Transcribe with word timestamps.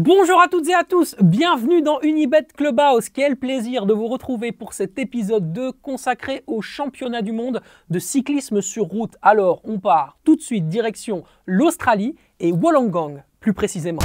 Bonjour 0.00 0.40
à 0.40 0.46
toutes 0.46 0.68
et 0.68 0.74
à 0.74 0.84
tous, 0.84 1.16
bienvenue 1.20 1.82
dans 1.82 2.00
Unibet 2.02 2.46
Clubhouse. 2.56 3.08
Quel 3.08 3.34
plaisir 3.34 3.84
de 3.84 3.92
vous 3.92 4.06
retrouver 4.06 4.52
pour 4.52 4.72
cet 4.72 4.96
épisode 4.96 5.52
2 5.52 5.72
consacré 5.72 6.44
au 6.46 6.62
championnat 6.62 7.20
du 7.20 7.32
monde 7.32 7.60
de 7.90 7.98
cyclisme 7.98 8.60
sur 8.60 8.84
route. 8.84 9.16
Alors, 9.22 9.60
on 9.64 9.80
part 9.80 10.16
tout 10.22 10.36
de 10.36 10.40
suite 10.40 10.68
direction 10.68 11.24
l'Australie 11.46 12.14
et 12.38 12.52
Wollongong 12.52 13.24
plus 13.40 13.52
précisément. 13.54 13.98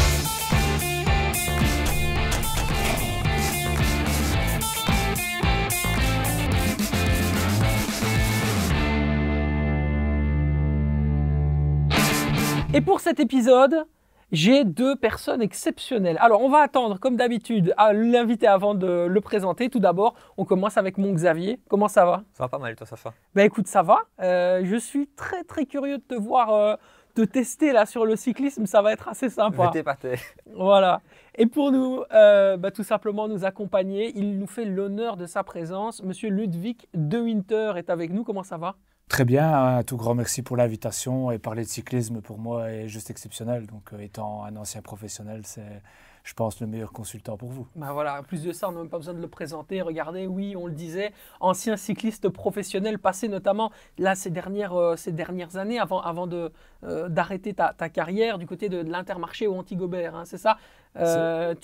Et 12.74 12.82
pour 12.82 13.00
cet 13.00 13.20
épisode, 13.20 13.86
j'ai 14.34 14.66
deux 14.66 14.96
personnes 14.96 15.44
exceptionnelles. 15.44 16.18
Alors, 16.20 16.42
on 16.42 16.50
va 16.50 16.60
attendre, 16.60 17.00
comme 17.00 17.16
d'habitude, 17.16 17.74
à 17.78 17.94
l'inviter 17.94 18.48
avant 18.48 18.74
de 18.74 19.06
le 19.06 19.22
présenter. 19.22 19.70
Tout 19.70 19.80
d'abord, 19.80 20.16
on 20.38 20.44
commence 20.44 20.76
avec 20.76 20.98
mon 20.98 21.14
Xavier. 21.14 21.60
Comment 21.70 21.88
ça 21.88 22.04
va? 22.04 22.24
Ça 22.34 22.44
va 22.44 22.50
pas 22.50 22.58
mal, 22.58 22.76
toi, 22.76 22.88
ça 22.88 22.96
va 23.02 23.14
Ben 23.36 23.46
écoute, 23.46 23.68
ça 23.68 23.84
va. 23.84 24.00
Euh, 24.22 24.62
je 24.66 24.76
suis 24.76 25.08
très, 25.08 25.44
très 25.44 25.66
curieux 25.66 26.00
de 26.00 26.04
te 26.04 26.16
voir 26.16 26.52
euh, 26.52 26.76
te 27.14 27.22
tester 27.22 27.72
là 27.74 27.86
sur 27.86 28.06
le 28.06 28.16
cyclisme. 28.16 28.66
Ça 28.66 28.82
va 28.82 28.92
être 28.92 29.08
assez 29.08 29.30
sympa. 29.30 29.72
Pâté. 29.86 30.16
Voilà. 30.56 31.02
Et 31.36 31.46
pour 31.46 31.72
nous, 31.72 32.04
euh, 32.12 32.58
bah, 32.58 32.72
tout 32.72 32.84
simplement 32.84 33.28
nous 33.28 33.46
accompagner, 33.46 34.14
il 34.16 34.40
nous 34.40 34.48
fait 34.48 34.66
l'honneur 34.66 35.16
de 35.16 35.28
sa 35.28 35.44
présence. 35.44 36.02
Monsieur 36.02 36.30
Ludwig 36.30 36.88
De 36.96 37.20
Winter 37.20 37.74
est 37.78 37.92
avec 37.92 38.12
nous. 38.12 38.24
Comment 38.24 38.44
ça 38.44 38.58
va? 38.58 38.76
Très 39.10 39.26
bien, 39.26 39.78
un 39.78 39.84
tout 39.84 39.98
grand 39.98 40.16
merci 40.16 40.42
pour 40.42 40.58
l'invitation 40.58 41.30
et 41.30 41.38
parler 41.38 41.64
de 41.64 41.70
cyclisme 41.70 42.22
pour 42.22 42.40
moi 42.40 42.72
est 42.72 42.88
juste 42.88 43.12
exceptionnel. 43.12 43.68
Donc 43.68 43.94
euh, 43.94 44.00
étant 44.00 44.44
un 44.44 44.56
ancien 44.56 44.82
professionnel, 44.82 45.42
c'est 45.44 45.82
je 46.24 46.34
pense 46.34 46.62
le 46.62 46.68
meilleur 46.68 46.94
consultant 46.94 47.36
pour 47.36 47.50
vous. 47.50 47.68
Bah 47.76 47.92
voilà, 47.92 48.24
plus 48.24 48.44
de 48.44 48.54
ça, 48.54 48.70
on 48.70 48.72
n'a 48.72 48.80
même 48.80 48.90
pas 48.90 48.98
besoin 48.98 49.14
de 49.14 49.20
le 49.20 49.28
présenter. 49.28 49.82
Regardez, 49.82 50.26
oui, 50.26 50.56
on 50.56 50.68
le 50.68 50.74
disait, 50.74 51.12
ancien 51.42 51.76
cycliste 51.76 52.30
professionnel, 52.30 52.98
passé 52.98 53.28
notamment 53.28 53.72
là 53.98 54.16
ces 54.16 54.30
dernières, 54.30 54.74
euh, 54.74 54.96
ces 54.96 55.12
dernières 55.12 55.58
années 55.58 55.80
avant, 55.80 56.02
avant 56.02 56.26
de, 56.26 56.52
euh, 56.86 57.10
d'arrêter 57.10 57.54
ta, 57.54 57.74
ta, 57.78 57.90
carrière 57.90 58.38
du 58.38 58.48
côté 58.48 58.70
de, 58.70 58.82
l'Intermarché 58.82 59.48
ou 59.48 59.56
Antigobert, 59.56 60.16
hein, 60.16 60.24
c'est 60.26 60.38
ça? 60.38 60.58
Tu 60.96 61.02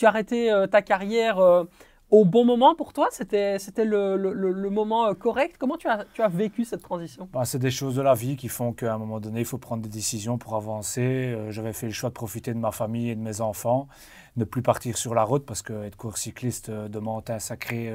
as 0.05 0.09
arrêté 0.09 0.51
ta 0.71 0.81
carrière 0.81 1.39
au 2.11 2.25
bon 2.25 2.45
moment 2.45 2.75
pour 2.75 2.93
toi? 2.93 3.07
C'était, 3.11 3.59
c'était 3.59 3.85
le, 3.85 4.15
le, 4.17 4.69
moment 4.69 5.07
euh, 5.07 5.13
correct? 5.13 5.55
Comment 5.59 5.77
tu 5.77 5.87
as, 5.87 6.05
tu 6.13 6.21
as 6.21 6.27
vécu 6.27 6.65
cette 6.65 6.81
transition? 6.81 7.29
Bah, 7.33 7.45
C'est 7.45 7.59
des 7.59 7.71
choses 7.71 7.95
de 7.95 8.01
la 8.01 8.13
vie 8.13 8.35
qui 8.35 8.47
font 8.47 8.73
qu'à 8.73 8.93
un 8.93 8.97
moment 8.97 9.19
donné, 9.19 9.41
il 9.41 9.45
faut 9.45 9.57
prendre 9.57 9.83
des 9.83 9.89
décisions 9.89 10.37
pour 10.37 10.55
avancer. 10.55 11.01
Euh, 11.01 11.51
j'avais 11.51 11.73
fait 11.73 11.87
le 11.87 11.93
choix 11.93 12.09
de 12.09 12.15
profiter 12.15 12.53
de 12.53 12.59
ma 12.59 12.71
famille 12.71 13.09
et 13.09 13.15
de 13.15 13.21
mes 13.21 13.41
enfants, 13.41 13.87
ne 14.37 14.43
plus 14.43 14.61
partir 14.61 14.97
sur 14.97 15.13
la 15.13 15.23
route 15.23 15.45
parce 15.45 15.61
que 15.61 15.83
être 15.83 15.97
court 15.97 16.17
cycliste 16.17 16.69
euh, 16.69 16.87
demande 16.87 17.29
un 17.29 17.39
sacré 17.39 17.91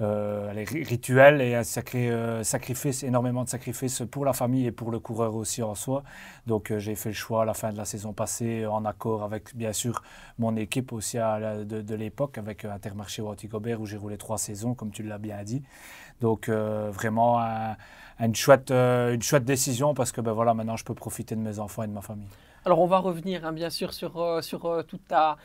rituel 0.00 1.40
et 1.42 1.54
un 1.54 1.62
sacré 1.62 2.10
euh, 2.10 2.42
sacrifice, 2.42 3.02
énormément 3.02 3.44
de 3.44 3.48
sacrifices 3.48 4.02
pour 4.10 4.24
la 4.24 4.32
famille 4.32 4.66
et 4.66 4.72
pour 4.72 4.90
le 4.90 4.98
coureur 4.98 5.34
aussi 5.34 5.62
en 5.62 5.74
soi. 5.74 6.02
Donc 6.46 6.70
euh, 6.70 6.78
j'ai 6.78 6.94
fait 6.94 7.10
le 7.10 7.14
choix 7.14 7.42
à 7.42 7.44
la 7.44 7.54
fin 7.54 7.70
de 7.70 7.76
la 7.76 7.84
saison 7.84 8.12
passée 8.12 8.66
en 8.66 8.84
accord 8.84 9.22
avec 9.22 9.54
bien 9.54 9.72
sûr 9.72 10.02
mon 10.38 10.56
équipe 10.56 10.92
aussi 10.92 11.18
de, 11.18 11.94
l'époque 11.94 12.38
avec 12.38 12.64
Intermarché 12.64 13.20
ou 13.20 13.34
Gobert 13.44 13.80
où 13.80 13.86
j'ai 13.86 13.96
roulé 13.96 14.16
trois 14.16 14.38
saisons 14.38 14.74
comme 14.74 14.90
tu 14.90 15.02
l'as 15.02 15.18
bien 15.18 15.42
dit. 15.42 15.62
Donc 16.20 16.48
vraiment 16.48 17.38
une, 18.18 18.34
chouette, 18.34 18.70
une 18.70 19.22
chouette 19.22 19.44
décision 19.44 19.94
parce 19.94 20.12
que 20.12 20.20
ben, 20.20 20.32
voilà, 20.32 20.54
maintenant 20.54 20.76
je 20.76 20.84
peux 20.84 20.94
profiter 20.94 21.34
de 21.34 21.40
mes 21.40 21.58
enfants 21.58 21.82
et 21.82 21.88
de 21.88 21.92
ma 21.92 22.02
famille. 22.02 22.28
Alors 22.66 22.80
on 22.80 22.86
va 22.86 22.98
revenir 22.98 23.46
hein, 23.46 23.52
bien 23.52 23.70
sûr 23.70 23.94
sur, 23.94 24.18
euh, 24.18 24.40
euh, 24.64 24.82
toute 24.82 25.00
ta, 25.08 25.38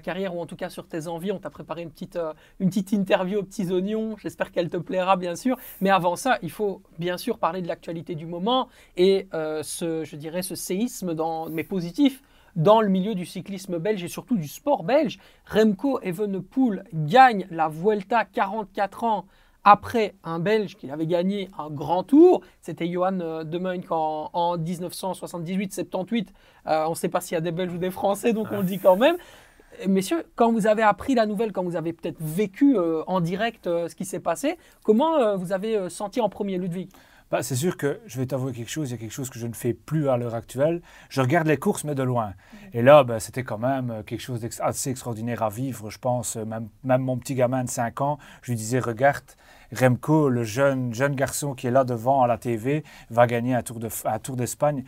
carrière 0.00 0.34
ou 0.34 0.40
en 0.40 0.46
tout 0.46 0.56
cas 0.56 0.68
sur 0.68 0.88
tes 0.88 1.06
envies. 1.06 1.30
On 1.30 1.38
t'a 1.38 1.50
préparé 1.50 1.82
une 1.82 1.92
petite, 1.92 2.16
euh, 2.16 2.32
une 2.58 2.70
petite 2.70 2.90
interview 2.90 3.38
aux 3.38 3.44
petits 3.44 3.70
oignons. 3.70 4.16
J'espère 4.18 4.50
qu'elle 4.50 4.68
te 4.68 4.76
plaira 4.76 5.16
bien 5.16 5.36
sûr. 5.36 5.56
Mais 5.80 5.90
avant 5.90 6.16
ça, 6.16 6.38
il 6.42 6.50
faut 6.50 6.82
bien 6.98 7.18
sûr 7.18 7.38
parler 7.38 7.62
de 7.62 7.68
l'actualité 7.68 8.16
du 8.16 8.26
moment 8.26 8.68
et 8.96 9.28
ce, 9.32 10.04
je 10.04 10.16
dirais 10.16 10.42
ce 10.42 10.56
séisme, 10.56 11.14
dans, 11.14 11.48
mais 11.48 11.62
positif, 11.62 12.20
dans 12.56 12.80
le 12.80 12.88
milieu 12.88 13.14
du 13.14 13.26
cyclisme 13.26 13.78
belge 13.78 14.02
et 14.02 14.08
surtout 14.08 14.36
du 14.36 14.48
sport 14.48 14.82
belge. 14.82 15.18
Remco 15.46 16.00
Evenepoel 16.02 16.84
gagne 16.92 17.46
la 17.50 17.68
Vuelta 17.68 18.24
44 18.24 19.04
ans 19.04 19.26
après 19.64 20.14
un 20.24 20.38
Belge 20.38 20.76
qui 20.76 20.90
avait 20.90 21.06
gagné 21.06 21.48
un 21.58 21.70
grand 21.70 22.02
tour, 22.02 22.42
c'était 22.60 22.88
Johan 22.88 23.18
euh, 23.20 23.44
de 23.44 23.58
en, 23.90 24.30
en 24.32 24.56
1978-78. 24.58 26.28
Euh, 26.66 26.84
on 26.86 26.90
ne 26.90 26.94
sait 26.94 27.08
pas 27.08 27.20
s'il 27.20 27.34
y 27.34 27.38
a 27.38 27.40
des 27.40 27.52
Belges 27.52 27.74
ou 27.74 27.78
des 27.78 27.90
Français, 27.90 28.32
donc 28.32 28.48
on 28.50 28.58
le 28.58 28.64
dit 28.64 28.78
quand 28.78 28.96
même. 28.96 29.16
Messieurs, 29.86 30.24
quand 30.34 30.52
vous 30.52 30.66
avez 30.66 30.82
appris 30.82 31.14
la 31.14 31.26
nouvelle, 31.26 31.52
quand 31.52 31.62
vous 31.62 31.76
avez 31.76 31.92
peut-être 31.92 32.18
vécu 32.20 32.76
euh, 32.76 33.02
en 33.06 33.20
direct 33.20 33.64
ce 33.64 33.94
qui 33.94 34.04
s'est 34.04 34.20
passé, 34.20 34.58
comment 34.82 35.36
vous 35.36 35.52
avez 35.52 35.88
senti 35.88 36.20
en 36.20 36.28
premier, 36.28 36.58
Ludwig? 36.58 36.90
Bah, 37.30 37.44
c'est 37.44 37.54
sûr 37.54 37.76
que 37.76 38.00
je 38.06 38.18
vais 38.18 38.26
t'avouer 38.26 38.52
quelque 38.52 38.70
chose, 38.70 38.90
il 38.90 38.92
y 38.92 38.94
a 38.96 38.98
quelque 38.98 39.12
chose 39.12 39.30
que 39.30 39.38
je 39.38 39.46
ne 39.46 39.52
fais 39.52 39.72
plus 39.72 40.08
à 40.08 40.16
l'heure 40.16 40.34
actuelle. 40.34 40.82
Je 41.08 41.20
regarde 41.20 41.46
les 41.46 41.58
courses, 41.58 41.84
mais 41.84 41.94
de 41.94 42.02
loin. 42.02 42.34
Et 42.72 42.82
là, 42.82 43.04
bah, 43.04 43.20
c'était 43.20 43.44
quand 43.44 43.58
même 43.58 44.02
quelque 44.04 44.20
chose 44.20 44.40
d'assez 44.40 44.90
extraordinaire 44.90 45.44
à 45.44 45.48
vivre. 45.48 45.90
Je 45.90 45.98
pense, 45.98 46.34
même, 46.34 46.68
même 46.82 47.02
mon 47.02 47.16
petit 47.16 47.36
gamin 47.36 47.62
de 47.62 47.70
5 47.70 48.00
ans, 48.00 48.18
je 48.42 48.50
lui 48.50 48.56
disais, 48.56 48.80
regarde, 48.80 49.22
Remco, 49.72 50.28
le 50.28 50.44
jeune, 50.44 50.92
jeune 50.94 51.14
garçon 51.14 51.54
qui 51.54 51.66
est 51.66 51.70
là 51.70 51.84
devant 51.84 52.22
à 52.22 52.26
la 52.26 52.38
TV, 52.38 52.84
va 53.10 53.26
gagner 53.26 53.54
un 53.54 53.62
Tour 53.62 54.36
d'Espagne. 54.36 54.84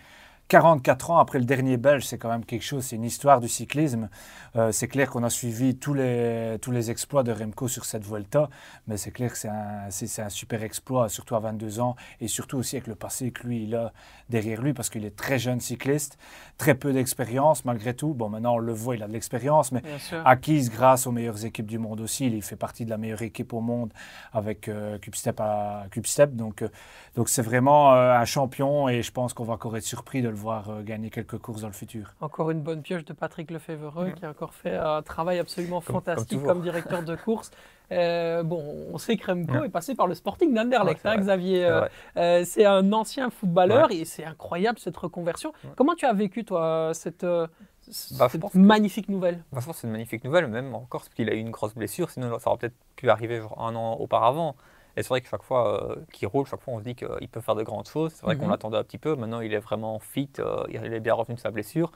44 0.52 1.10
ans 1.12 1.16
après 1.16 1.38
le 1.38 1.46
dernier 1.46 1.78
Belge, 1.78 2.04
c'est 2.04 2.18
quand 2.18 2.28
même 2.28 2.44
quelque 2.44 2.62
chose, 2.62 2.84
c'est 2.84 2.96
une 2.96 3.04
histoire 3.04 3.40
du 3.40 3.48
cyclisme. 3.48 4.10
Euh, 4.54 4.70
c'est 4.70 4.86
clair 4.86 5.08
qu'on 5.08 5.22
a 5.22 5.30
suivi 5.30 5.76
tous 5.76 5.94
les, 5.94 6.58
tous 6.60 6.72
les 6.72 6.90
exploits 6.90 7.22
de 7.22 7.32
Remco 7.32 7.68
sur 7.68 7.86
cette 7.86 8.04
Vuelta, 8.04 8.50
mais 8.86 8.98
c'est 8.98 9.12
clair 9.12 9.32
que 9.32 9.38
c'est 9.38 9.48
un, 9.48 9.86
un, 9.88 10.28
super 10.28 10.62
exploit, 10.62 11.08
surtout 11.08 11.36
à 11.36 11.40
22 11.40 11.80
ans, 11.80 11.96
et 12.20 12.28
surtout 12.28 12.58
aussi 12.58 12.76
avec 12.76 12.86
le 12.86 12.94
passé 12.96 13.30
que 13.30 13.46
lui, 13.46 13.62
il 13.62 13.74
a 13.74 13.94
derrière 14.28 14.60
lui, 14.60 14.74
parce 14.74 14.90
qu'il 14.90 15.06
est 15.06 15.16
très 15.16 15.38
jeune 15.38 15.58
cycliste, 15.58 16.18
très 16.58 16.74
peu 16.74 16.92
d'expérience 16.92 17.64
malgré 17.64 17.94
tout. 17.94 18.12
Bon, 18.12 18.28
maintenant 18.28 18.56
on 18.56 18.58
le 18.58 18.74
voit, 18.74 18.94
il 18.94 19.02
a 19.02 19.08
de 19.08 19.12
l'expérience, 19.14 19.72
mais 19.72 19.82
acquise 20.26 20.70
grâce 20.70 21.06
aux 21.06 21.12
meilleures 21.12 21.46
équipes 21.46 21.66
du 21.66 21.78
monde 21.78 22.02
aussi. 22.02 22.26
Il 22.26 22.42
fait 22.42 22.56
partie 22.56 22.84
de 22.84 22.90
la 22.90 22.98
meilleure 22.98 23.22
équipe 23.22 23.54
au 23.54 23.60
monde 23.60 23.90
avec 24.34 24.68
euh, 24.68 24.98
Cubstep 24.98 25.40
à 25.40 25.84
Cubstep. 25.90 26.36
Donc, 26.36 26.60
euh, 26.60 26.68
donc 27.16 27.30
c'est 27.30 27.40
vraiment 27.40 27.94
euh, 27.94 28.12
un 28.12 28.26
champion, 28.26 28.90
et 28.90 29.00
je 29.02 29.12
pense 29.12 29.32
qu'on 29.32 29.44
va 29.44 29.54
encore 29.54 29.78
être 29.78 29.82
surpris 29.84 30.20
de 30.20 30.28
le 30.28 30.41
voir 30.42 30.82
gagner 30.82 31.10
quelques 31.10 31.38
courses 31.38 31.62
dans 31.62 31.68
le 31.68 31.72
futur. 31.72 32.14
Encore 32.20 32.50
une 32.50 32.60
bonne 32.60 32.82
pioche 32.82 33.04
de 33.04 33.12
Patrick 33.12 33.50
Lefebvre, 33.50 34.12
qui 34.14 34.24
a 34.24 34.30
encore 34.30 34.54
fait 34.54 34.76
un 34.76 35.02
travail 35.02 35.38
absolument 35.38 35.80
fantastique 35.80 36.42
comme, 36.42 36.62
directeur 36.62 37.02
de 37.02 37.16
course. 37.16 37.50
Euh, 37.92 38.42
bon, 38.42 38.88
on 38.92 38.98
sait 38.98 39.16
que 39.16 39.26
Remco 39.26 39.64
est 39.64 39.68
passé 39.68 39.94
par 39.94 40.06
le 40.06 40.14
Sporting 40.14 40.54
d'Anderlecht, 40.54 41.04
hein, 41.04 41.16
Xavier. 41.18 41.64
Euh, 41.66 41.88
euh, 42.16 42.42
c'est 42.44 42.64
un 42.64 42.92
ancien 42.92 43.30
footballeur 43.30 43.90
et 43.92 44.04
c'est 44.04 44.24
incroyable 44.24 44.78
cette 44.78 44.96
reconversion. 44.96 45.52
Comment 45.76 45.94
tu 45.94 46.06
as 46.06 46.12
vécu, 46.12 46.44
toi, 46.44 46.92
cette, 46.94 47.24
bah, 47.24 48.28
magnifique 48.54 49.08
nouvelle? 49.08 49.42
Bah, 49.52 49.60
Je 49.60 49.66
pense 49.66 49.76
que 49.76 49.80
c'est 49.82 49.86
une 49.86 49.92
magnifique 49.92 50.24
nouvelle, 50.24 50.46
même 50.46 50.74
encore 50.74 51.02
parce 51.02 51.08
qu'il 51.10 51.28
a 51.28 51.34
eu 51.34 51.38
une 51.38 51.50
grosse 51.50 51.74
blessure, 51.74 52.10
sinon 52.10 52.38
ça 52.38 52.50
aurait 52.50 52.58
peut-être 52.58 52.76
pu 52.96 53.10
arriver 53.10 53.42
un 53.58 53.74
an 53.74 53.94
auparavant. 53.94 54.56
Et 54.96 55.02
c'est 55.02 55.08
vrai 55.08 55.20
que 55.20 55.28
chaque 55.28 55.42
fois 55.42 55.96
qu'il 56.12 56.28
roule, 56.28 56.46
chaque 56.46 56.60
fois 56.60 56.74
on 56.74 56.78
se 56.78 56.84
dit 56.84 56.94
qu'il 56.94 57.28
peut 57.30 57.40
faire 57.40 57.54
de 57.54 57.62
grandes 57.62 57.88
choses. 57.88 58.12
C'est 58.14 58.26
vrai 58.26 58.36
qu'on 58.36 58.44
mhm. 58.44 58.50
l'attendait 58.50 58.76
un 58.76 58.84
petit 58.84 58.98
peu. 58.98 59.16
Maintenant, 59.16 59.40
il 59.40 59.54
est 59.54 59.58
vraiment 59.58 59.98
fit. 59.98 60.30
il 60.68 60.92
est 60.92 61.00
bien 61.00 61.14
revenu 61.14 61.36
de 61.36 61.40
sa 61.40 61.50
blessure. 61.50 61.90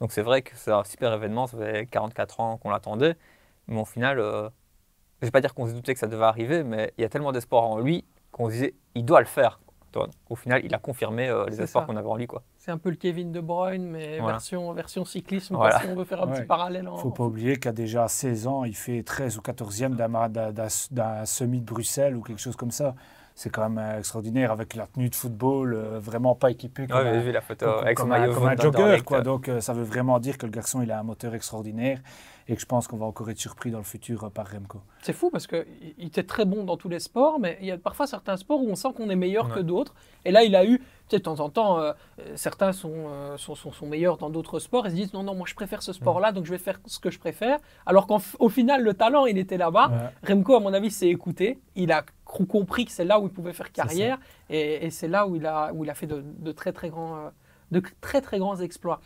Donc 0.00 0.12
c'est 0.12 0.22
vrai 0.22 0.42
que 0.42 0.52
c'est 0.54 0.70
un 0.70 0.84
super 0.84 1.12
événement. 1.12 1.46
Ça 1.46 1.58
fait 1.58 1.86
44 1.86 2.40
ans 2.40 2.56
qu'on 2.58 2.70
l'attendait. 2.70 3.16
Mais 3.66 3.80
au 3.80 3.84
final, 3.84 4.18
euh, 4.18 4.48
je 5.20 5.26
ne 5.26 5.28
vais 5.28 5.30
pas 5.30 5.40
dire 5.40 5.54
qu'on 5.54 5.66
se 5.66 5.72
doutait 5.72 5.94
que 5.94 6.00
ça 6.00 6.06
devait 6.06 6.24
arriver, 6.24 6.62
mais 6.62 6.92
il 6.96 7.02
y 7.02 7.04
a 7.04 7.08
tellement 7.08 7.32
d'espoir 7.32 7.64
en 7.64 7.78
lui 7.78 8.04
qu'on 8.32 8.46
se 8.46 8.52
disait 8.52 8.74
il 8.94 9.04
doit 9.04 9.20
le 9.20 9.26
faire. 9.26 9.60
Au 10.28 10.36
final, 10.36 10.62
il 10.64 10.74
a 10.74 10.78
confirmé 10.78 11.28
euh, 11.28 11.46
les 11.46 11.60
espoirs 11.60 11.86
qu'on 11.86 11.96
avait 11.96 12.08
en 12.08 12.16
lui. 12.16 12.26
C'est 12.56 12.70
un 12.70 12.78
peu 12.78 12.90
le 12.90 12.96
Kevin 12.96 13.32
De 13.32 13.40
Bruyne, 13.40 13.84
mais 13.84 14.20
version, 14.20 14.72
version 14.72 15.04
cyclisme, 15.04 15.56
si 15.80 15.86
on 15.88 15.94
veut 15.94 16.04
faire 16.04 16.22
un 16.22 16.28
petit 16.28 16.46
parallèle. 16.46 16.88
Il 16.90 16.94
ne 16.94 16.98
faut 16.98 17.10
pas 17.10 17.24
oublier 17.24 17.56
qu'à 17.56 17.72
déjà 17.72 18.08
16 18.08 18.46
ans, 18.46 18.64
il 18.64 18.76
fait 18.76 19.02
13 19.02 19.38
ou 19.38 19.40
14e 19.40 19.94
d'un 20.90 21.24
semi 21.24 21.60
de 21.60 21.64
Bruxelles 21.64 22.16
ou 22.16 22.22
quelque 22.22 22.40
chose 22.40 22.56
comme 22.56 22.70
ça 22.70 22.94
c'est 23.38 23.50
quand 23.50 23.68
même 23.68 23.78
euh, 23.78 23.98
extraordinaire 24.00 24.50
avec 24.50 24.74
la 24.74 24.88
tenue 24.88 25.08
de 25.08 25.14
football, 25.14 25.72
euh, 25.72 26.00
vraiment 26.00 26.34
pas 26.34 26.50
équipé 26.50 26.88
comme, 26.88 27.06
un, 27.06 27.20
vu 27.20 27.30
la 27.30 27.40
photo 27.40 27.66
avec 27.66 27.96
comme, 27.96 28.10
un, 28.10 28.56
jogger. 28.56 29.00
Quoi. 29.04 29.20
Donc 29.20 29.48
euh, 29.48 29.60
ça 29.60 29.72
veut 29.72 29.84
vraiment 29.84 30.18
dire 30.18 30.36
que 30.38 30.44
le 30.44 30.50
garçon 30.50 30.82
il 30.82 30.90
a 30.90 30.98
un 30.98 31.04
moteur 31.04 31.36
extraordinaire 31.36 32.00
et 32.48 32.56
que 32.56 32.60
je 32.60 32.66
pense 32.66 32.88
qu'on 32.88 32.96
va 32.96 33.06
encore 33.06 33.30
être 33.30 33.38
surpris 33.38 33.70
dans 33.70 33.78
le 33.78 33.84
futur 33.84 34.28
par 34.32 34.50
Remco. 34.50 34.80
C'est 35.02 35.12
fou 35.12 35.30
parce 35.30 35.46
qu'il 35.46 35.64
était 36.00 36.24
très 36.24 36.46
bon 36.46 36.64
dans 36.64 36.76
tous 36.76 36.88
les 36.88 36.98
sports, 36.98 37.38
mais 37.38 37.58
il 37.60 37.68
y 37.68 37.70
a 37.70 37.78
parfois 37.78 38.08
certains 38.08 38.36
sports 38.36 38.60
où 38.60 38.68
on 38.68 38.74
sent 38.74 38.88
qu'on 38.96 39.08
est 39.08 39.16
meilleur 39.16 39.48
que 39.54 39.60
d'autres. 39.60 39.94
Et 40.24 40.32
là, 40.32 40.42
il 40.42 40.56
a 40.56 40.64
eu, 40.64 40.82
tu 41.08 41.16
sais, 41.16 41.18
de 41.18 41.24
temps 41.24 41.40
en 41.40 41.48
temps, 41.48 41.78
euh, 41.78 41.92
certains 42.34 42.68
euh, 42.68 43.36
sont, 43.36 43.54
sont, 43.54 43.72
sont, 43.72 43.86
meilleurs 43.86 44.18
dans 44.18 44.30
d'autres 44.30 44.58
sports 44.58 44.86
et 44.86 44.90
se 44.90 44.94
disent 44.94 45.12
non, 45.14 45.22
non, 45.22 45.34
moi 45.34 45.46
je 45.48 45.54
préfère 45.54 45.82
ce 45.82 45.92
sport-là, 45.92 46.32
donc 46.32 46.44
je 46.44 46.50
vais 46.50 46.58
faire 46.58 46.80
ce 46.86 46.98
que 46.98 47.10
je 47.10 47.18
préfère. 47.18 47.58
Alors 47.86 48.06
qu'au 48.06 48.48
final, 48.48 48.82
le 48.82 48.94
talent, 48.94 49.26
il 49.26 49.38
était 49.38 49.56
là-bas. 49.56 50.12
Remco, 50.26 50.54
à 50.54 50.60
mon 50.60 50.72
avis, 50.74 50.90
s'est 50.90 51.08
écouté. 51.08 51.58
Il 51.76 51.92
a 51.92 52.04
compris 52.24 52.84
que 52.84 52.92
c'est 52.92 53.04
là 53.04 53.18
où 53.18 53.26
il 53.26 53.32
pouvait 53.32 53.52
faire 53.52 53.72
carrière 53.72 54.18
et, 54.50 54.90
c'est 54.90 55.08
là 55.08 55.26
où 55.26 55.36
il 55.36 55.46
a, 55.46 55.72
où 55.72 55.84
il 55.84 55.90
a 55.90 55.94
fait 55.94 56.06
de, 56.06 56.22
de 56.22 56.52
très, 56.52 56.72
très 56.72 56.90
grands, 56.90 57.16
euh, 57.16 57.28
de 57.70 57.82
très, 58.00 58.20
très 58.20 58.38
grands 58.38 58.60
exploits. 58.60 59.00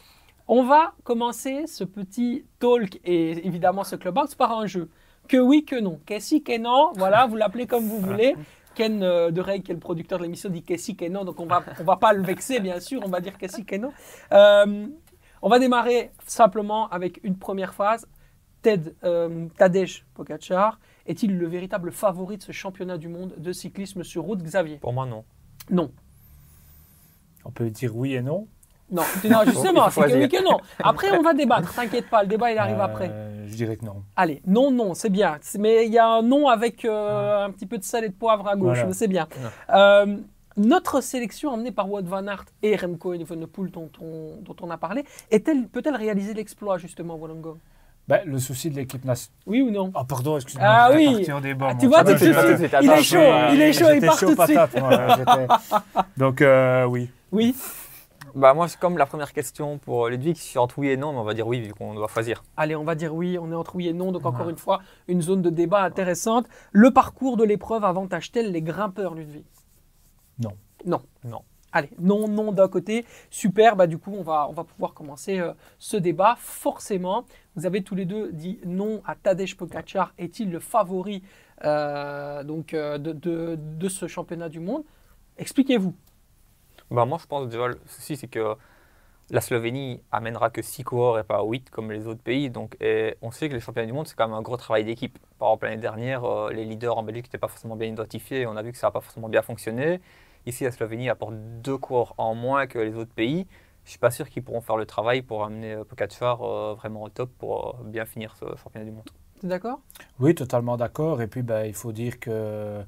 On 0.48 0.64
va 0.64 0.94
commencer 1.04 1.66
ce 1.66 1.84
petit 1.84 2.44
talk 2.58 3.00
et 3.04 3.46
évidemment 3.46 3.84
ce 3.84 3.96
clubhouse 3.96 4.34
par 4.34 4.58
un 4.58 4.66
jeu. 4.66 4.90
Que 5.28 5.36
oui, 5.36 5.64
que 5.64 5.76
non. 5.76 6.00
Que 6.04 6.18
si, 6.18 6.42
que 6.42 6.58
non. 6.58 6.90
Voilà, 6.96 7.26
vous 7.26 7.36
l'appelez 7.36 7.66
comme 7.66 7.84
vous 7.84 7.98
voulez. 7.98 8.34
Ken 8.74 9.02
euh, 9.02 9.30
de 9.30 9.40
Rey, 9.40 9.60
qui 9.60 9.70
est 9.70 9.74
le 9.74 9.80
producteur 9.80 10.18
de 10.18 10.24
l'émission, 10.24 10.48
dit 10.50 10.62
que 10.62 10.76
si, 10.76 10.96
que 10.96 11.08
non. 11.08 11.24
Donc 11.24 11.40
on 11.40 11.46
va, 11.46 11.64
on 11.80 11.84
va 11.84 11.96
pas 11.96 12.12
le 12.12 12.22
vexer, 12.22 12.60
bien 12.60 12.80
sûr. 12.80 13.02
On 13.04 13.08
va 13.08 13.20
dire 13.20 13.38
que 13.38 13.48
si, 13.48 13.64
que 13.64 13.76
non. 13.76 13.92
Euh, 14.32 14.86
on 15.42 15.48
va 15.48 15.58
démarrer 15.58 16.12
simplement 16.26 16.88
avec 16.88 17.20
une 17.24 17.36
première 17.36 17.74
phase. 17.74 18.06
Ted, 18.62 18.94
euh, 19.02 19.48
Tadej 19.58 20.06
Pogacar 20.14 20.78
est-il 21.06 21.36
le 21.36 21.46
véritable 21.48 21.90
favori 21.90 22.36
de 22.36 22.42
ce 22.42 22.52
championnat 22.52 22.96
du 22.96 23.08
monde 23.08 23.34
de 23.36 23.52
cyclisme 23.52 24.04
sur 24.04 24.22
route, 24.22 24.40
Xavier? 24.40 24.78
Pour 24.78 24.92
moi, 24.92 25.04
non. 25.04 25.24
Non. 25.68 25.90
On 27.44 27.50
peut 27.50 27.70
dire 27.70 27.96
oui 27.96 28.14
et 28.14 28.22
non. 28.22 28.46
Non, 28.92 29.02
non 29.24 29.38
justement, 29.46 29.90
c'est 29.90 30.02
que 30.02 30.14
oui 30.18 30.28
que 30.28 30.44
non. 30.44 30.58
Après, 30.78 31.10
on 31.16 31.22
va 31.22 31.32
débattre, 31.34 31.72
t'inquiète 31.76 32.08
pas, 32.10 32.22
le 32.22 32.28
débat 32.28 32.52
il 32.52 32.58
arrive 32.58 32.78
Euh, 32.78 32.84
après. 32.84 33.10
Je 33.46 33.54
dirais 33.56 33.76
que 33.76 33.84
non. 33.84 34.02
Allez, 34.16 34.40
non, 34.46 34.70
non, 34.70 34.94
c'est 34.94 35.08
bien. 35.10 35.38
Mais 35.58 35.86
il 35.86 35.92
y 35.92 35.98
a 35.98 36.06
un 36.06 36.22
non 36.22 36.48
avec 36.48 36.84
euh, 36.84 37.44
un 37.46 37.50
petit 37.50 37.66
peu 37.66 37.78
de 37.78 37.84
sel 37.84 38.04
et 38.04 38.08
de 38.10 38.14
poivre 38.14 38.46
à 38.46 38.54
gauche, 38.54 38.68
Voilà. 38.78 38.86
mais 38.86 38.92
c'est 38.92 39.08
bien. 39.08 39.26
Euh, 39.74 40.18
notre 40.58 41.00
sélection 41.00 41.50
emmenée 41.50 41.72
par 41.72 41.90
Wout 41.90 42.02
van 42.04 42.26
Aert 42.26 42.44
et 42.62 42.76
Remco 42.76 43.14
Evenepoel 43.14 43.70
dont 43.70 43.90
on, 44.02 44.36
dont 44.42 44.56
on 44.60 44.70
a 44.70 44.76
parlé, 44.76 45.04
peut-elle 45.30 45.96
réaliser 45.96 46.34
l'exploit 46.34 46.76
justement, 46.76 47.16
Wollongong 47.16 47.56
Ben, 48.06 48.20
le 48.26 48.38
souci 48.38 48.68
de 48.68 48.76
l'équipe 48.76 49.04
nationale. 49.06 49.38
Oui 49.46 49.62
ou 49.62 49.70
non? 49.70 49.90
Ah, 49.94 50.04
pardon, 50.06 50.36
excuse-moi. 50.36 50.66
Ah 50.68 50.90
oui. 50.94 51.26
débat, 51.42 51.68
Ah, 51.70 51.74
tu 51.80 51.86
vois, 51.86 51.98
Ça 51.98 52.04
tout 52.04 52.10
de 52.12 52.18
suite, 52.18 52.74
il 52.82 52.90
est 52.90 53.02
chaud, 53.02 53.18
il 53.54 53.60
est 53.62 53.72
chaud, 53.72 53.86
il 53.94 54.04
part 54.04 54.18
tout 54.18 54.34
de 54.34 54.42
suite. 54.44 54.58
Donc, 56.18 56.42
euh, 56.42 56.84
oui. 56.84 57.08
Oui, 57.30 57.54
Bah, 58.34 58.54
moi, 58.54 58.66
c'est 58.68 58.78
comme 58.78 58.96
la 58.96 59.04
première 59.06 59.32
question 59.32 59.78
pour 59.78 60.08
Ludwig, 60.08 60.36
je 60.36 60.40
suis 60.42 60.58
entre 60.58 60.78
oui 60.78 60.88
et 60.88 60.96
non, 60.96 61.12
mais 61.12 61.18
on 61.18 61.24
va 61.24 61.34
dire 61.34 61.46
oui 61.46 61.60
vu 61.60 61.72
qu'on 61.74 61.94
doit 61.94 62.08
choisir. 62.08 62.42
allez, 62.56 62.74
on 62.74 62.84
va 62.84 62.94
dire 62.94 63.14
oui, 63.14 63.38
on 63.38 63.50
est 63.52 63.54
entre 63.54 63.76
oui 63.76 63.88
et 63.88 63.92
non, 63.92 64.10
donc 64.12 64.24
encore 64.24 64.46
Ouais. 64.46 64.52
une 64.52 64.58
fois, 64.58 64.80
une 65.08 65.20
zone 65.20 65.42
de 65.42 65.50
débat 65.50 65.82
intéressante. 65.82 66.46
Le 66.72 66.90
parcours 66.90 67.36
de 67.36 67.44
l'épreuve 67.44 67.84
avantage-t-elle 67.84 68.50
les 68.50 68.62
grimpeurs, 68.62 69.14
Ludwig? 69.14 69.44
Non. 70.38 70.52
Non. 70.86 71.02
Non. 71.24 71.42
Allez, 71.74 71.90
non, 71.98 72.28
non 72.28 72.52
d'un 72.52 72.68
côté. 72.68 73.04
Super, 73.30 73.76
bah 73.76 73.86
du 73.86 73.96
coup, 73.98 74.12
on 74.14 74.22
va, 74.22 74.46
on 74.48 74.52
va 74.52 74.64
pouvoir 74.64 74.92
commencer 74.92 75.38
euh, 75.38 75.52
ce 75.78 75.96
débat. 75.96 76.34
Forcément, 76.38 77.24
vous 77.56 77.64
avez 77.66 77.82
tous 77.82 77.94
les 77.94 78.04
deux 78.04 78.30
dit 78.32 78.60
non 78.66 79.02
à 79.06 79.14
Tadej 79.14 79.56
Pogacar. 79.56 80.12
Est-il 80.18 80.50
le 80.50 80.60
favori 80.60 81.22
euh, 81.64 82.44
donc, 82.44 82.74
euh, 82.74 82.98
de, 82.98 83.12
de- 83.12 83.58
de 83.58 83.88
ce 83.88 84.06
championnat 84.06 84.48
du 84.50 84.60
monde? 84.60 84.82
Expliquez-vous. 85.38 85.94
Bah, 86.92 87.04
moi, 87.04 87.18
je 87.20 87.26
pense 87.26 87.48
déjà, 87.48 87.68
le 87.68 87.78
souci, 87.86 88.16
c'est 88.16 88.28
que 88.28 88.56
la 89.30 89.40
Slovénie 89.40 90.02
amènera 90.12 90.50
que 90.50 90.62
6 90.62 90.84
coureurs 90.84 91.18
et 91.18 91.24
pas 91.24 91.42
8 91.42 91.70
comme 91.70 91.90
les 91.90 92.06
autres 92.06 92.22
pays. 92.22 92.50
Donc, 92.50 92.76
et 92.80 93.16
on 93.22 93.30
sait 93.30 93.48
que 93.48 93.54
les 93.54 93.60
championnats 93.60 93.86
du 93.86 93.92
monde, 93.92 94.06
c'est 94.06 94.14
quand 94.14 94.28
même 94.28 94.36
un 94.36 94.42
gros 94.42 94.56
travail 94.56 94.84
d'équipe. 94.84 95.18
Par 95.38 95.48
exemple, 95.48 95.64
l'année 95.66 95.80
dernière, 95.80 96.24
euh, 96.24 96.52
les 96.52 96.64
leaders 96.64 96.96
en 96.96 97.02
Belgique 97.02 97.26
n'étaient 97.26 97.38
pas 97.38 97.48
forcément 97.48 97.76
bien 97.76 97.88
identifiés 97.88 98.42
et 98.42 98.46
on 98.46 98.56
a 98.56 98.62
vu 98.62 98.72
que 98.72 98.78
ça 98.78 98.88
n'a 98.88 98.90
pas 98.90 99.00
forcément 99.00 99.28
bien 99.28 99.42
fonctionné. 99.42 100.00
Ici, 100.44 100.64
la 100.64 100.72
Slovénie 100.72 101.08
apporte 101.08 101.34
deux 101.62 101.78
coureurs 101.78 102.14
en 102.18 102.34
moins 102.34 102.66
que 102.66 102.78
les 102.78 102.94
autres 102.96 103.14
pays. 103.14 103.46
Je 103.84 103.88
ne 103.88 103.90
suis 103.90 103.98
pas 103.98 104.10
sûr 104.10 104.28
qu'ils 104.28 104.42
pourront 104.42 104.60
faire 104.60 104.76
le 104.76 104.86
travail 104.86 105.22
pour 105.22 105.44
amener 105.44 105.72
euh, 105.72 105.84
Pogacar 105.84 106.42
euh, 106.42 106.74
vraiment 106.74 107.02
au 107.02 107.08
top 107.08 107.30
pour 107.38 107.80
euh, 107.80 107.84
bien 107.84 108.04
finir 108.04 108.36
ce 108.36 108.44
championnat 108.62 108.84
du 108.84 108.92
monde. 108.92 109.08
Tu 109.40 109.46
es 109.46 109.48
d'accord? 109.48 109.80
Oui, 110.20 110.34
totalement 110.34 110.76
d'accord. 110.76 111.20
Et 111.20 111.26
puis, 111.26 111.42
ben, 111.42 111.64
il 111.64 111.74
faut 111.74 111.92
dire 111.92 112.20
que 112.20 112.82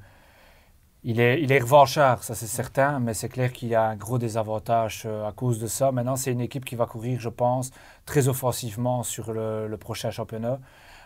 il 1.04 1.20
est, 1.20 1.42
il 1.42 1.52
est 1.52 1.58
revanchard, 1.58 2.22
ça 2.24 2.34
c'est 2.34 2.46
certain, 2.46 2.98
mais 2.98 3.14
c'est 3.14 3.28
clair 3.28 3.52
qu'il 3.52 3.74
a 3.74 3.88
un 3.88 3.96
gros 3.96 4.18
désavantage 4.18 5.02
euh, 5.06 5.28
à 5.28 5.32
cause 5.32 5.58
de 5.58 5.66
ça. 5.66 5.92
Maintenant, 5.92 6.16
c'est 6.16 6.32
une 6.32 6.40
équipe 6.40 6.64
qui 6.64 6.76
va 6.76 6.86
courir, 6.86 7.20
je 7.20 7.28
pense, 7.28 7.70
très 8.06 8.28
offensivement 8.28 9.02
sur 9.02 9.32
le, 9.32 9.68
le 9.68 9.76
prochain 9.76 10.10
championnat, 10.10 10.58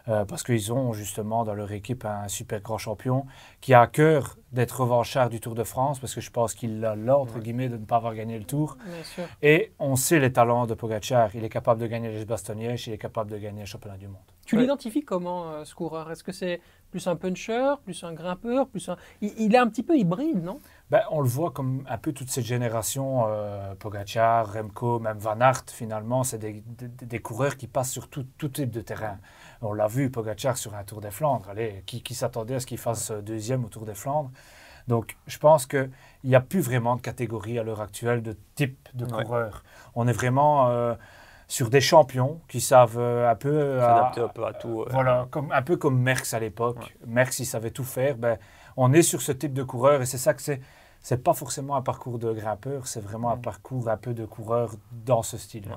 euh, 0.09 0.25
parce 0.25 0.43
qu'ils 0.43 0.73
ont 0.73 0.93
justement 0.93 1.45
dans 1.45 1.55
leur 1.55 1.73
équipe 1.73 2.05
un 2.05 2.29
super 2.29 2.61
grand 2.61 2.79
champion 2.79 3.27
qui 3.61 3.75
a 3.75 3.81
à 3.81 3.87
cœur 3.87 4.37
d'être 4.53 4.81
revanchard 4.81 5.29
du 5.29 5.41
Tour 5.41 5.55
de 5.55 5.65
France, 5.65 5.99
parce 5.99 6.15
que 6.15 6.21
je 6.23 6.31
pense 6.31 6.55
qu'il 6.55 6.85
a 6.85 6.95
entre 7.19 7.39
guillemets, 7.39 7.69
de 7.69 7.77
ne 7.77 7.85
pas 7.85 7.97
avoir 7.97 8.15
gagné 8.15 8.39
le 8.39 8.45
Tour. 8.45 8.77
Bien 8.87 9.03
sûr. 9.05 9.25
Et 9.43 9.73
on 9.79 9.95
sait 9.97 10.19
les 10.21 10.33
talents 10.33 10.67
de 10.67 10.73
Pogacar. 10.75 11.35
Il 11.35 11.45
est 11.45 11.49
capable 11.51 11.81
de 11.81 11.87
gagner 11.87 12.11
les 12.11 12.25
Bastogne-Liège, 12.25 12.87
il 12.87 12.95
est 12.95 12.99
capable 12.99 13.31
de 13.31 13.37
gagner 13.39 13.61
le 13.61 13.67
championnat 13.67 13.99
du 13.99 14.07
monde. 14.09 14.17
Tu 14.47 14.55
Ouais. 14.57 14.63
l'identifies 14.63 15.05
comment, 15.05 15.51
euh, 15.51 15.65
ce 15.65 15.75
coureur? 15.75 16.11
Est-ce 16.11 16.25
que 16.25 16.33
c'est 16.33 16.63
plus 16.91 17.07
un 17.07 17.17
puncher, 17.17 17.75
plus 17.85 18.03
un 18.03 18.15
grimpeur, 18.15 18.67
plus 18.69 18.89
un... 18.89 18.97
Il, 19.21 19.35
il 19.39 19.55
est 19.55 19.59
un 19.59 19.69
petit 19.69 19.83
peu 19.83 19.99
hybride, 19.99 20.43
non? 20.43 20.59
Ben, 20.91 21.03
on 21.11 21.21
le 21.21 21.29
voit 21.29 21.51
comme 21.51 21.85
un 21.87 21.99
peu 21.99 22.15
toute 22.15 22.31
cette 22.31 22.47
génération, 22.47 23.25
euh, 23.29 23.75
Pogacar, 23.75 24.55
Remco, 24.55 24.99
même 24.99 25.19
Van 25.19 25.39
Aert, 25.41 25.65
finalement, 25.67 26.25
c'est 26.25 26.39
des, 26.39 26.63
des- 26.67 26.89
des 27.07 27.19
coureurs 27.19 27.59
qui 27.59 27.67
passent 27.67 27.91
sur 27.93 28.09
tout, 28.09 28.25
tout 28.39 28.49
type 28.49 28.71
de 28.71 28.81
terrain. 28.81 29.19
On 29.63 29.73
l'a 29.73 29.87
vu, 29.89 30.11
Pogacar 30.11 30.57
sur 30.57 30.75
un 30.75 30.85
Tour 30.85 31.01
des 31.01 31.11
Flandres. 31.11 31.49
Allez, 31.51 31.83
qui, 31.87 32.03
qui 32.03 32.15
s'attendait 32.15 32.55
à 32.57 32.61
ce 32.61 32.67
qu'il 32.67 32.79
fasse 32.79 33.11
euh, 33.11 33.21
deuxième 33.21 33.65
au 33.65 33.69
Tour 33.69 33.85
des 33.85 33.95
Flandres? 33.95 34.31
Donc, 34.87 35.17
je 35.27 35.37
pense 35.39 35.67
qu'il 35.67 35.91
n'y 36.25 36.35
a 36.35 36.41
plus 36.41 36.61
vraiment 36.61 36.97
de 36.97 37.03
catégorie 37.03 37.59
à 37.59 37.63
l'heure 37.63 37.81
actuelle 37.81 38.23
de 38.23 38.37
type 38.55 38.89
de 38.95 39.05
Ouais. 39.05 39.25
coureur. 39.25 39.63
On 39.95 40.07
est 40.09 40.13
vraiment 40.13 40.69
euh, 40.71 40.95
sur 41.47 41.69
des 41.71 41.81
champions 41.81 42.41
qui 42.49 42.61
savent 42.61 42.99
euh, 42.99 43.31
un 43.31 43.35
peu... 43.35 43.79
S'adapter 43.81 44.21
un 44.23 44.29
peu 44.29 44.47
à 44.47 44.53
tout. 44.55 44.83
euh, 44.83 44.89
voilà, 44.91 45.27
comme, 45.31 45.53
un 45.53 45.63
peu 45.63 45.77
comme 45.77 46.01
Merckx 46.01 46.33
à 46.35 46.39
l'époque. 46.41 46.97
Merckx, 47.07 47.41
il 47.41 47.47
savait 47.47 47.71
tout 47.71 47.85
faire. 47.85 48.17
Ben, 48.17 48.39
on 48.77 48.93
est 48.93 49.03
sur 49.03 49.21
ce 49.21 49.33
type 49.33 49.53
de 49.53 49.63
coureur 49.63 50.01
et 50.03 50.07
c'est 50.07 50.19
ça 50.19 50.35
que 50.35 50.41
c'est. 50.43 50.61
C'est 51.01 51.23
pas 51.23 51.33
forcément 51.33 51.77
un 51.77 51.81
parcours 51.83 52.19
de 52.19 52.33
grimpeur, 52.33 52.89
c'est 52.89 53.01
vraiment 53.01 53.31
un 53.31 53.37
parcours 53.37 53.89
un 53.89 53.97
peu 53.97 54.15
de 54.15 54.25
coureur 54.25 54.73
dans 54.91 55.23
ce 55.23 55.39
style-là. 55.39 55.77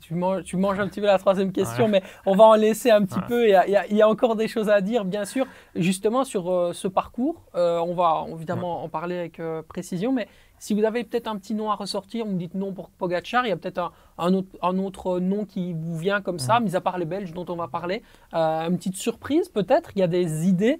Tu, 0.00 0.14
manges, 0.14 0.42
tu 0.44 0.56
manges 0.56 0.78
un 0.80 0.88
petit 0.88 1.00
peu 1.00 1.06
la 1.06 1.18
troisième 1.18 1.52
question, 1.52 1.84
Ouais. 1.84 1.90
mais 1.90 2.02
on 2.26 2.34
va 2.36 2.44
en 2.44 2.54
laisser 2.54 2.90
un 2.90 3.04
petit 3.04 3.18
Ouais. 3.18 3.26
peu. 3.28 3.46
Il 3.46 3.50
y, 3.50 3.54
a, 3.76 3.86
il 3.86 3.96
y 3.96 4.02
encore 4.02 4.36
des 4.36 4.48
choses 4.48 4.68
à 4.68 4.80
dire, 4.80 5.04
bien 5.04 5.24
sûr. 5.24 5.46
Justement, 5.74 6.24
sur 6.24 6.50
euh, 6.50 6.72
ce 6.72 6.88
parcours, 6.88 7.42
euh, 7.54 7.78
on 7.78 7.94
va 7.94 8.26
évidemment 8.32 8.82
en 8.84 8.88
parler 8.88 9.18
avec 9.18 9.40
euh, 9.40 9.62
précision, 9.62 10.12
mais 10.12 10.28
si 10.58 10.74
vous 10.74 10.84
avez 10.84 11.02
peut-être 11.04 11.26
un 11.26 11.36
petit 11.36 11.54
nom 11.54 11.70
à 11.70 11.74
ressortir, 11.74 12.24
vous 12.24 12.32
me 12.32 12.38
dites 12.38 12.54
non 12.54 12.72
pour 12.72 12.90
Pogacar, 12.90 13.44
il 13.46 13.48
y 13.48 13.52
a 13.52 13.56
peut-être 13.56 13.78
un, 13.78 13.90
un 14.18 14.34
autre, 14.34 14.48
un 14.62 14.78
autre 14.78 15.18
nom 15.18 15.44
qui 15.44 15.72
vous 15.72 15.96
vient 15.96 16.20
comme 16.20 16.38
ça, 16.38 16.60
mis 16.60 16.76
à 16.76 16.80
part 16.80 16.98
les 16.98 17.04
Belges 17.04 17.32
dont 17.32 17.46
on 17.48 17.56
va 17.56 17.66
parler. 17.66 18.02
Une 18.32 18.76
petite 18.76 18.94
surprise, 18.96 19.48
peut-être? 19.48 19.90
Il 19.96 20.00
y 20.00 20.02
a 20.02 20.06
des 20.06 20.46
idées 20.46 20.78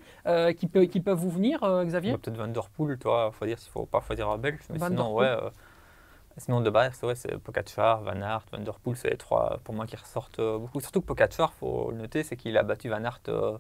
qui, 0.56 0.67
peut- 0.69 0.85
qui 0.85 1.00
peuvent 1.00 1.19
vous 1.19 1.31
venir, 1.31 1.61
Xavier? 1.85 2.12
Bah, 2.12 2.19
Peut-être 2.23 2.37
Van 2.37 2.47
Der 2.49 2.69
Poel, 2.69 2.97
toi, 2.99 3.31
faut 3.33 3.44
dire, 3.47 3.56
il 3.61 3.71
faut 3.71 3.87
pas 3.87 4.00
choisir 4.06 4.29
un 4.29 4.39
belge. 4.39 4.61
Mais 4.71 4.79
Van 4.79 4.87
sinon, 4.89 5.15
ouais. 5.15 5.35
Sinon, 6.38 6.61
de 6.61 6.70
base, 6.70 6.93
c'est 7.14 7.38
Pogacar, 7.38 8.02
Van 8.02 8.20
Aert, 8.23 8.44
Van 8.52 8.58
Der 8.58 8.75
Poel, 8.79 8.96
c'est 8.96 9.11
les 9.11 9.17
trois 9.17 9.58
pour 9.64 9.75
moi 9.75 9.87
qui 9.87 9.96
ressortent 9.96 10.38
euh, 10.38 10.58
beaucoup. 10.58 10.81
Surtout 10.81 11.00
que 11.00 11.06
Pogacar, 11.06 11.52
faut 11.55 11.90
le 11.90 11.96
noter, 11.99 12.23
c'est 12.23 12.37
qu'il 12.37 12.56
a 12.58 12.62
battu 12.62 12.88
Van 12.88 13.05
Aert 13.05 13.20
euh, 13.29 13.58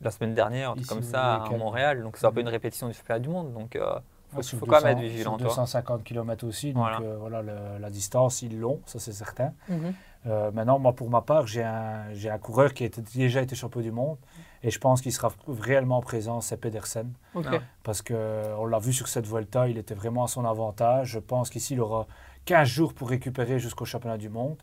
la 0.00 0.10
semaine 0.10 0.34
dernière, 0.34 0.70
un 0.70 0.74
truc 0.74 0.84
Ici, 0.86 0.88
comme 0.94 1.02
ça, 1.02 1.34
à 1.36 1.42
week-end. 1.44 1.58
Montréal. 1.58 2.02
Donc, 2.02 2.16
c'est 2.16 2.26
un 2.26 2.32
peu 2.32 2.40
Mhm. 2.40 2.46
une 2.46 2.52
répétition 2.52 2.88
du 2.88 2.94
championnat 2.94 3.20
du 3.20 3.28
monde. 3.28 3.52
Donc, 3.52 3.76
euh, 3.76 3.98
faut, 4.30 4.42
faut 4.42 4.66
quand 4.66 4.82
même 4.82 4.96
200 4.96 4.98
être 4.98 4.98
vigilant, 5.12 5.30
sur 5.32 5.38
toi. 5.38 5.48
250 5.48 6.04
km 6.04 6.46
aussi, 6.46 6.72
donc 6.72 6.82
Voilà. 6.82 7.00
euh, 7.00 7.16
voilà, 7.18 7.42
le- 7.42 7.78
la 7.80 7.90
distance, 7.90 8.42
ils 8.42 8.58
l'ont, 8.58 8.80
ça 8.84 8.98
c'est 8.98 9.12
certain. 9.12 9.52
Mhm. 9.68 9.94
Euh, 10.26 10.50
maintenant, 10.50 10.80
moi 10.80 10.92
pour 10.92 11.08
ma 11.08 11.22
part, 11.22 11.46
j'ai 11.46 11.62
un, 11.62 12.12
j'ai 12.12 12.28
un 12.28 12.38
coureur 12.38 12.74
qui 12.74 12.82
a 12.82 12.86
été- 12.86 13.00
déjà 13.00 13.40
été 13.40 13.54
champion 13.54 13.80
du 13.80 13.92
monde 13.92 14.16
et 14.62 14.70
je 14.70 14.78
pense 14.78 15.00
qu'il 15.00 15.12
sera 15.12 15.32
réellement 15.46 16.00
présent, 16.00 16.40
c'est 16.40 16.56
Pedersen. 16.56 17.12
Ok. 17.34 17.46
Ah. 17.50 17.58
parce 17.82 18.02
qu'on 18.02 18.66
l'a 18.66 18.78
vu 18.78 18.92
sur 18.92 19.08
cette 19.08 19.26
Vuelta, 19.26 19.68
il 19.68 19.78
était 19.78 19.94
vraiment 19.94 20.24
à 20.24 20.28
son 20.28 20.44
avantage. 20.44 21.10
Je 21.10 21.18
pense 21.18 21.50
qu'ici, 21.50 21.74
il 21.74 21.80
aura 21.80 22.06
15 22.46 22.68
jours 22.68 22.94
pour 22.94 23.08
récupérer 23.08 23.58
jusqu'au 23.58 23.84
championnat 23.84 24.18
du 24.18 24.28
monde. 24.28 24.56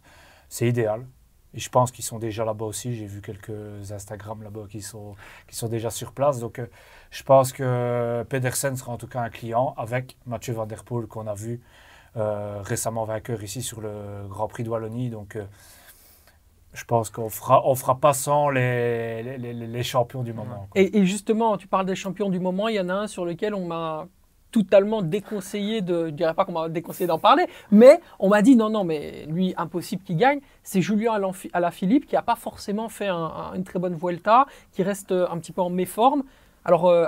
C'est 0.50 0.68
idéal. 0.68 1.06
Et 1.54 1.60
je 1.60 1.70
pense 1.70 1.92
qu'ils 1.92 2.04
sont 2.04 2.18
déjà 2.18 2.44
là-bas 2.44 2.66
aussi. 2.66 2.96
J'ai 2.96 3.06
vu 3.06 3.22
quelques 3.22 3.92
Instagram 3.92 4.42
là-bas 4.42 4.64
qui 4.70 4.82
sont, 4.82 5.16
qui 5.48 5.56
sont 5.56 5.68
déjà 5.68 5.92
sur 5.92 6.12
place. 6.12 6.40
Donc, 6.40 6.58
euh, 6.58 6.66
je 7.12 7.22
pense 7.24 7.54
que 7.54 8.26
Pedersen 8.28 8.76
sera 8.76 8.92
en 8.92 8.98
tout 8.98 9.08
cas 9.08 9.22
un 9.22 9.30
client 9.30 9.76
avec 9.78 10.18
Mathieu 10.26 10.54
Van 10.54 10.66
Der 10.66 10.84
Poel 10.84 11.06
qu'on 11.06 11.28
a 11.28 11.36
vu 11.36 11.62
euh, 12.16 12.62
récemment 12.64 13.06
vainqueur 13.06 13.44
ici 13.44 13.62
sur 13.62 13.82
le 13.82 14.28
Grand 14.30 14.48
Prix 14.48 14.64
de 14.64 14.70
Wallonie. 14.70 15.10
Donc, 15.10 15.36
euh, 15.36 15.46
je 16.74 16.84
pense 16.86 17.10
qu'on 17.10 17.30
fera, 17.30 17.62
on 17.68 17.76
fera 17.76 17.96
pas 18.00 18.14
sans 18.14 18.50
les, 18.50 19.22
les, 19.24 19.38
les- 19.38 19.54
les 19.54 19.84
champions 19.84 20.24
du 20.24 20.34
moment. 20.34 20.68
Et, 20.76 20.98
et 20.98 21.06
justement, 21.06 21.58
tu 21.58 21.68
parles 21.68 21.86
des 21.86 21.96
champions 21.96 22.30
du 22.30 22.40
moment, 22.40 22.68
il 22.68 22.76
y 22.76 22.80
en 22.80 22.90
a 22.90 22.94
un 22.94 23.08
sur 23.08 23.26
lequel 23.26 23.54
on 23.54 23.66
m'a 23.66 24.08
totalement 24.52 25.02
déconseillé 25.02 25.82
de, 25.82 26.06
je 26.08 26.12
dirais 26.12 26.34
pas 26.36 26.46
qu'on 26.46 26.52
m'a 26.52 26.70
déconseillé 26.70 27.08
d'en 27.08 27.18
parler, 27.18 27.46
mais 27.72 28.00
on 28.20 28.30
m'a 28.30 28.44
dit 28.44 28.56
non, 28.56 28.70
non, 28.70 28.84
mais 28.84 29.26
lui, 29.28 29.54
impossible 29.58 30.04
qu'il 30.04 30.18
gagne. 30.18 30.42
C'est 30.62 30.82
Julien 30.82 31.14
Alain- 31.14 31.32
Alaphilippe 31.54 32.06
qui 32.06 32.14
n'a 32.16 32.22
pas 32.22 32.36
forcément 32.36 32.88
fait 32.90 33.08
un- 33.08 33.16
un- 33.18 33.54
une 33.56 33.64
très 33.64 33.80
bonne 33.80 33.96
Vuelta, 33.96 34.46
qui 34.72 34.84
reste 34.84 35.12
euh, 35.12 35.28
un 35.32 35.40
petit 35.40 35.52
peu 35.52 35.62
en 35.62 35.72
méforme. 35.72 36.24
Alors, 36.66 36.88
euh, 36.88 37.08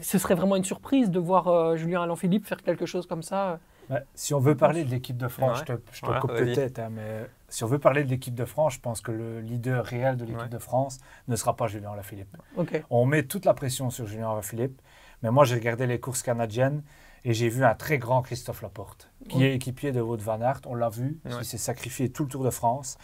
ce 0.00 0.16
serait 0.18 0.34
vraiment 0.34 0.56
une 0.56 0.64
surprise 0.64 1.10
de 1.10 1.18
voir 1.18 1.48
euh, 1.48 1.76
Julien 1.76 2.02
Alaphilippe 2.02 2.46
faire 2.46 2.62
quelque 2.62 2.86
chose 2.86 3.06
comme 3.06 3.22
ça. 3.22 3.58
Ouais, 3.90 4.02
si 4.14 4.32
on 4.32 4.40
veut 4.40 4.56
parler 4.56 4.82
de 4.84 4.90
l'équipe 4.90 5.16
de 5.16 5.28
France, 5.28 5.60
Ouais. 5.60 5.64
je 5.68 5.72
te, 5.74 5.80
je 5.92 6.00
te 6.02 6.10
Ouais, 6.10 6.18
coupe 6.20 6.32
peut-être, 6.32 6.78
hein, 6.78 6.88
mais 6.90 7.26
si 7.48 7.64
on 7.64 7.66
veut 7.66 7.78
parler 7.78 8.04
de 8.04 8.10
l'équipe 8.10 8.34
de 8.34 8.44
France, 8.44 8.74
je 8.74 8.80
pense 8.80 9.00
que 9.00 9.12
le 9.12 9.40
leader 9.40 9.84
réel 9.84 10.16
de 10.16 10.24
l'équipe 10.24 10.42
Ouais. 10.42 10.48
de 10.48 10.58
France 10.58 10.98
ne 11.28 11.36
sera 11.36 11.54
pas 11.56 11.66
Julien 11.68 11.92
Alaphilippe. 11.92 12.36
Ok. 12.56 12.82
On 12.90 13.06
met 13.06 13.22
toute 13.24 13.44
la 13.44 13.54
pression 13.54 13.90
sur 13.90 14.06
Julien 14.06 14.30
Alaphilippe, 14.32 14.80
mais 15.22 15.30
moi 15.30 15.44
j'ai 15.44 15.54
regardé 15.54 15.86
les 15.86 16.00
courses 16.00 16.22
canadiennes 16.22 16.82
Et 17.28 17.34
j'ai 17.34 17.48
vu 17.48 17.64
un 17.64 17.74
très 17.74 17.98
grand 17.98 18.22
Christophe 18.22 18.62
Laporte, 18.62 19.10
qui 19.28 19.38
Ouais. 19.38 19.44
est 19.50 19.54
équipier 19.56 19.90
de 19.90 20.00
Wout 20.00 20.18
van 20.22 20.40
Aert. 20.40 20.60
On 20.66 20.76
l'a 20.76 20.88
vu, 20.90 21.18
Ouais. 21.24 21.32
il 21.40 21.44
s'est 21.44 21.58
sacrifié 21.58 22.08
tout 22.12 22.22
le 22.22 22.28
Tour 22.28 22.44
de 22.44 22.50
France. 22.50 22.98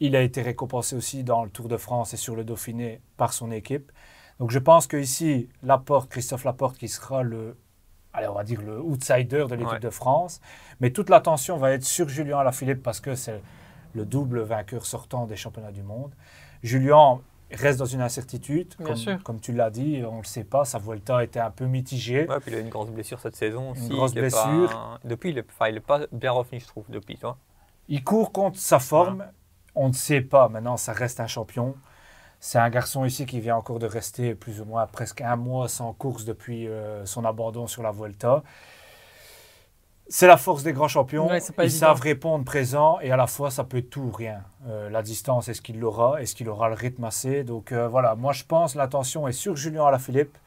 Il 0.00 0.14
a 0.16 0.20
été 0.20 0.42
récompensé 0.42 0.94
aussi 0.94 1.24
dans 1.24 1.44
le 1.44 1.50
Tour 1.50 1.66
de 1.68 1.78
France 1.78 2.12
et 2.12 2.18
sur 2.18 2.36
le 2.36 2.44
Dauphiné 2.44 3.00
par 3.16 3.32
son 3.32 3.50
équipe. 3.50 3.90
Donc 4.38 4.50
je 4.50 4.58
pense 4.58 4.86
qu'ici, 4.86 5.48
Laporte, 5.62 6.10
Christophe 6.10 6.44
Laporte, 6.44 6.76
qui 6.76 6.88
sera 6.88 7.22
le, 7.22 7.56
allez, 8.18 8.28
on 8.28 8.34
va 8.34 8.44
dire 8.44 8.60
le 8.62 8.80
outsider 8.80 9.46
de 9.48 9.54
l'équipe 9.54 9.72
Ouais. 9.74 9.80
de 9.80 9.90
France. 9.90 10.40
Mais 10.80 10.90
toute 10.90 11.10
l'attention 11.10 11.56
va 11.56 11.72
être 11.72 11.84
sur 11.84 12.08
Julien 12.08 12.38
Alaphilippe 12.38 12.82
parce 12.82 13.00
que 13.00 13.14
c'est 13.14 13.40
le 13.94 14.04
double 14.04 14.40
vainqueur 14.42 14.84
sortant 14.86 15.26
des 15.26 15.36
championnats 15.36 15.72
du 15.72 15.82
monde. 15.82 16.12
Julien 16.62 17.20
reste 17.50 17.78
dans 17.78 17.86
une 17.86 18.02
incertitude, 18.02 18.74
Bien 18.78 18.86
comme, 18.88 18.96
sûr. 18.96 19.22
comme 19.22 19.40
tu 19.40 19.52
l'as 19.52 19.70
dit, 19.70 20.02
on 20.06 20.12
ne 20.16 20.18
le 20.18 20.24
sait 20.24 20.44
pas, 20.44 20.64
sa 20.66 20.78
Vuelta 20.78 21.24
était 21.24 21.40
un 21.40 21.50
peu 21.50 21.64
mitigée. 21.64 22.28
Ouais, 22.28 22.40
puis 22.40 22.50
il 22.50 22.54
a 22.56 22.58
eu 22.58 22.62
une 22.62 22.68
grosse 22.68 22.90
blessure 22.90 23.18
cette 23.20 23.36
saison 23.36 23.70
aussi. 23.70 23.88
grosse 23.88 24.12
il 24.12 24.18
est 24.18 24.30
pas- 24.30 24.46
blessure. 24.46 25.00
Depuis, 25.04 25.30
il 25.30 25.38
est, 25.38 25.46
enfin, 25.50 25.68
il 25.68 25.76
est 25.76 25.80
pas 25.80 26.00
bien 26.12 26.32
revenu, 26.32 26.60
je 26.60 26.66
trouve, 26.66 26.84
depuis, 26.90 27.14
tu 27.14 27.22
vois. 27.22 27.38
Il 27.88 28.04
court 28.04 28.32
contre 28.32 28.58
sa 28.58 28.78
forme. 28.78 29.24
On 29.74 29.88
ne 29.88 29.92
sait 29.94 30.20
pas. 30.20 30.48
Maintenant, 30.48 30.76
ça 30.76 30.92
reste 30.92 31.20
un 31.20 31.26
champion. 31.26 31.74
C'est 32.40 32.58
un 32.58 32.70
garçon 32.70 33.04
ici 33.04 33.26
qui 33.26 33.40
vient 33.40 33.56
encore 33.56 33.78
de 33.80 33.86
rester 33.86 34.34
plus 34.34 34.60
ou 34.60 34.64
moins 34.64 34.86
presque 34.86 35.20
un 35.20 35.36
mois 35.36 35.68
sans 35.68 35.92
course 35.92 36.24
depuis 36.24 36.68
euh, 36.68 37.04
son 37.04 37.24
abandon 37.24 37.66
sur 37.66 37.82
la 37.82 37.90
Vuelta. 37.90 38.42
C'est 40.10 40.26
la 40.26 40.36
force 40.38 40.62
des 40.62 40.72
grands 40.72 40.88
champions. 40.88 41.28
Ouais, 41.28 41.38
Ils 41.40 41.62
évident. 41.64 41.78
savent 41.78 42.00
répondre 42.00 42.44
présent 42.44 42.98
et 43.00 43.10
à 43.10 43.16
la 43.16 43.26
fois 43.26 43.50
ça 43.50 43.64
peut 43.64 43.78
être 43.78 43.90
tout 43.90 44.02
ou 44.02 44.10
rien. 44.12 44.42
Euh, 44.68 44.88
la 44.88 45.02
distance, 45.02 45.48
est-ce 45.48 45.60
qu'il 45.60 45.80
l'aura? 45.80 46.22
Est-ce 46.22 46.34
qu'il 46.34 46.48
aura 46.48 46.68
le 46.68 46.74
rythme 46.74 47.04
assez? 47.04 47.44
Donc 47.44 47.72
euh, 47.72 47.88
voilà, 47.88 48.14
moi 48.14 48.32
je 48.32 48.44
pense 48.44 48.74
l'attention 48.74 49.28
est 49.28 49.32
sur 49.32 49.56
Julien 49.56 49.84
Alaphilippe, 49.86 50.38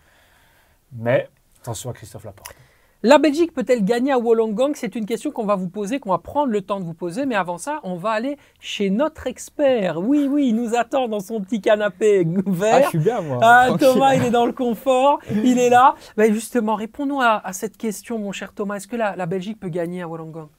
mais 0.93 1.29
attention 1.62 1.89
à 1.91 1.93
Christophe 1.93 2.24
Laporte. 2.24 2.55
La 3.03 3.17
Belgique 3.17 3.51
peut-elle 3.53 3.84
gagner 3.84 4.12
à 4.12 4.20
Wollongong? 4.20 4.74
C'est 4.75 4.96
une 4.96 5.08
question 5.08 5.31
qu'on 5.31 5.43
va 5.46 5.55
vous 5.55 5.70
poser, 5.70 6.00
qu'on 6.00 6.12
va 6.12 6.20
prendre 6.20 6.51
le 6.51 6.62
temps 6.62 6.79
de 6.79 6.86
vous 6.86 6.93
poser. 6.93 7.25
Mais 7.25 7.34
avant 7.34 7.58
ça, 7.58 7.79
on 7.81 7.96
va 7.96 8.12
aller 8.12 8.38
chez 8.60 8.91
notre 8.91 9.25
expert. 9.25 9.98
Oui, 10.00 10.27
oui, 10.29 10.50
il 10.50 10.55
nous 10.55 10.75
attend 10.75 11.08
dans 11.08 11.20
son 11.20 11.41
petit 11.41 11.62
canapé 11.62 12.27
Ah, 12.38 12.41
je 12.46 12.51
vert. 12.51 12.89
suis 12.89 13.00
bien, 13.00 13.22
moi. 13.22 13.39
Ah. 13.41 13.70
Thomas, 13.79 14.13
il 14.13 14.25
est 14.25 14.29
dans 14.29 14.46
le 14.46 14.53
confort, 14.53 15.20
il 15.31 15.58
est 15.58 15.70
là. 15.72 15.96
Ben 16.15 16.31
justement, 16.31 16.75
répondons 16.75 17.20
à, 17.20 17.41
à 17.43 17.53
cette 17.53 17.75
question, 17.75 18.20
mon 18.20 18.31
cher 18.31 18.53
Thomas. 18.53 18.75
Est-ce 18.75 18.88
que 18.88 18.96
la, 18.96 19.15
la 19.15 19.25
Belgique 19.25 19.60
peut 19.60 19.70
gagner 19.70 20.03
à 20.03 20.08
Wollongong? 20.08 20.50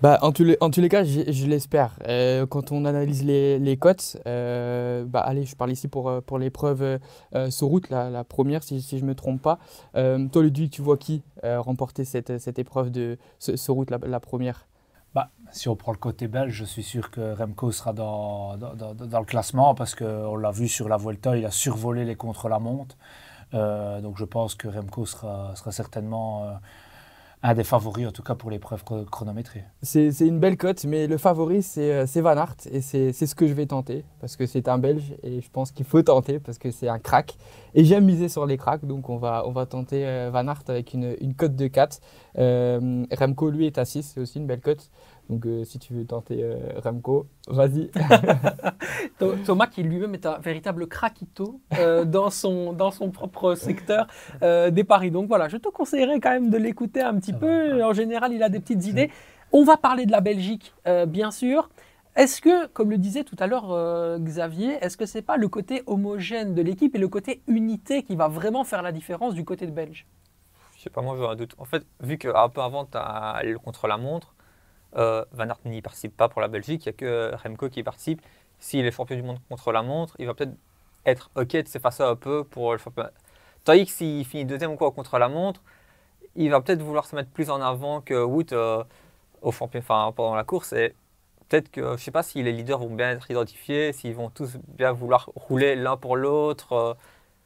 Bah, 0.00 0.18
en, 0.22 0.30
tous 0.30 0.44
les, 0.44 0.88
cas, 0.88 1.02
je, 1.02 1.46
l'espère. 1.46 1.98
Euh, 2.06 2.46
quand 2.46 2.70
on 2.70 2.84
analyse 2.84 3.24
les, 3.24 3.76
cotes, 3.80 4.16
euh, 4.26 5.04
bah, 5.04 5.18
allez, 5.20 5.44
je 5.44 5.56
parle 5.56 5.72
ici 5.72 5.88
pour, 5.88 6.08
euh, 6.08 6.20
pour 6.20 6.38
l'épreuve 6.38 7.00
sur 7.50 7.66
route, 7.66 7.90
la, 7.90 8.22
première, 8.22 8.62
si, 8.62 8.80
je 8.80 8.96
ne 8.96 9.08
me 9.08 9.14
trompe 9.16 9.42
pas. 9.42 9.58
Toi, 9.94 10.42
Ludwig, 10.42 10.70
tu 10.70 10.82
vois 10.82 10.96
qui 10.96 11.22
remporter 11.42 12.04
cette, 12.04 12.38
cette 12.38 12.60
épreuve 12.60 12.90
de 12.90 13.18
sur 13.38 13.74
route, 13.74 13.90
la, 13.90 14.20
première? 14.20 14.66
Bah, 15.14 15.30
si 15.50 15.68
on 15.68 15.74
prend 15.74 15.90
le 15.90 15.98
côté 15.98 16.28
belge, 16.28 16.52
je 16.52 16.64
suis 16.64 16.84
sûr 16.84 17.10
que 17.10 17.34
Remco 17.34 17.72
sera 17.72 17.92
dans, 17.92 18.56
dans, 18.56 19.18
le 19.18 19.24
classement 19.24 19.74
parce 19.74 19.96
qu'on 19.96 20.36
l'a 20.36 20.52
vu 20.52 20.68
sur 20.68 20.88
la 20.88 20.96
Vuelta, 20.96 21.36
il 21.36 21.44
a 21.44 21.50
survolé 21.50 22.04
les 22.04 22.14
contre-la-montre. 22.14 22.96
Donc 23.52 24.16
je 24.16 24.24
pense 24.24 24.54
que 24.54 24.68
Remco 24.68 25.06
sera, 25.06 25.56
sera 25.56 25.72
certainement 25.72 26.60
un 27.42 27.54
des 27.54 27.62
favoris, 27.64 28.06
en 28.06 28.10
tout 28.10 28.22
cas 28.22 28.34
pour 28.34 28.50
l'épreuve 28.50 28.82
chro- 28.84 29.04
chronométrée. 29.04 29.64
C'est 29.82 30.10
une 30.20 30.40
belle 30.40 30.56
cote, 30.56 30.84
mais 30.84 31.06
le 31.06 31.18
favori, 31.18 31.62
c'est 31.62 31.92
euh, 31.92 32.22
Van 32.22 32.36
Aert. 32.36 32.56
Et 32.72 32.80
c'est 32.80 33.12
ce 33.12 33.34
que 33.34 33.46
je 33.46 33.52
vais 33.52 33.66
tenter, 33.66 34.04
parce 34.20 34.36
que 34.36 34.44
c'est 34.46 34.66
un 34.68 34.78
Belge. 34.78 35.14
Et 35.22 35.40
je 35.40 35.50
pense 35.50 35.70
qu'il 35.70 35.86
faut 35.86 36.02
tenter, 36.02 36.40
parce 36.40 36.58
que 36.58 36.70
c'est 36.70 36.88
un 36.88 36.98
crack. 36.98 37.36
Et 37.74 37.84
j'aime 37.84 38.04
miser 38.06 38.28
sur 38.28 38.44
les 38.46 38.56
cracks, 38.56 38.84
donc 38.84 39.08
on 39.08 39.18
va, 39.18 39.44
on 39.46 39.52
tenter 39.66 40.04
euh, 40.06 40.30
Van 40.32 40.46
Aert 40.48 40.62
avec 40.68 40.94
une, 40.94 41.14
une 41.20 41.34
cote 41.34 41.54
de 41.54 41.68
4. 41.68 42.00
Euh, 42.38 43.04
Remco, 43.16 43.50
lui, 43.50 43.66
est 43.66 43.78
à 43.78 43.84
6, 43.84 44.02
c'est 44.14 44.20
aussi 44.20 44.38
une 44.38 44.46
belle 44.46 44.60
cote. 44.60 44.90
Donc 45.28 45.44
euh, 45.46 45.64
si 45.64 45.78
tu 45.78 45.92
veux 45.92 46.04
tenter 46.06 46.42
euh, 46.42 46.56
Remco, 46.82 47.26
vas-y. 47.48 47.90
Tho- 49.18 49.36
Thomas, 49.44 49.66
qui 49.66 49.82
lui-même 49.82 50.14
est 50.14 50.26
un 50.26 50.38
véritable 50.38 50.86
craquito 50.86 51.60
euh, 51.78 52.04
dans, 52.06 52.30
son, 52.30 52.72
dans 52.72 52.90
son 52.90 53.10
propre 53.10 53.54
secteur 53.54 54.06
euh, 54.42 54.70
des 54.70 54.84
paris. 54.84 55.10
Donc 55.10 55.28
voilà, 55.28 55.48
je 55.48 55.56
te 55.58 55.68
conseillerais 55.68 56.20
quand 56.20 56.30
même 56.30 56.50
de 56.50 56.56
l'écouter 56.56 57.02
un 57.02 57.14
petit 57.18 57.32
Ça 57.32 57.38
peu. 57.38 57.82
En 57.84 57.92
général, 57.92 58.32
il 58.32 58.42
a 58.42 58.48
des 58.48 58.60
petites 58.60 58.86
idées. 58.86 59.10
On 59.52 59.64
va 59.64 59.76
parler 59.76 60.06
de 60.06 60.12
la 60.12 60.20
Belgique, 60.20 60.74
euh, 60.86 61.06
bien 61.06 61.30
sûr. 61.30 61.68
Est-ce 62.16 62.40
que, 62.40 62.66
comme 62.68 62.90
le 62.90 62.98
disait 62.98 63.22
tout 63.22 63.36
à 63.38 63.46
l'heure 63.46 63.70
euh, 63.70 64.18
Xavier, 64.18 64.78
est-ce 64.80 64.96
que 64.96 65.06
c'est 65.06 65.22
pas 65.22 65.36
le 65.36 65.48
côté 65.48 65.82
homogène 65.86 66.54
de 66.54 66.62
l'équipe 66.62 66.94
et 66.94 66.98
le 66.98 67.08
côté 67.08 67.42
unité 67.46 68.02
qui 68.02 68.16
va 68.16 68.28
vraiment 68.28 68.64
faire 68.64 68.82
la 68.82 68.92
différence 68.92 69.34
du 69.34 69.44
côté 69.44 69.66
de 69.66 69.70
Belge? 69.72 70.06
Je 70.76 70.82
sais 70.82 70.90
pas, 70.90 71.00
moi 71.02 71.16
j'ai 71.16 71.24
un 71.26 71.36
doute. 71.36 71.54
En 71.58 71.64
fait, 71.64 71.84
vu 72.00 72.18
qu'un 72.18 72.48
peu 72.48 72.60
avant, 72.60 72.84
tu 72.86 72.96
as 72.96 73.40
le 73.44 73.58
contre-la-montre, 73.58 74.34
euh, 74.96 75.24
Van 75.32 75.48
Aert 75.48 75.58
n'y 75.64 75.82
participe 75.82 76.16
pas 76.16 76.28
pour 76.28 76.40
la 76.40 76.48
Belgique, 76.48 76.86
il 76.86 76.88
n'y 76.88 76.94
a 76.94 76.98
que 76.98 77.32
Remco 77.42 77.68
qui 77.68 77.82
participe. 77.82 78.22
S'il 78.58 78.84
est 78.86 78.90
champion 78.90 79.16
du 79.16 79.22
monde 79.22 79.38
contre-la-montre, 79.48 80.16
il 80.18 80.26
va 80.26 80.34
peut-être 80.34 80.54
être 81.06 81.30
OK 81.36 81.52
de 81.52 81.68
s'effacer 81.68 82.02
un 82.02 82.16
peu 82.16 82.44
pour 82.44 82.72
le 82.72 82.78
championnat. 82.78 83.12
Tandis 83.64 83.86
que 83.86 83.92
s'il 83.92 84.24
finit 84.24 84.44
deuxième 84.44 84.72
ou 84.72 84.76
quoi 84.76 84.88
au 84.88 84.92
contre-la-montre, 84.92 85.62
il 86.34 86.50
va 86.50 86.60
peut-être 86.60 86.82
vouloir 86.82 87.06
se 87.06 87.14
mettre 87.16 87.30
plus 87.30 87.50
en 87.50 87.60
avant 87.60 88.00
que 88.00 88.14
Wood 88.22 88.52
euh, 88.52 88.82
au 89.42 89.52
champion, 89.52 89.80
enfin, 89.80 90.12
pendant 90.14 90.34
la 90.34 90.44
course. 90.44 90.72
Et 90.72 90.94
peut-être 91.48 91.70
que, 91.70 91.96
je 91.96 92.02
sais 92.02 92.10
pas 92.10 92.22
si 92.22 92.42
les 92.42 92.52
leaders 92.52 92.78
vont 92.78 92.94
bien 92.94 93.10
être 93.10 93.30
identifiés, 93.30 93.92
s'ils 93.92 94.14
vont 94.14 94.30
tous 94.30 94.56
bien 94.76 94.92
vouloir 94.92 95.30
rouler 95.34 95.76
l'un 95.76 95.96
pour 95.96 96.16
l'autre. 96.16 96.72
euh, 96.72 96.94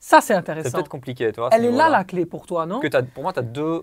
Ça, 0.00 0.20
c'est 0.20 0.28
c'est 0.28 0.34
intéressant. 0.34 0.72
peut-être 0.78 0.88
compliqué, 0.88 1.30
tu 1.32 1.40
vois. 1.40 1.50
Elle 1.52 1.64
est 1.66 1.70
là 1.70 1.88
la 1.88 2.04
clé 2.04 2.26
pour 2.26 2.46
toi, 2.46 2.66
non? 2.66 2.80
Que 2.80 2.88
t'as- 2.88 3.02
pour 3.02 3.22
moi, 3.22 3.32
tu 3.32 3.38
as 3.40 3.42
deux 3.42 3.82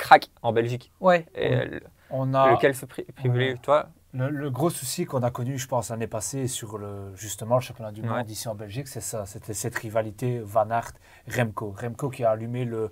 cracks 0.00 0.30
en 0.42 0.52
Belgique. 0.52 0.90
Ouais. 1.00 1.26
Et 1.34 1.54
euh, 1.54 1.80
On 2.10 2.34
a 2.34 2.50
lequel 2.52 2.74
se 2.74 2.86
pri- 2.86 3.06
privilégie, 3.12 3.52
Ouais. 3.52 3.58
toi 3.62 3.88
le, 4.12 4.28
le 4.28 4.50
gros 4.50 4.70
souci 4.70 5.04
qu'on 5.04 5.22
a 5.22 5.30
connu, 5.30 5.56
je 5.56 5.68
pense, 5.68 5.90
l'année 5.90 6.08
passée 6.08 6.48
sur 6.48 6.78
le, 6.78 7.14
justement 7.14 7.54
le 7.56 7.60
championnat 7.60 7.92
du 7.92 8.00
Ouais. 8.02 8.08
monde 8.08 8.28
ici 8.28 8.48
en 8.48 8.56
Belgique, 8.56 8.88
c'est 8.88 9.00
ça, 9.00 9.24
c'était 9.26 9.54
cette 9.54 9.76
rivalité 9.76 10.40
Van 10.42 10.68
Aert-Remco. 10.68 11.76
Remco 11.80 12.10
qui 12.10 12.24
a 12.24 12.30
allumé 12.32 12.64
le, 12.64 12.90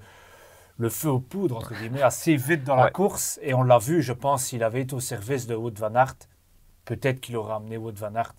le 0.76 0.88
feu 0.88 1.08
aux 1.10 1.18
poudres, 1.18 1.56
entre 1.56 1.74
guillemets, 1.74 2.02
assez 2.02 2.36
vite 2.36 2.62
dans 2.62 2.76
la 2.76 2.90
course. 2.92 3.40
Et 3.42 3.52
on 3.52 3.64
l'a 3.64 3.78
vu, 3.78 4.00
je 4.00 4.12
pense, 4.12 4.44
s'il 4.44 4.62
avait 4.62 4.82
été 4.82 4.94
au 4.94 5.00
service 5.00 5.48
de 5.48 5.56
Wout 5.56 5.74
Van 5.76 5.92
Aert, 5.96 6.14
peut-être 6.84 7.20
qu'il 7.20 7.36
aurait 7.36 7.54
amené 7.54 7.76
Wout 7.78 7.94
Van 7.96 8.14
Aert 8.14 8.34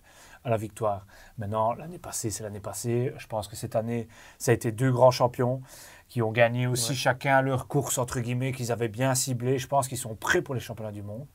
à 0.49 0.51
la 0.51 0.57
victoire. 0.57 1.05
Maintenant, 1.37 1.73
l'année 1.73 1.99
passée, 1.99 2.29
c'est 2.31 2.43
l'année 2.43 2.59
passée. 2.59 3.13
Je 3.17 3.27
pense 3.27 3.47
que 3.47 3.55
cette 3.55 3.75
année, 3.75 4.07
ça 4.37 4.51
a 4.51 4.53
été 4.53 4.71
deux 4.71 4.91
grands 4.91 5.11
champions 5.11 5.61
qui 6.09 6.23
ont 6.23 6.31
gagné 6.31 6.65
aussi 6.65 6.89
Ouais. 6.89 6.95
chacun 6.95 7.41
leur 7.43 7.67
course, 7.67 7.99
entre 7.99 8.19
guillemets, 8.19 8.51
qu'ils 8.51 8.71
avaient 8.71 8.87
bien 8.87 9.13
ciblé. 9.13 9.59
Je 9.59 9.67
pense 9.67 9.87
qu'ils 9.87 9.99
sont 9.99 10.15
prêts 10.15 10.41
pour 10.41 10.55
les 10.55 10.59
championnats 10.59 10.91
du 10.91 11.03
monde. 11.03 11.27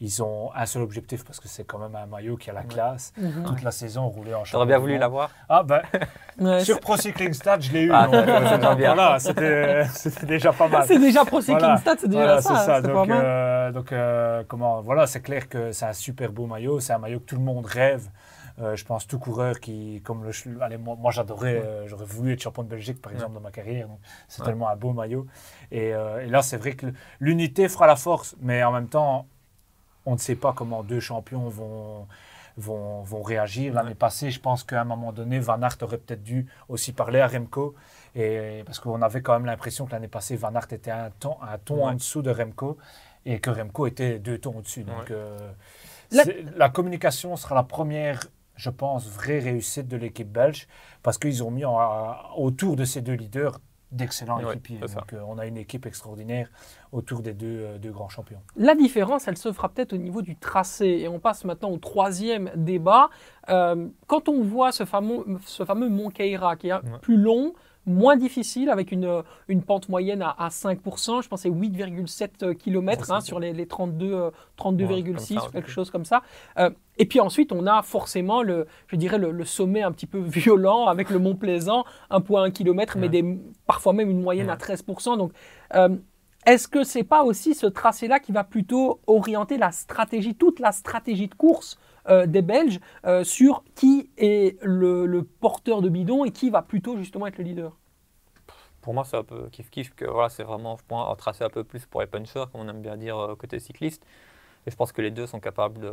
Ils 0.00 0.22
ont 0.22 0.50
un 0.54 0.64
seul 0.64 0.80
objectif 0.82 1.22
parce 1.22 1.38
que 1.38 1.48
c'est 1.48 1.64
quand 1.64 1.78
même 1.78 1.94
un 1.94 2.06
maillot 2.06 2.36
qui 2.38 2.48
a 2.48 2.54
la 2.54 2.62
classe. 2.62 3.12
Mhm. 3.18 3.44
Toute 3.44 3.62
la 3.62 3.70
saison 3.70 4.08
roulé 4.08 4.32
en 4.32 4.42
J'aurais 4.42 4.46
championnat 4.46 4.64
bien 4.66 4.76
du 4.78 4.80
voulu 4.82 4.98
l'avoir. 4.98 5.30
Ah 5.50 5.62
ben, 5.62 5.82
Ouais, 6.40 6.64
sur 6.64 6.80
Pro 6.80 6.96
Cycling 6.96 7.34
Stats, 7.34 7.60
je 7.60 7.72
l'ai 7.72 7.82
eu. 7.82 7.90
Ah, 7.92 8.06
donc, 8.06 8.14
euh, 8.14 8.74
bien. 8.74 8.94
voilà, 8.94 9.18
c'était 9.20 10.26
déjà 10.26 10.50
pas 10.52 10.66
mal. 10.66 10.84
C'est 10.88 10.98
déjà 10.98 11.26
Pro 11.26 11.40
Cycling 11.42 11.58
Voilà. 11.58 11.76
Stats, 11.76 11.96
c'est 12.00 12.08
déjà 12.08 12.22
Voilà, 12.24 12.40
ça. 12.40 12.56
c'est 12.56 12.64
ça. 12.66 12.80
Donc, 12.80 13.10
euh, 13.10 13.70
donc 13.70 13.92
euh, 13.92 14.42
comment, 14.48 14.80
voilà, 14.80 15.06
c'est 15.06 15.20
clair 15.20 15.46
que 15.46 15.72
c'est 15.72 15.84
un 15.84 15.92
super 15.92 16.32
beau 16.32 16.46
maillot. 16.46 16.80
C'est 16.80 16.94
un 16.94 16.98
maillot 16.98 17.20
que 17.20 17.26
tout 17.26 17.36
le 17.36 17.42
monde 17.42 17.66
rêve. 17.66 18.08
Euh, 18.60 18.76
je 18.76 18.84
pense 18.84 19.06
tout 19.06 19.18
coureur 19.18 19.60
qui, 19.60 20.02
comme 20.04 20.24
le, 20.24 20.32
allez, 20.62 20.76
moi, 20.76 20.96
moi, 20.98 21.10
j'adorais, 21.10 21.56
euh, 21.56 21.86
j'aurais 21.88 22.04
voulu 22.04 22.32
être 22.34 22.42
champion 22.42 22.62
de 22.62 22.68
Belgique 22.68 23.00
par 23.00 23.12
exemple 23.12 23.34
dans 23.34 23.40
ma 23.40 23.50
carrière. 23.50 23.88
donc 23.88 23.98
C'est 24.28 24.40
Ouais. 24.42 24.46
tellement 24.46 24.68
un 24.68 24.76
beau 24.76 24.92
maillot. 24.92 25.26
Et, 25.70 25.94
euh, 25.94 26.24
et 26.24 26.28
là, 26.28 26.42
c'est 26.42 26.56
vrai 26.58 26.72
que 26.74 26.86
l'unité 27.20 27.68
fera 27.68 27.86
la 27.86 27.96
force, 27.96 28.36
mais 28.40 28.62
en 28.62 28.72
même 28.72 28.88
temps, 28.88 29.26
on 30.04 30.12
ne 30.12 30.18
sait 30.18 30.36
pas 30.36 30.52
comment 30.52 30.82
deux 30.82 31.00
champions 31.00 31.48
vont. 31.48 32.06
Vont, 32.58 33.00
vont 33.00 33.22
réagir. 33.22 33.72
L'année 33.72 33.88
Ouais. 33.88 33.94
passée, 33.94 34.30
je 34.30 34.38
pense 34.38 34.62
qu'à 34.62 34.82
un 34.82 34.84
moment 34.84 35.10
donné, 35.10 35.38
Van 35.38 35.62
Aert 35.62 35.78
aurait 35.80 35.96
peut-être 35.96 36.22
dû 36.22 36.46
aussi 36.68 36.92
parler 36.92 37.18
à 37.18 37.26
Remco. 37.26 37.74
Et, 38.14 38.62
parce 38.66 38.78
qu'on 38.78 39.00
avait 39.00 39.22
quand 39.22 39.32
même 39.32 39.46
l'impression 39.46 39.86
que 39.86 39.92
l'année 39.92 40.06
passée, 40.06 40.36
Van 40.36 40.54
Aert 40.54 40.70
était 40.70 40.90
un 40.90 41.08
ton, 41.18 41.38
un 41.40 41.56
ton 41.56 41.86
en 41.86 41.94
dessous 41.94 42.20
de 42.20 42.30
Remco 42.30 42.76
et 43.24 43.40
que 43.40 43.48
Remco 43.48 43.86
était 43.86 44.18
deux 44.18 44.36
tons 44.36 44.56
au-dessus. 44.58 44.84
Donc, 44.84 45.10
euh, 45.10 45.38
la... 46.56 46.68
communication 46.68 47.36
sera 47.36 47.54
la 47.54 47.62
première, 47.62 48.20
je 48.62 48.70
pense, 48.70 49.08
vraie 49.08 49.40
réussite 49.40 49.88
de 49.88 49.96
l'équipe 49.96 50.30
belge 50.30 50.68
parce 51.02 51.18
qu'ils 51.18 51.42
ont 51.42 51.50
mis 51.50 51.64
en- 51.64 51.78
à- 51.78 52.30
autour 52.36 52.76
de 52.76 52.84
ces 52.84 53.00
deux 53.02 53.14
leaders 53.14 53.58
d'excellents 53.90 54.38
Ouais, 54.42 54.52
équipiers. 54.52 54.78
Donc, 54.78 55.12
euh, 55.12 55.20
on 55.26 55.36
a 55.36 55.46
une 55.46 55.56
équipe 55.58 55.84
extraordinaire 55.84 56.48
autour 56.92 57.20
des 57.20 57.34
deux, 57.34 57.58
euh, 57.60 57.78
deux 57.78 57.90
grands 57.90 58.08
champions. 58.08 58.38
La 58.56 58.74
différence, 58.74 59.26
elle 59.28 59.36
se 59.36 59.52
fera 59.52 59.68
peut-être 59.68 59.92
au 59.92 59.98
niveau 59.98 60.22
du 60.22 60.36
tracé. 60.36 60.86
Et 60.86 61.08
on 61.08 61.18
passe 61.18 61.44
maintenant 61.44 61.70
au 61.70 61.76
troisième 61.78 62.50
débat. 62.56 63.10
Euh, 63.50 63.88
quand 64.06 64.28
on 64.30 64.42
voit 64.44 64.70
ce 64.72 64.84
fameux, 64.86 65.24
ce 65.44 65.64
fameux 65.64 65.88
Mont 65.90 66.08
Keira, 66.10 66.56
qui 66.56 66.68
est 66.68 66.72
Ouais. 66.72 66.80
plus 67.02 67.16
long, 67.18 67.52
moins 67.86 68.16
difficile, 68.16 68.70
avec 68.70 68.92
une, 68.92 69.22
une 69.48 69.62
pente 69.62 69.88
moyenne 69.88 70.22
à, 70.22 70.30
à 70.38 70.48
5%, 70.48 71.22
je 71.22 71.28
c'est 71.36 71.50
8,7 71.50 72.54
km 72.54 73.10
Ouais, 73.12 73.20
sur 73.20 73.40
les, 73.40 73.52
les 73.52 73.66
32, 73.66 74.12
euh, 74.12 74.30
32,6, 74.58 74.86
Ouais, 74.86 75.02
comme 75.02 75.18
ça, 75.18 75.48
quelque 75.52 75.70
chose 75.70 75.90
comme 75.90 76.04
ça. 76.04 76.22
Euh, 76.58 76.70
et 76.98 77.06
puis 77.06 77.20
ensuite, 77.20 77.52
on 77.52 77.66
a 77.66 77.82
forcément 77.82 78.42
le, 78.42 78.66
je 78.86 78.96
dirais 78.96 79.18
le, 79.18 79.32
le 79.32 79.44
sommet 79.44 79.82
un 79.82 79.92
petit 79.92 80.06
peu 80.06 80.18
violent 80.22 80.86
avec 80.86 81.10
le 81.10 81.18
Mont 81.18 81.34
Plaisant, 81.34 81.84
1,1 82.10 82.52
km, 82.52 82.96
mais 82.98 83.02
Ouais. 83.04 83.08
des, 83.08 83.38
parfois 83.66 83.92
même 83.92 84.10
une 84.10 84.22
moyenne 84.22 84.50
à 84.50 84.52
Ouais. 84.52 84.58
13%. 84.58 85.16
Donc, 85.18 85.32
euh, 85.74 85.88
Est-ce 86.46 86.66
que 86.68 86.82
c'est 86.84 87.04
pas 87.04 87.22
aussi 87.24 87.54
ce 87.54 87.66
tracé-là 87.66 88.18
qui 88.20 88.32
va 88.32 88.42
plutôt 88.44 89.00
orienter 89.06 89.58
la 89.58 89.70
stratégie, 89.72 90.34
toute 90.34 90.58
la 90.60 90.72
stratégie 90.72 91.28
de 91.28 91.34
course 91.34 91.78
euh, 92.08 92.26
des 92.26 92.42
Belges 92.42 92.80
euh, 93.06 93.24
sur 93.24 93.64
qui 93.74 94.10
est 94.16 94.58
le, 94.62 95.06
le 95.06 95.24
porteur 95.24 95.82
de 95.82 95.88
bidon 95.88 96.24
et 96.24 96.30
qui 96.32 96.50
va 96.50 96.62
plutôt 96.62 96.96
justement 96.96 97.26
être 97.26 97.38
le 97.38 97.44
leader 97.44 97.78
Pour 98.80 98.94
moi, 98.94 99.04
c'est 99.04 99.16
un 99.16 99.24
peu 99.24 99.48
kiff-kiff 99.48 99.94
que 99.94 100.04
voilà, 100.04 100.28
c'est 100.28 100.42
vraiment 100.42 100.76
je 100.76 100.82
pense, 100.86 101.08
un 101.10 101.14
tracé 101.16 101.44
un 101.44 101.50
peu 101.50 101.64
plus 101.64 101.86
pour 101.86 102.00
les 102.00 102.06
punchers, 102.06 102.44
comme 102.50 102.62
on 102.62 102.68
aime 102.68 102.82
bien 102.82 102.96
dire 102.96 103.16
euh, 103.18 103.36
côté 103.36 103.60
cycliste. 103.60 104.04
Et 104.66 104.70
je 104.70 104.76
pense 104.76 104.92
que 104.92 105.02
les 105.02 105.10
deux 105.10 105.26
sont 105.26 105.40
capables 105.40 105.80
de, 105.80 105.92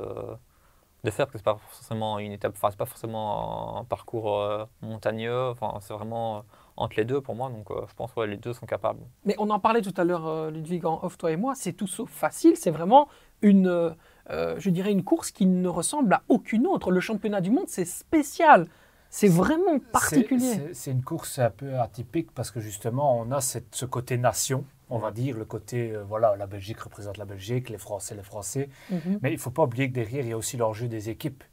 de 1.03 1.11
faire, 1.11 1.27
parce 1.27 1.33
que 1.33 1.37
c'est 1.39 1.43
pas 1.43 1.57
forcément 1.57 2.19
une 2.19 2.31
étape, 2.33 2.53
enfin, 2.55 2.69
c'est 2.71 2.77
pas 2.77 2.85
forcément 2.85 3.77
un 3.79 3.85
parcours 3.85 4.39
euh, 4.41 4.65
montagneux, 4.81 5.49
enfin, 5.49 5.77
c'est 5.81 5.93
vraiment 5.93 6.43
entre 6.75 6.97
les 6.97 7.05
deux 7.05 7.21
pour 7.21 7.35
moi, 7.35 7.49
donc 7.49 7.71
euh, 7.71 7.85
je 7.87 7.93
pense 7.95 8.13
que 8.13 8.21
les 8.21 8.37
deux 8.37 8.53
sont 8.53 8.65
capables. 8.65 9.01
Mais 9.25 9.35
on 9.37 9.49
en 9.49 9.59
parlait 9.59 9.81
tout 9.81 9.93
à 9.97 10.03
l'heure, 10.03 10.27
euh, 10.27 10.51
Ludwig, 10.51 10.85
en 10.85 10.99
off, 11.03 11.17
toi 11.17 11.31
et 11.31 11.37
moi, 11.37 11.55
c'est 11.55 11.73
tout 11.73 11.87
sauf 11.87 12.09
facile. 12.09 12.55
C'est 12.57 12.71
vraiment 12.71 13.07
une, 13.41 13.95
euh, 14.29 14.55
je 14.59 14.69
dirais, 14.69 14.91
une 14.91 15.03
course 15.03 15.31
qui 15.31 15.45
ne 15.45 15.67
ressemble 15.67 16.13
à 16.13 16.21
aucune 16.29 16.67
autre. 16.67 16.91
Le 16.91 16.99
championnat 16.99 17.41
du 17.41 17.49
monde, 17.51 17.65
c'est 17.67 17.85
spécial. 17.85 18.67
C'est 19.09 19.27
vraiment 19.27 19.79
particulier. 19.91 20.71
C'est- 20.73 20.91
une 20.91 21.01
course 21.03 21.39
un 21.39 21.49
peu 21.49 21.79
atypique 21.79 22.31
parce 22.33 22.51
que 22.51 22.59
justement, 22.59 23.17
on 23.19 23.31
a 23.31 23.41
cette- 23.41 23.73
ce 23.73 23.85
côté 23.85 24.17
nation, 24.19 24.65
on 24.91 24.99
va 24.99 25.09
dire, 25.11 25.35
le 25.35 25.45
côté, 25.45 25.91
euh, 25.91 26.03
voilà, 26.03 26.35
la 26.35 26.45
Belgique 26.45 26.79
représente 26.79 27.17
la 27.17 27.25
Belgique, 27.25 27.69
les 27.69 27.79
Français, 27.79 28.13
les 28.15 28.21
Français. 28.23 28.69
Mhm. 28.91 29.19
Mais 29.23 29.31
il 29.31 29.35
ne 29.35 29.39
faut 29.39 29.49
pas 29.49 29.63
oublier 29.63 29.89
que 29.89 29.95
derrière, 29.95 30.23
il 30.23 30.29
y 30.29 30.33
a 30.33 30.37
aussi 30.37 30.57
l'enjeu 30.57 30.87
des 30.87 31.09
équipes. 31.09 31.43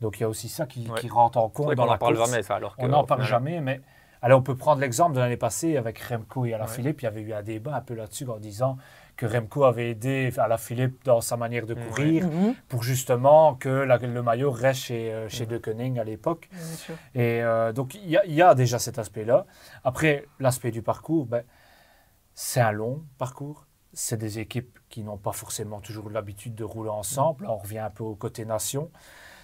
Donc 0.00 0.18
il 0.18 0.22
y 0.22 0.24
a 0.24 0.28
aussi 0.28 0.48
ça 0.48 0.66
qui, 0.66 0.88
Ouais. 0.90 0.98
qui 1.00 1.08
rentre 1.08 1.38
en 1.38 1.48
compte 1.48 1.72
dans 1.76 1.84
la 1.86 1.92
n'en 1.92 1.98
parle 1.98 2.16
course. 2.16 2.30
jamais, 2.30 2.42
ça, 2.42 2.56
alors 2.56 2.76
que, 2.76 2.82
On 2.82 2.88
n'en 2.88 3.04
parle 3.04 3.22
jamais, 3.22 3.60
mais 3.60 3.80
allez, 4.20 4.34
on 4.34 4.42
peut 4.42 4.56
prendre 4.56 4.80
l'exemple 4.80 5.14
de 5.14 5.20
l'année 5.20 5.36
passée 5.36 5.76
avec 5.76 6.00
Remco 6.00 6.44
et 6.46 6.52
Alaphilippe. 6.52 6.96
Ouais. 6.96 7.02
Il 7.02 7.04
y 7.04 7.06
avait 7.06 7.20
eu 7.20 7.32
un 7.32 7.42
débat 7.44 7.76
un 7.76 7.80
peu 7.80 7.94
là-dessus 7.94 8.28
en 8.28 8.38
disant 8.38 8.76
que 9.16 9.26
Remco 9.26 9.64
avait 9.64 9.90
aidé 9.90 10.32
Alaphilippe 10.38 11.04
dans 11.04 11.20
sa 11.20 11.36
manière 11.36 11.66
de 11.66 11.74
Ouais. 11.74 11.86
courir 11.86 12.26
Mhm. 12.28 12.54
pour 12.68 12.82
justement 12.82 13.54
que 13.54 13.68
la- 13.68 13.98
le 13.98 14.22
maillot 14.22 14.50
reste 14.50 14.80
chez, 14.82 15.12
euh, 15.12 15.28
chez 15.28 15.46
De 15.46 15.58
Koning 15.58 15.98
à 15.98 16.04
l'époque. 16.04 16.48
Et 17.14 17.42
euh, 17.42 17.72
donc, 17.72 17.94
il 17.94 18.08
y, 18.10 18.16
a- 18.16 18.24
il 18.26 18.34
y 18.34 18.42
a 18.42 18.54
déjà 18.54 18.78
cet 18.78 18.98
aspect-là. 18.98 19.46
Après, 19.84 20.26
l'aspect 20.40 20.70
du 20.72 20.82
parcours, 20.82 21.26
ben, 21.26 21.44
c'est 22.34 22.60
un 22.60 22.72
long 22.72 23.04
parcours. 23.18 23.66
C'est 23.92 24.16
des 24.16 24.40
équipes 24.40 24.78
qui 24.88 25.04
n'ont 25.04 25.18
pas 25.18 25.32
forcément 25.32 25.80
toujours 25.80 26.10
l'habitude 26.10 26.54
de 26.56 26.64
rouler 26.64 26.90
ensemble. 26.90 27.44
Là, 27.44 27.52
on 27.52 27.58
revient 27.58 27.78
un 27.78 27.90
peu 27.90 28.02
au 28.02 28.16
côté 28.16 28.44
nation. 28.44 28.90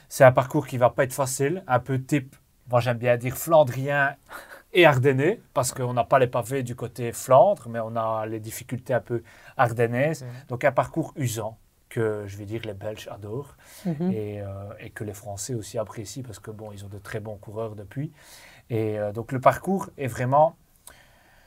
C'est 0.09 0.25
un 0.25 0.33
parcours 0.33 0.67
qui 0.67 0.77
va 0.77 0.91
pas 0.91 1.05
être 1.05 1.12
facile, 1.12 1.62
un 1.69 1.79
peu 1.79 2.03
type, 2.03 2.35
moi 2.69 2.81
j'aime 2.81 2.99
bien 2.99 3.17
dire 3.17 3.37
flandrien 3.37 4.17
et 4.73 4.87
ardennais, 4.87 5.41
parce 5.55 5.73
qu'on 5.73 5.93
n'a 5.95 6.05
pas 6.05 6.19
les 6.19 6.27
pavés 6.29 6.62
du 6.62 6.77
côté 6.77 7.12
Flandre, 7.12 7.69
mais 7.69 7.81
on 7.81 7.97
a 7.97 8.27
les 8.27 8.41
difficultés 8.41 8.95
un 8.95 9.00
peu 9.00 9.23
ardennaises. 9.57 10.25
Donc 10.49 10.65
un 10.65 10.73
parcours 10.73 11.12
usant 11.17 11.59
que 11.89 12.25
je 12.29 12.37
vais 12.37 12.45
dire 12.47 12.62
les 12.65 12.75
Belges 12.75 13.09
adorent 13.11 13.57
Mhm. 13.85 14.12
et, 14.12 14.41
euh, 14.41 14.47
et 14.79 14.91
que 14.91 15.03
les 15.03 15.12
Français 15.15 15.55
aussi 15.55 15.77
apprécient 15.79 16.23
parce 16.23 16.39
que 16.39 16.53
bon, 16.53 16.71
ils 16.73 16.85
ont 16.85 16.89
de 16.89 16.99
très 16.99 17.19
bons 17.21 17.37
coureurs 17.37 17.75
depuis. 17.75 18.12
Et 18.71 18.99
euh, 18.99 19.12
donc 19.12 19.33
le 19.33 19.41
parcours 19.41 19.91
est 19.99 20.07
vraiment 20.07 20.57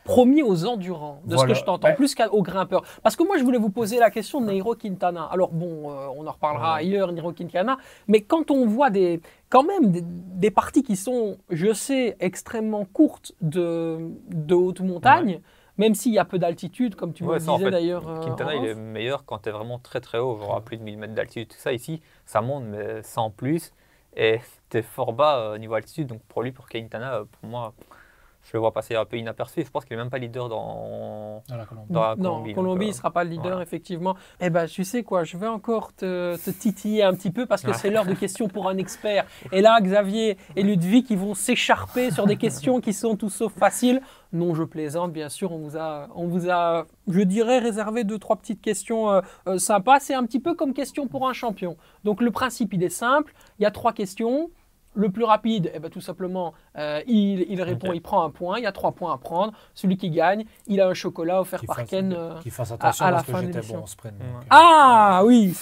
promis 0.04 0.44
aux 0.44 0.66
endurants, 0.66 1.22
de 1.26 1.38
ce 1.38 1.46
que 1.46 1.54
je 1.54 1.64
t'entends, 1.64 1.88
Ouais. 1.90 1.96
plus 1.96 2.16
qu'aux 2.16 2.42
grimpeurs. 2.42 2.84
Parce 3.04 3.16
que 3.16 3.24
moi, 3.24 3.38
je 3.38 3.44
voulais 3.44 3.58
vous 3.58 3.70
poser 3.70 4.00
la 4.00 4.10
question 4.12 4.42
de 4.42 4.48
Nairo 4.48 4.76
Quintana. 4.76 5.24
Alors 5.26 5.52
bon, 5.52 5.90
euh, 5.92 6.08
on 6.16 6.28
en 6.28 6.32
reparlera 6.32 6.74
Ouais. 6.74 6.80
ailleurs, 6.80 7.12
Nairo 7.12 7.32
Quintana, 7.34 7.78
mais 8.08 8.22
quand 8.22 8.52
on 8.52 8.66
voit 8.66 8.90
des, 8.90 9.22
quand 9.50 9.64
même 9.64 9.92
des, 9.92 10.02
des 10.04 10.52
parties 10.52 10.84
qui 10.84 10.96
sont, 10.96 11.38
je 11.50 11.74
sais, 11.74 12.16
extrêmement 12.20 12.86
courtes 12.86 13.34
de, 13.42 13.98
de 14.30 14.56
haute 14.56 14.82
montagne, 14.82 15.42
même 15.78 15.96
s'il 15.96 16.14
y 16.14 16.20
a 16.20 16.26
peu 16.26 16.38
d'altitude, 16.38 16.94
comme 16.96 17.14
tu 17.14 17.24
me 17.24 17.30
Ouais, 17.30 17.50
en 17.50 17.54
disais 17.56 17.66
fait, 17.66 17.72
d'ailleurs. 17.72 18.08
euh, 18.08 18.20
Quintana, 18.22 18.56
il 18.56 18.66
est 18.66 18.76
meilleur 18.76 19.26
quand 19.26 19.40
tu 19.40 19.50
es 19.50 19.52
vraiment 19.52 19.80
très 19.80 20.02
très 20.02 20.20
haut, 20.20 20.38
genre 20.38 20.56
à 20.56 20.62
plus 20.62 20.78
de 20.78 20.84
1000 20.84 20.98
mètres 21.00 21.16
d'altitude. 21.16 21.48
Tout 21.48 21.58
ça 21.58 21.74
ici, 21.74 22.02
ça 22.26 22.42
monte, 22.42 22.66
mais 22.66 23.02
sans 23.04 23.32
plus. 23.32 23.72
Et 24.16 24.40
tu 24.70 24.78
es 24.78 24.82
fort 24.84 25.14
bas 25.14 25.40
euh, 25.40 25.58
niveau 25.58 25.74
altitude. 25.74 26.06
Donc 26.08 26.22
pour 26.28 26.44
lui, 26.44 26.52
pour 26.52 26.68
Quintana, 26.70 27.22
pour 27.40 27.50
moi, 27.50 27.74
je 28.44 28.50
le 28.54 28.60
vois 28.60 28.72
passer 28.74 28.96
un 28.96 29.06
peu 29.06 29.18
inaperçu. 29.18 29.64
Je 29.66 29.70
pense 29.72 29.86
qu'il 29.86 29.96
n'est 29.96 30.04
même 30.04 30.10
pas 30.12 30.18
leader 30.18 30.50
dans, 30.50 31.42
dans 31.48 31.58
la 31.58 31.66
Colombie. 31.66 31.94
dans 31.94 32.02
la 32.02 32.16
non, 32.18 32.44
Colombie. 32.54 32.86
Il 32.86 32.88
euh, 32.90 32.92
ne 32.92 32.96
sera 32.98 33.12
pas 33.12 33.24
le 33.24 33.30
leader, 33.30 33.44
voilà. 33.46 33.62
effectivement. 33.64 34.16
Eh 34.42 34.50
ben, 34.50 34.66
tu 34.68 34.84
sais 34.84 35.04
quoi, 35.04 35.24
je 35.24 35.38
vais 35.38 35.48
encore 35.48 35.94
te, 35.94 36.36
te 36.38 36.50
titiller 36.52 37.04
un 37.04 37.14
petit 37.14 37.32
peu 37.32 37.46
parce 37.46 37.62
que 37.62 37.68
Ouais. 37.72 37.74
c'est 37.78 37.90
l'heure 37.90 38.06
de 38.06 38.14
questions 38.14 38.48
pour 38.50 38.68
un 38.70 38.78
expert. 38.78 39.26
Et 39.52 39.62
là, 39.62 39.80
Xavier 39.82 40.38
et 40.56 40.64
Ludwig, 40.64 41.06
ils 41.10 41.18
vont 41.18 41.34
s'écharper 41.34 42.12
sur 42.12 42.26
des 42.26 42.38
questions 42.38 42.82
qui 42.82 42.92
sont 42.94 43.16
tout 43.16 43.30
sauf 43.30 43.54
faciles. 43.54 44.02
Non, 44.34 44.54
je 44.56 44.64
plaisante, 44.64 45.14
bien 45.14 45.30
sûr. 45.30 45.52
On 45.52 45.60
vous 45.60 45.78
a, 45.78 46.08
on 46.16 46.28
vous 46.28 46.50
a 46.50 46.86
je 47.08 47.22
dirais, 47.22 47.60
réservé 47.60 48.04
deux, 48.04 48.18
trois 48.20 48.36
petites 48.36 48.62
questions 48.62 49.10
euh, 49.12 49.22
euh, 49.48 49.58
sympas. 49.58 50.00
C'est 50.00 50.16
un 50.16 50.26
petit 50.26 50.40
peu 50.40 50.54
comme 50.56 50.74
question 50.74 51.08
pour 51.08 51.30
un 51.30 51.34
champion. 51.34 51.78
Donc, 52.04 52.20
le 52.22 52.32
principe, 52.32 52.74
il 52.74 52.84
est 52.84 52.90
simple. 52.90 53.34
Il 53.60 53.64
y 53.64 53.66
a 53.66 53.72
trois 53.72 53.94
questions. 53.94 54.50
Le 54.96 55.10
plus 55.10 55.24
rapide, 55.24 55.72
eh 55.74 55.80
ben, 55.80 55.90
tout 55.90 56.02
simplement, 56.02 56.54
euh, 56.78 57.02
il, 57.08 57.46
il 57.50 57.62
répond, 57.64 57.94
il 57.94 58.02
prend 58.02 58.24
un 58.24 58.30
point. 58.30 58.60
Il 58.60 58.64
y 58.64 58.68
a 58.68 58.72
trois 58.72 58.92
points 58.92 59.12
à 59.14 59.18
prendre. 59.18 59.54
Celui 59.74 59.98
qui 59.98 60.10
gagne, 60.12 60.46
il 60.68 60.80
a 60.82 60.88
un 60.88 60.94
chocolat 60.94 61.42
offert 61.42 61.60
Qui 61.60 61.66
par 61.66 61.78
fasse, 61.78 61.90
Ken. 61.90 62.14
euh, 62.14 62.40
qui 62.42 62.50
fasse 62.52 62.72
attention 62.72 63.06
à 63.06 63.10
la 63.10 63.16
parce 63.18 63.26
que 63.28 63.32
fin 63.32 63.40
de 63.42 63.46
j'étais 63.48 63.58
l'émission. 63.60 63.78
bon 63.78 63.84
en 63.84 63.88
sprint. 63.88 64.14
Ouais. 64.20 64.26
donc, 64.34 64.44
ah 64.52 65.22
oui, 65.26 65.54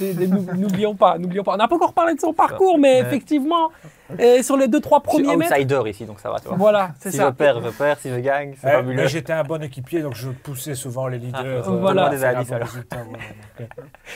n'oublions 0.57 0.95
pas, 0.95 1.17
n'oublions 1.17 1.43
pas. 1.43 1.53
On 1.53 1.57
n'a 1.57 1.67
pas 1.67 1.75
encore 1.75 1.93
parlé 1.93 2.13
de 2.15 2.19
son 2.19 2.33
parcours, 2.33 2.77
mais 2.77 2.99
effectivement, 2.99 3.69
et 4.19 4.43
sur 4.43 4.57
les 4.57 4.67
deux 4.67 4.79
trois 4.79 5.01
Je 5.05 5.11
suis 5.11 5.23
premiers 5.23 5.37
mètres, 5.37 5.53
outsider 5.53 5.81
ici, 5.89 6.05
donc 6.05 6.19
ça 6.19 6.29
va, 6.31 6.39
tu 6.39 6.47
vois. 6.47 6.57
voilà, 6.57 6.91
c'est 6.99 7.11
Si 7.11 7.17
ça. 7.17 7.27
je 7.27 7.31
perds, 7.33 7.61
je 7.61 7.69
perds. 7.69 7.99
Si 7.99 8.09
je 8.09 8.15
gagne, 8.19 8.53
c'est 8.59 8.71
fabuleux. 8.71 8.95
mais 8.95 9.07
j'étais 9.07 9.33
un 9.33 9.43
bon 9.43 9.61
équipier, 9.63 10.01
donc 10.01 10.15
je 10.15 10.29
poussais 10.29 10.75
souvent 10.75 11.07
les 11.07 11.17
leaders. 11.19 11.41
Ah, 11.65 11.69
euh, 11.69 11.77
voilà. 11.79 12.09
Des 12.09 12.17
bon 12.17 12.23
indices, 12.25 12.51
résultat, 12.51 12.97
voilà, 12.97 13.23
donc, 13.59 13.69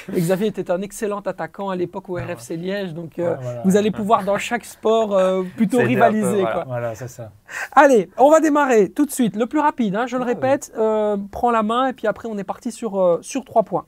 euh, 0.09 0.19
Xavier 0.19 0.47
était 0.47 0.71
un 0.71 0.81
excellent 0.81 1.19
attaquant 1.21 1.69
à 1.69 1.75
l'époque 1.75 2.09
au 2.09 2.17
Ah, 2.17 2.23
RFC 2.25 2.55
Liège, 2.57 2.93
donc 2.93 3.17
euh, 3.19 3.31
ouais, 3.31 3.37
voilà. 3.41 3.61
vous 3.65 3.75
allez 3.77 3.91
pouvoir 3.91 4.23
dans 4.23 4.37
chaque 4.37 4.65
sport 4.65 5.15
euh, 5.17 5.43
plutôt 5.55 5.77
un 5.77 5.81
peu, 5.81 5.87
rivaliser. 5.87 6.41
voilà. 6.41 6.51
quoi. 6.53 6.63
Voilà, 6.67 6.95
c'est 6.95 7.07
ça. 7.07 7.31
Allez, 7.73 8.09
on 8.17 8.29
va 8.29 8.39
démarrer 8.39 8.89
tout 8.89 9.05
de 9.05 9.11
suite. 9.11 9.35
Le 9.35 9.45
plus 9.45 9.59
rapide, 9.59 9.95
hein, 9.95 10.05
je 10.07 10.17
le 10.17 10.23
Ah, 10.23 10.27
répète, 10.27 10.71
euh, 10.77 11.17
prends 11.31 11.51
la 11.51 11.63
main 11.63 11.87
et 11.87 11.93
puis 11.93 12.07
après 12.07 12.27
on 12.29 12.37
est 12.37 12.43
parti 12.43 12.71
sur, 12.71 12.99
euh, 12.99 13.19
sur 13.21 13.45
trois 13.45 13.63
points. 13.63 13.85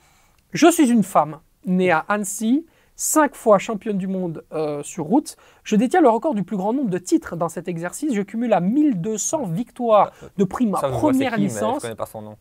Je 0.53 0.69
suis 0.71 0.89
une 0.89 1.03
femme 1.03 1.39
née 1.65 1.91
à 1.91 2.05
Annecy, 2.07 2.65
cinq 2.97 3.35
fois 3.35 3.59
championne 3.59 3.97
du 3.97 4.07
monde 4.07 4.43
euh, 4.51 4.83
sur 4.83 5.05
route. 5.05 5.37
Je 5.63 5.77
détiens 5.77 6.01
le 6.01 6.09
record 6.09 6.35
du 6.35 6.43
plus 6.43 6.57
grand 6.57 6.73
nombre 6.73 6.89
de 6.89 6.97
titres 6.97 7.37
dans 7.37 7.47
cet 7.47 7.69
exercice. 7.69 8.13
Je 8.13 8.21
cumule 8.21 8.51
à 8.51 8.59
1200 8.59 9.43
victoires 9.45 10.11
depuis 10.37 10.65
ma 10.65 10.79
première 10.79 11.35
qui, 11.35 11.41
mais 11.43 11.47
Je 11.47 11.53
licence. 11.53 11.81
connais 11.83 11.95
pas 11.95 12.07
son 12.07 12.21
nom. 12.23 12.35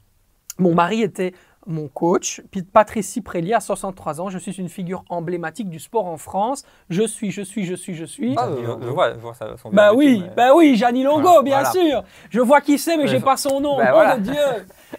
Mon 0.59 0.75
mari 0.75 1.03
était 1.03 1.35
mon 1.67 1.89
coach. 1.89 2.43
Puis 2.51 2.63
Patrice 2.63 3.19
Prélier 3.25 3.55
à 3.55 3.61
63 3.61 4.21
ans. 4.21 4.29
Je 4.31 4.39
suis 4.39 4.53
une 4.59 4.69
figure 4.69 5.05
emblématique 5.09 5.69
du 5.69 5.79
sport 5.79 6.07
en 6.07 6.17
France. 6.17 6.65
Je 6.91 7.03
suis, 7.07 7.31
je 7.31 7.43
suis, 7.43 7.65
je 7.65 7.75
suis, 7.75 7.95
je 7.95 8.05
suis. 8.05 8.35
Ah, 8.39 8.49
je, 8.51 8.65
je 8.87 8.91
vois, 8.91 9.15
je 9.15 9.19
vois 9.19 9.35
ça- 9.35 9.57
son 9.61 9.71
Bah 9.71 9.93
oui, 9.95 10.23
mais- 10.27 10.35
bah 10.37 10.55
oui, 10.55 10.77
Gianni 10.77 11.03
Longo, 11.03 11.21
Voilà, 11.23 11.43
bien 11.43 11.61
voilà. 11.63 11.71
sûr. 11.71 12.05
Je 12.31 12.41
vois 12.41 12.61
qui 12.61 12.79
c'est, 12.79 12.97
mais 12.97 13.03
Ouais, 13.05 13.09
j'ai 13.09 13.19
je- 13.19 13.25
pas 13.25 13.37
son 13.37 13.61
nom. 13.61 13.77
Bah 13.77 13.87
nom 13.87 13.93
voilà. 13.93 14.17
de 14.17 14.23
Dieu. 14.23 14.35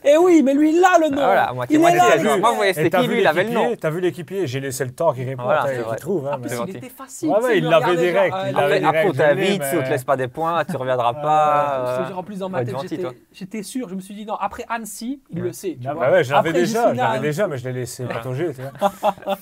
Et 0.04 0.18
oui, 0.18 0.42
mais 0.44 0.54
lui, 0.54 0.76
il 0.76 0.84
a 0.84 1.00
le 1.00 1.10
nom. 1.10 1.22
Ah, 1.22 1.26
voilà, 1.26 1.54
moitié, 1.54 1.76
il 1.76 1.80
est 1.80 1.82
moitié. 1.82 2.00
là, 2.00 2.16
lui. 2.18 2.40
Moi, 2.42 2.50
vous 2.52 2.56
voyez, 2.58 2.74
c'était 2.74 2.90
t'as 2.90 3.02
qui 3.02 3.08
vu 3.08 3.14
lui 3.16 3.22
Il 3.22 3.28
avait 3.28 3.44
le 3.46 3.50
nom. 3.52 3.62
l'équipier 3.62 3.78
T'as 3.78 3.90
vu 3.90 4.00
l'équipier 4.02 4.48
J'ai 4.48 4.60
laissé 4.60 4.84
le 4.86 4.92
temps 4.92 5.14
qu'il 5.14 5.24
réponde, 5.26 5.46
Voilà, 5.46 5.66
qu'il 5.74 5.96
trouve. 5.98 6.28
hein, 6.28 6.38
mais- 6.42 6.50
il 6.68 6.76
était 6.78 6.90
facile. 6.90 7.30
Sais, 7.30 7.44
ouais, 7.46 7.58
il 7.60 7.64
l'avait 7.64 7.76
regardait 7.86 8.12
direct, 8.12 8.36
genre, 8.36 8.46
il 8.48 8.56
euh, 8.56 8.60
Après, 8.60 8.80
direct, 8.80 8.86
après, 8.86 9.12
t'invite, 9.28 9.38
l'ai, 9.62 9.66
si 9.70 9.76
on 9.76 9.78
te 9.80 9.84
mais- 9.84 9.90
laisse 9.90 10.04
pas 10.04 10.18
des 10.18 10.28
points, 10.28 10.66
tu 10.66 10.76
reviendras 10.76 11.10
Euh, 11.12 11.22
pas. 11.24 11.98
c'est 12.04 12.10
genre, 12.10 12.20
en 12.20 12.24
plus 12.24 12.40
dans 12.40 12.50
ma 12.50 12.66
tête, 12.66 12.76
j'étais- 12.82 12.98
toi. 13.02 13.12
j'étais 13.32 13.64
sûr. 13.64 13.88
Je 13.90 13.96
me 13.96 14.02
suis 14.02 14.14
dit 14.14 14.26
non. 14.26 14.36
Après 14.36 14.66
Annecy, 14.70 15.22
il 15.32 15.40
Ouais. 15.40 15.48
le 15.48 15.54
sait. 15.54 15.78
tu 15.82 15.88
Ah, 15.88 15.94
vois. 15.94 16.06
bah 16.08 16.12
ouais, 16.12 16.32
Après, 16.32 16.57
déjà, 16.60 16.94
l'avais 16.94 17.20
déjà, 17.20 17.48
mais 17.48 17.58
je 17.58 17.68
l'ai 17.70 17.74
laissé 17.74 18.06
patauger. 18.06 18.54
tu 18.54 18.62
vois. 18.62 19.36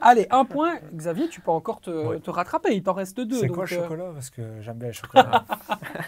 Allez, 0.00 0.26
un 0.30 0.44
point. 0.44 0.76
Xavier, 0.94 1.28
tu 1.28 1.40
peux 1.40 1.50
encore 1.50 1.80
te, 1.80 1.90
Ouais. 1.90 2.18
te 2.20 2.30
rattraper. 2.30 2.74
Il 2.74 2.82
t'en 2.82 2.94
reste 2.94 3.20
deux. 3.20 3.36
C'est 3.40 3.48
quoi 3.48 3.64
le 3.68 3.72
euh, 3.76 3.82
chocolat? 3.82 4.04
Parce 4.14 4.30
que 4.30 4.42
j'aime 4.60 4.78
bien 4.78 4.88
le 4.88 4.92
chocolat. 4.94 5.44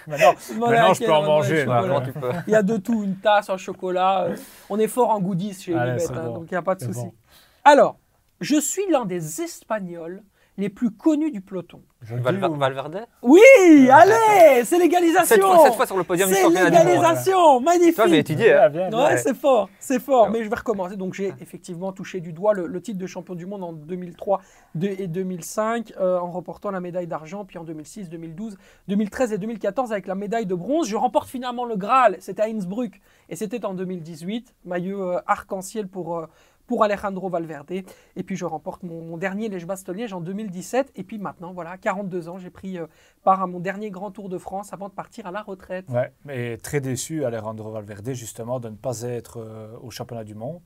maintenant, 0.06 0.34
maintenant, 0.58 0.94
je 0.94 1.04
peux 1.04 1.12
en 1.12 1.22
manger. 1.22 1.66
maintenant. 1.66 2.00
Tu 2.00 2.12
peux 2.12 2.30
Il 2.46 2.52
y 2.52 2.56
a 2.56 2.62
de 2.62 2.76
tout, 2.76 3.04
une 3.04 3.16
tasse, 3.16 3.50
un 3.50 3.56
chocolat. 3.56 4.24
euh, 4.24 4.36
On 4.70 4.78
est 4.78 4.88
fort 4.88 5.10
en 5.10 5.20
goodies 5.20 5.54
chez 5.54 5.72
Unibet, 5.72 6.10
hein, 6.10 6.22
bon. 6.26 6.34
donc 6.34 6.46
il 6.50 6.54
n'y 6.54 6.58
a 6.58 6.62
pas 6.62 6.74
de 6.74 6.80
souci. 6.84 7.00
bon. 7.04 7.12
Alors, 7.64 7.98
je 8.40 8.58
suis 8.60 8.82
l'un 8.90 9.04
des 9.04 9.42
Espagnols 9.42 10.22
les 10.56 10.68
plus 10.68 10.90
connus 10.90 11.30
du 11.32 11.40
peloton. 11.40 11.82
Valver- 12.02 12.46
ou- 12.48 12.54
Valverde 12.56 13.06
Oui, 13.22 13.40
allez, 13.90 14.62
c'est 14.64 14.78
l'égalisation. 14.78 15.24
cette 15.26 15.40
fois, 15.42 15.64
cette 15.64 15.74
fois 15.74 15.86
sur 15.86 15.96
le 15.96 16.04
podium 16.04 16.28
c'est 16.28 16.42
championnat 16.42 16.70
du 16.70 16.76
monde. 16.76 16.86
l'égalisation, 16.86 17.60
magnifique. 17.60 17.96
Toi, 17.96 18.08
j'ai 18.08 18.18
étudié. 18.18 18.52
hein. 18.52 18.68
Bien, 18.68 18.88
bien, 18.88 18.98
bien. 18.98 19.06
Ouais, 19.06 19.16
c'est 19.16 19.34
fort, 19.34 19.68
c'est 19.80 19.98
fort. 20.00 20.24
Ouais. 20.26 20.30
Mais 20.32 20.44
je 20.44 20.50
vais 20.50 20.54
recommencer. 20.56 20.96
Donc, 20.96 21.14
j'ai 21.14 21.32
effectivement 21.40 21.92
touché 21.92 22.20
du 22.20 22.32
doigt 22.32 22.52
le, 22.54 22.66
le 22.66 22.80
titre 22.82 22.98
de 22.98 23.06
champion 23.06 23.34
du 23.34 23.46
monde 23.46 23.64
en 23.64 23.72
2003 23.72 24.40
de- 24.74 24.86
et 24.88 25.06
2005, 25.08 25.92
euh, 25.98 26.18
en 26.18 26.30
remportant 26.30 26.70
la 26.70 26.80
médaille 26.80 27.06
d'argent, 27.06 27.44
puis 27.46 27.58
en 27.58 27.64
2006, 27.64 28.08
2012, 28.10 28.56
2013 28.88 29.32
et 29.32 29.38
2014 29.38 29.90
avec 29.92 30.06
la 30.06 30.14
médaille 30.14 30.46
de 30.46 30.54
bronze. 30.54 30.88
Je 30.88 30.96
remporte 30.96 31.28
finalement 31.28 31.64
le 31.64 31.76
Graal. 31.76 32.16
C'était 32.20 32.42
à 32.42 32.46
Innsbruck 32.46 33.00
et 33.30 33.36
c'était 33.36 33.64
en 33.64 33.72
2018. 33.74 34.54
Maillot 34.66 35.02
euh, 35.10 35.20
arc-en-ciel 35.26 35.88
pour, 35.88 36.18
euh, 36.18 36.26
pour 36.66 36.84
Alejandro 36.84 37.28
Valverde. 37.28 37.70
Et 37.70 38.22
puis 38.22 38.36
je 38.36 38.44
remporte 38.44 38.82
mon, 38.82 39.02
mon 39.02 39.16
dernier 39.16 39.48
Liège-Bastogne 39.48 40.12
en 40.12 40.20
2017. 40.20 40.92
Et 40.96 41.04
puis 41.04 41.18
maintenant, 41.18 41.52
voilà, 41.52 41.78
42 41.78 42.28
ans, 42.28 42.38
j'ai 42.38 42.50
pris 42.50 42.78
euh, 42.78 42.86
part 43.22 43.42
à 43.42 43.46
mon 43.46 43.60
dernier 43.60 43.90
grand 43.90 44.10
Tour 44.10 44.28
de 44.28 44.38
France 44.38 44.72
avant 44.72 44.88
de 44.88 44.94
partir 44.94 45.26
à 45.26 45.30
la 45.30 45.42
retraite. 45.42 45.86
Ouais, 45.88 46.12
mais 46.24 46.56
très 46.58 46.80
déçu, 46.80 47.24
Alejandro 47.24 47.70
Valverde, 47.70 48.12
justement, 48.12 48.60
de 48.60 48.68
ne 48.68 48.76
pas 48.76 49.02
être 49.02 49.40
euh, 49.40 49.76
au 49.82 49.90
championnat 49.90 50.24
du 50.24 50.34
monde 50.34 50.60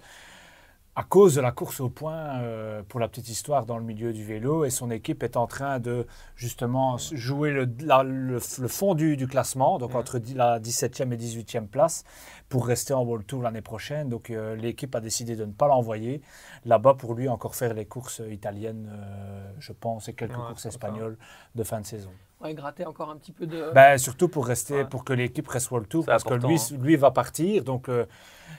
à 1.00 1.04
cause 1.04 1.36
de 1.36 1.40
la 1.40 1.52
course 1.52 1.78
au 1.80 1.88
point, 1.88 2.40
euh, 2.42 2.82
pour 2.88 2.98
la 2.98 3.06
petite 3.06 3.28
histoire, 3.28 3.66
dans 3.66 3.78
le 3.78 3.84
milieu 3.84 4.12
du 4.12 4.24
vélo, 4.24 4.64
et 4.64 4.70
son 4.70 4.90
équipe 4.90 5.22
est 5.22 5.36
en 5.36 5.46
train 5.46 5.78
de 5.78 6.08
justement 6.34 6.98
jouer 6.98 7.52
le, 7.52 7.68
la- 7.84 8.02
le- 8.02 8.40
le 8.58 8.68
fond 8.68 8.94
du, 8.96 9.16
du 9.16 9.28
classement, 9.28 9.78
donc 9.78 9.90
Mhm. 9.92 9.96
entre 9.96 10.20
la 10.34 10.58
17e 10.58 11.12
et 11.12 11.16
18e 11.16 11.68
place, 11.68 12.02
pour 12.48 12.66
rester 12.66 12.94
en 12.94 13.04
World 13.04 13.26
Tour 13.26 13.42
l'année 13.42 13.62
prochaine. 13.62 14.08
Donc 14.08 14.30
euh, 14.30 14.56
l'équipe 14.56 14.92
a 14.96 15.00
décidé 15.00 15.36
de 15.36 15.44
ne 15.44 15.52
pas 15.52 15.68
l'envoyer 15.68 16.20
là-bas 16.64 16.94
pour 16.94 17.14
lui 17.14 17.28
encore 17.28 17.54
faire 17.54 17.74
les 17.74 17.86
courses 17.86 18.20
italiennes, 18.28 18.90
euh, 18.92 19.52
je 19.60 19.72
pense, 19.72 20.08
et 20.08 20.14
quelques 20.14 20.36
Ouais, 20.36 20.46
courses 20.48 20.66
espagnoles 20.66 21.16
de 21.54 21.62
fin 21.62 21.80
de 21.80 21.86
saison. 21.86 22.10
Ouais, 22.40 22.54
gratter 22.54 22.84
encore 22.86 23.10
un 23.10 23.16
petit 23.16 23.32
peu 23.32 23.46
de. 23.46 23.72
Ben, 23.74 23.98
surtout 23.98 24.28
pour 24.28 24.46
rester, 24.46 24.74
Ouais. 24.74 24.84
pour 24.84 25.04
que 25.04 25.12
l'équipe 25.12 25.48
reste 25.48 25.70
World 25.72 25.88
Tour, 25.88 26.04
parce 26.06 26.22
que 26.22 26.34
lui, 26.34 26.54
hein. 26.56 26.76
lui 26.80 26.94
va 26.96 27.10
partir. 27.10 27.64
Donc 27.64 27.88
euh, 27.88 28.06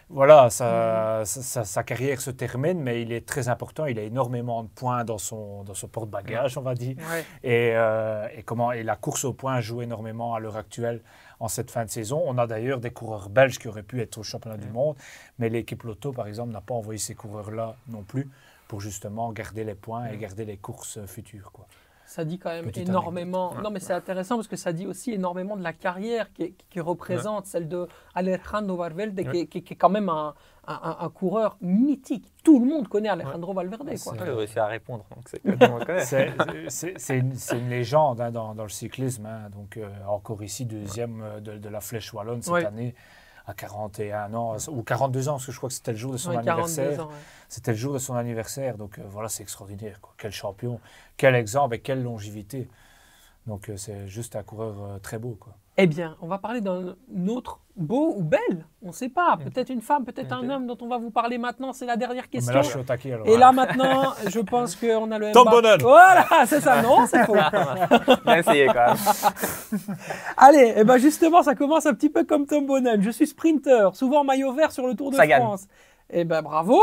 voilà, 0.09 0.49
sa, 0.49 1.23
sa- 1.25 1.41
sa- 1.41 1.63
sa 1.63 1.83
carrière 1.83 2.19
se 2.19 2.29
termine, 2.31 2.81
mais 2.81 3.01
il 3.01 3.13
est 3.13 3.25
très 3.25 3.47
important. 3.47 3.85
Il 3.85 3.97
a 3.97 4.01
énormément 4.03 4.63
de 4.63 4.67
points 4.67 5.05
dans 5.05 5.17
son, 5.17 5.63
dans 5.63 5.73
son 5.75 5.87
porte-bagages, 5.87 6.57
on 6.57 6.61
va 6.61 6.75
dire. 6.75 6.97
Ouais. 6.97 7.23
Et, 7.43 7.71
euh, 7.75 8.27
et 8.35 8.43
comment, 8.43 8.71
et 8.73 8.83
la 8.83 8.97
course 8.97 9.23
au 9.23 9.31
point 9.33 9.61
joue 9.61 9.81
énormément 9.81 10.35
à 10.35 10.39
l'heure 10.41 10.57
actuelle 10.57 11.01
en 11.39 11.47
cette 11.47 11.71
fin 11.71 11.85
de 11.85 11.89
saison. 11.89 12.21
On 12.25 12.37
a 12.37 12.47
d'ailleurs 12.47 12.79
des 12.81 12.91
coureurs 12.91 13.29
belges 13.29 13.59
qui 13.59 13.69
auraient 13.69 13.83
pu 13.83 14.01
être 14.01 14.17
au 14.17 14.23
championnat 14.23 14.57
du 14.57 14.67
monde, 14.67 14.97
mais 15.37 15.47
l'équipe 15.47 15.83
Lotto, 15.83 16.11
par 16.11 16.27
exemple, 16.27 16.51
n'a 16.51 16.59
pas 16.61 16.73
envoyé 16.73 16.97
ces 16.99 17.15
coureurs-là 17.15 17.77
non 17.87 18.03
plus 18.03 18.27
pour 18.67 18.81
justement 18.81 19.31
garder 19.31 19.63
les 19.63 19.73
points 19.75 20.07
et 20.07 20.17
garder 20.17 20.43
les 20.43 20.57
courses 20.57 20.99
futures. 21.05 21.51
Quoi. 21.53 21.65
Ça 22.09 22.25
dit 22.25 22.39
quand 22.39 22.49
même 22.49 22.65
Petite 22.65 22.89
énormément. 22.89 23.53
Non, 23.63 23.69
mais 23.69 23.79
c'est 23.79 23.93
intéressant 23.93 24.35
parce 24.37 24.47
que 24.47 24.55
ça 24.55 24.73
dit 24.73 24.87
aussi 24.87 25.11
énormément 25.13 25.55
de 25.55 25.61
la 25.61 25.73
carrière 25.73 26.33
qui, 26.33 26.55
qui 26.71 26.79
représente 26.79 27.45
celle 27.45 27.67
de 27.67 27.87
Alejandro 28.15 28.77
Valverde, 28.77 29.15
qui, 29.31 29.37
est- 29.41 29.45
qui 29.47 29.57
est- 29.59 29.61
qui 29.61 29.73
est 29.73 29.77
quand 29.77 29.89
même 29.89 30.09
un, 30.09 30.33
un- 30.65 31.09
coureur 31.13 31.57
mythique. 31.61 32.33
Tout 32.43 32.59
le 32.59 32.65
monde 32.65 32.87
connaît 32.87 33.09
Alejandro 33.09 33.53
Valverde. 33.53 33.91
Quoi. 34.03 34.13
J'ai 34.17 34.31
réussi 34.31 34.57
à 34.57 34.65
répondre, 34.65 35.05
donc 35.15 35.29
c'est 36.69 37.17
une, 37.17 37.69
légende 37.69 38.21
hein, 38.21 38.31
dans, 38.31 38.55
dans 38.55 38.63
le 38.63 38.69
cyclisme. 38.69 39.25
hein. 39.27 39.49
Donc, 39.51 39.77
euh, 39.77 39.87
encore 40.07 40.41
ici, 40.43 40.65
deuxième 40.65 41.21
euh, 41.21 41.39
de, 41.39 41.57
de 41.59 41.69
la 41.69 41.79
Flèche 41.79 42.11
Wallonne 42.13 42.41
cette 42.41 42.53
Ouais. 42.53 42.65
année, 42.65 42.95
à 43.49 43.53
41 43.53 44.33
ans, 44.35 44.55
ou 44.69 44.83
42 44.83 45.27
ans, 45.27 45.33
parce 45.33 45.47
que 45.47 45.51
je 45.51 45.57
crois 45.57 45.69
que 45.69 45.75
c'était 45.75 45.91
le 45.91 45.97
jour 45.97 46.11
de 46.11 46.17
son 46.17 46.29
Ouais, 46.29 46.43
42 46.43 46.51
anniversaire. 46.51 47.07
ouais. 47.07 47.13
C'était 47.47 47.71
le 47.71 47.77
jour 47.77 47.93
de 47.93 47.99
son 47.99 48.13
anniversaire. 48.15 48.77
Donc, 48.77 48.99
euh, 48.99 49.03
voilà, 49.09 49.27
c'est 49.27 49.41
extraordinaire. 49.43 49.99
quoi. 50.01 50.13
Quel 50.17 50.31
champion, 50.31 50.79
quel 51.17 51.33
exemple 51.35 51.75
et 51.75 51.79
quelle 51.79 52.03
longévité. 52.03 52.69
Donc, 53.49 53.67
euh, 53.69 53.73
c'est 53.77 54.07
juste 54.07 54.35
un 54.35 54.43
coureur 54.43 54.75
euh, 54.79 54.99
très 54.99 55.17
beau. 55.17 55.35
Quoi. 55.39 55.53
Eh 55.77 55.87
bien, 55.87 56.15
on 56.21 56.27
va 56.27 56.37
parler 56.37 56.61
d'un 56.61 56.95
autre 57.29 57.61
beau 57.75 58.13
ou 58.15 58.21
belle, 58.21 58.65
on 58.83 58.89
ne 58.89 58.91
sait 58.91 59.09
pas. 59.09 59.37
Peut-être 59.43 59.69
une 59.71 59.81
femme, 59.81 60.05
peut-être 60.05 60.31
un 60.33 60.43
Ok. 60.43 60.49
homme 60.51 60.67
dont 60.67 60.77
on 60.81 60.87
va 60.87 60.99
vous 60.99 61.09
parler 61.09 61.39
maintenant. 61.39 61.73
C'est 61.73 61.87
la 61.87 61.97
dernière 61.97 62.25
Mais 62.25 62.29
question. 62.37 62.53
là, 62.53 62.61
je 62.61 62.69
suis 62.69 62.79
au 62.79 62.83
taquet. 62.83 63.13
alors. 63.13 63.25
Et 63.27 63.37
là 63.37 63.51
maintenant, 63.51 64.13
je 64.27 64.39
pense 64.41 64.75
qu'on 64.75 65.09
a 65.09 65.17
le 65.17 65.31
Tom 65.31 65.47
Bonheur. 65.49 65.77
Voilà, 65.81 66.27
c'est 66.45 66.59
ça. 66.61 66.81
Non, 66.83 67.07
c'est 67.07 67.25
faux. 67.25 67.33
Bien 68.25 68.35
essayé 68.37 68.67
quand 68.67 68.87
même. 68.93 69.79
Allez, 70.37 70.73
et 70.77 70.83
ben 70.83 70.97
justement, 70.97 71.41
ça 71.41 71.55
commence 71.55 71.87
un 71.87 71.93
petit 71.95 72.09
peu 72.09 72.23
comme 72.25 72.45
Tom 72.45 72.67
Bonham. 72.67 73.01
Je 73.01 73.09
suis 73.09 73.25
sprinter, 73.27 73.95
souvent 73.95 74.23
maillot 74.23 74.53
vert 74.53 74.71
sur 74.71 74.85
le 74.85 74.93
Tour 74.95 75.09
de 75.11 75.15
Sagan. 75.15 75.37
France. 75.37 75.65
Et 76.11 76.23
ben 76.23 76.41
bravo, 76.43 76.79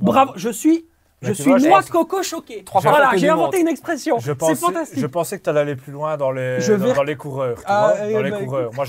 bravo. 0.00 0.32
Je 0.36 0.48
suis, 0.48 0.86
je 1.22 1.32
suis 1.32 1.44
vois, 1.44 1.58
je 1.58 1.66
noix 1.66 1.78
pense- 1.78 1.86
de 1.86 1.90
coco 1.90 2.22
choqué. 2.22 2.62
Trois 2.64 2.80
fois 2.80 2.90
Voilà, 2.92 3.10
j'ai 3.16 3.28
inventé 3.28 3.60
une 3.60 3.68
expression. 3.68 4.18
Je 4.18 4.26
C'est 4.26 4.34
pensais, 4.34 4.54
fantastique. 4.54 4.98
je 5.00 5.06
pensais 5.06 5.38
que 5.38 5.42
tu 5.44 5.50
allais 5.50 5.60
aller 5.60 5.76
plus 5.76 5.92
loin 5.92 6.16
dans 6.16 6.30
les, 6.30 6.60
Je 6.60 6.72
dans, 6.72 6.84
vais- 6.86 6.92
dans 6.94 7.02
les 7.02 7.16
coureurs. 7.16 7.56
Tu 7.58 7.64
Ah, 7.66 7.94
vois, 7.96 8.12
dans 8.12 8.22
les 8.22 8.30
coureurs. 8.44 8.70
Moi, 8.74 8.84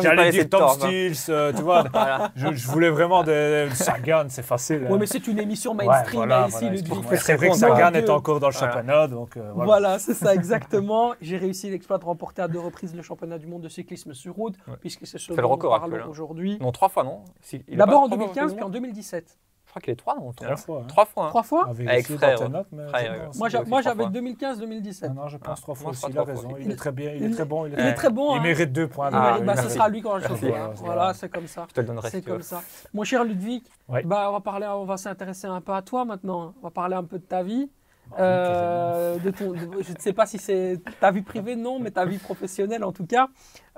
j'allais 0.00 0.30
dire 0.30 0.48
Tom 0.48 0.60
tort. 0.60 0.78
hein. 0.82 0.86
Stills, 0.86 1.16
euh, 1.30 1.52
tu 1.52 1.62
vois. 1.62 1.84
Voilà. 1.92 2.30
je, 2.36 2.52
je 2.54 2.66
voulais 2.68 2.90
vraiment 2.90 3.22
de, 3.22 3.68
de 3.68 3.74
Sagan, 3.74 4.24
c'est 4.28 4.42
facile. 4.44 4.86
Oui, 4.88 4.94
hein. 4.94 4.96
mais 5.00 5.06
c'est 5.06 5.26
une 5.26 5.38
émission 5.38 5.72
Ouais, 5.74 5.84
mainstream 5.86 6.16
voilà, 6.20 6.46
ici, 6.48 6.56
voilà, 6.60 6.72
excuse-moi. 6.74 7.16
C'est 7.16 7.34
vrai 7.36 7.48
que 7.50 7.56
Sagan 7.56 7.92
est 7.92 8.10
encore 8.10 8.40
dans 8.40 8.48
le 8.48 8.52
championnat, 8.54 9.06
donc 9.08 9.36
euh, 9.36 9.50
voilà. 9.54 9.98
C'est 9.98 10.14
ça 10.14 10.34
exactement. 10.34 11.14
J'ai 11.20 11.36
réussi 11.36 11.70
l'exploit 11.70 11.98
de 11.98 12.04
remporter 12.04 12.42
à 12.42 12.48
deux 12.48 12.58
reprises 12.60 12.94
le 12.94 13.02
championnat 13.02 13.38
du 13.38 13.46
monde 13.46 13.62
de 13.62 13.68
cyclisme 13.68 14.14
sur 14.14 14.34
route, 14.34 14.54
Ouais. 14.66 14.74
puisque 14.80 15.06
c'est 15.06 15.18
ce 15.18 15.26
C'est 15.34 15.36
le 15.36 15.42
dont 15.42 15.58
hein. 15.74 16.06
aujourd'hui. 16.08 16.58
Non, 16.60 16.72
trois 16.72 16.88
fois, 16.88 17.04
non 17.04 17.22
D'abord 17.68 18.02
en 18.02 18.06
trois 18.06 18.16
fois 18.18 18.26
2015, 18.26 18.50
fait 18.50 18.54
puis 18.56 18.64
en 18.64 18.68
le 18.68 18.72
2017. 18.72 19.38
Je 19.68 19.72
crois 19.72 19.82
qu'il 19.82 19.92
est 19.92 19.96
trois, 19.96 20.16
non 20.16 20.32
Trois 20.32 20.56
fois. 20.56 20.80
hein. 20.80 20.84
Trois 20.88 21.04
fois. 21.04 21.24
hein. 21.26 21.28
Trois 21.28 21.42
fois 21.42 21.64
vérifier 21.74 21.88
Avec 21.90 22.08
dans 22.40 22.64
frère. 22.64 23.26
Moi, 23.36 23.82
j'avais 23.82 24.02
fois. 24.04 24.10
2015-2017. 24.10 25.08
Non, 25.08 25.14
non, 25.14 25.28
je 25.28 25.36
pense 25.36 25.58
Ah. 25.58 25.62
trois 25.62 25.74
fois 25.74 25.90
aussi. 25.90 26.06
Il 26.08 26.18
a 26.18 26.22
raison. 26.24 26.48
Il 26.58 26.70
est 26.70 26.76
très 26.76 26.90
bien. 26.90 27.12
Il 27.12 27.22
est 27.22 27.26
Il- 27.26 27.34
très 27.34 27.44
bon. 27.44 27.66
Il, 27.66 27.74
Il 27.74 27.80
est 27.80 27.92
très 27.94 28.08
bon. 28.10 28.34
Il 28.34 28.38
hein. 28.38 28.42
mérite 28.42 28.72
deux 28.72 28.88
points. 28.88 29.10
Ah, 29.12 29.38
de- 29.38 29.44
bah, 29.44 29.54
il 29.56 29.62
ce 29.62 29.68
sera 29.68 29.88
lui 29.90 30.00
quand 30.00 30.18
je 30.20 30.28
le 30.28 30.34
ferai, 30.36 30.58
hein. 30.58 30.70
Voilà. 30.76 31.12
C'est 31.12 31.28
comme 31.28 31.46
ça. 31.46 31.66
Je 31.68 31.74
te 31.74 31.80
le 31.82 31.86
donnerai 31.86 32.08
C'est 32.10 32.22
comme 32.22 32.40
ça. 32.42 32.62
Mon 32.94 33.04
cher 33.04 33.24
Ludwig, 33.24 33.62
bah, 34.04 34.26
on 34.30 34.32
va 34.32 34.40
parler, 34.40 34.66
on 34.68 34.84
va 34.86 34.96
s'intéresser 34.96 35.46
un 35.46 35.60
peu 35.60 35.72
à 35.72 35.82
toi 35.82 36.06
maintenant. 36.06 36.54
On 36.60 36.64
va 36.64 36.70
parler 36.70 36.96
un 36.96 37.04
peu 37.04 37.18
de 37.18 37.24
ta 37.24 37.42
vie. 37.42 37.70
Euh, 38.18 39.18
de 39.18 39.30
ton, 39.30 39.52
de- 39.52 39.82
je 39.82 39.92
ne 39.92 39.98
sais 39.98 40.14
pas 40.14 40.24
si 40.24 40.38
c'est 40.38 40.80
ta 40.98 41.10
vie 41.10 41.20
privée, 41.20 41.56
non, 41.56 41.78
mais 41.78 41.90
ta 41.90 42.06
vie 42.06 42.16
professionnelle 42.16 42.82
en 42.82 42.92
tout 42.92 43.04
cas. 43.06 43.28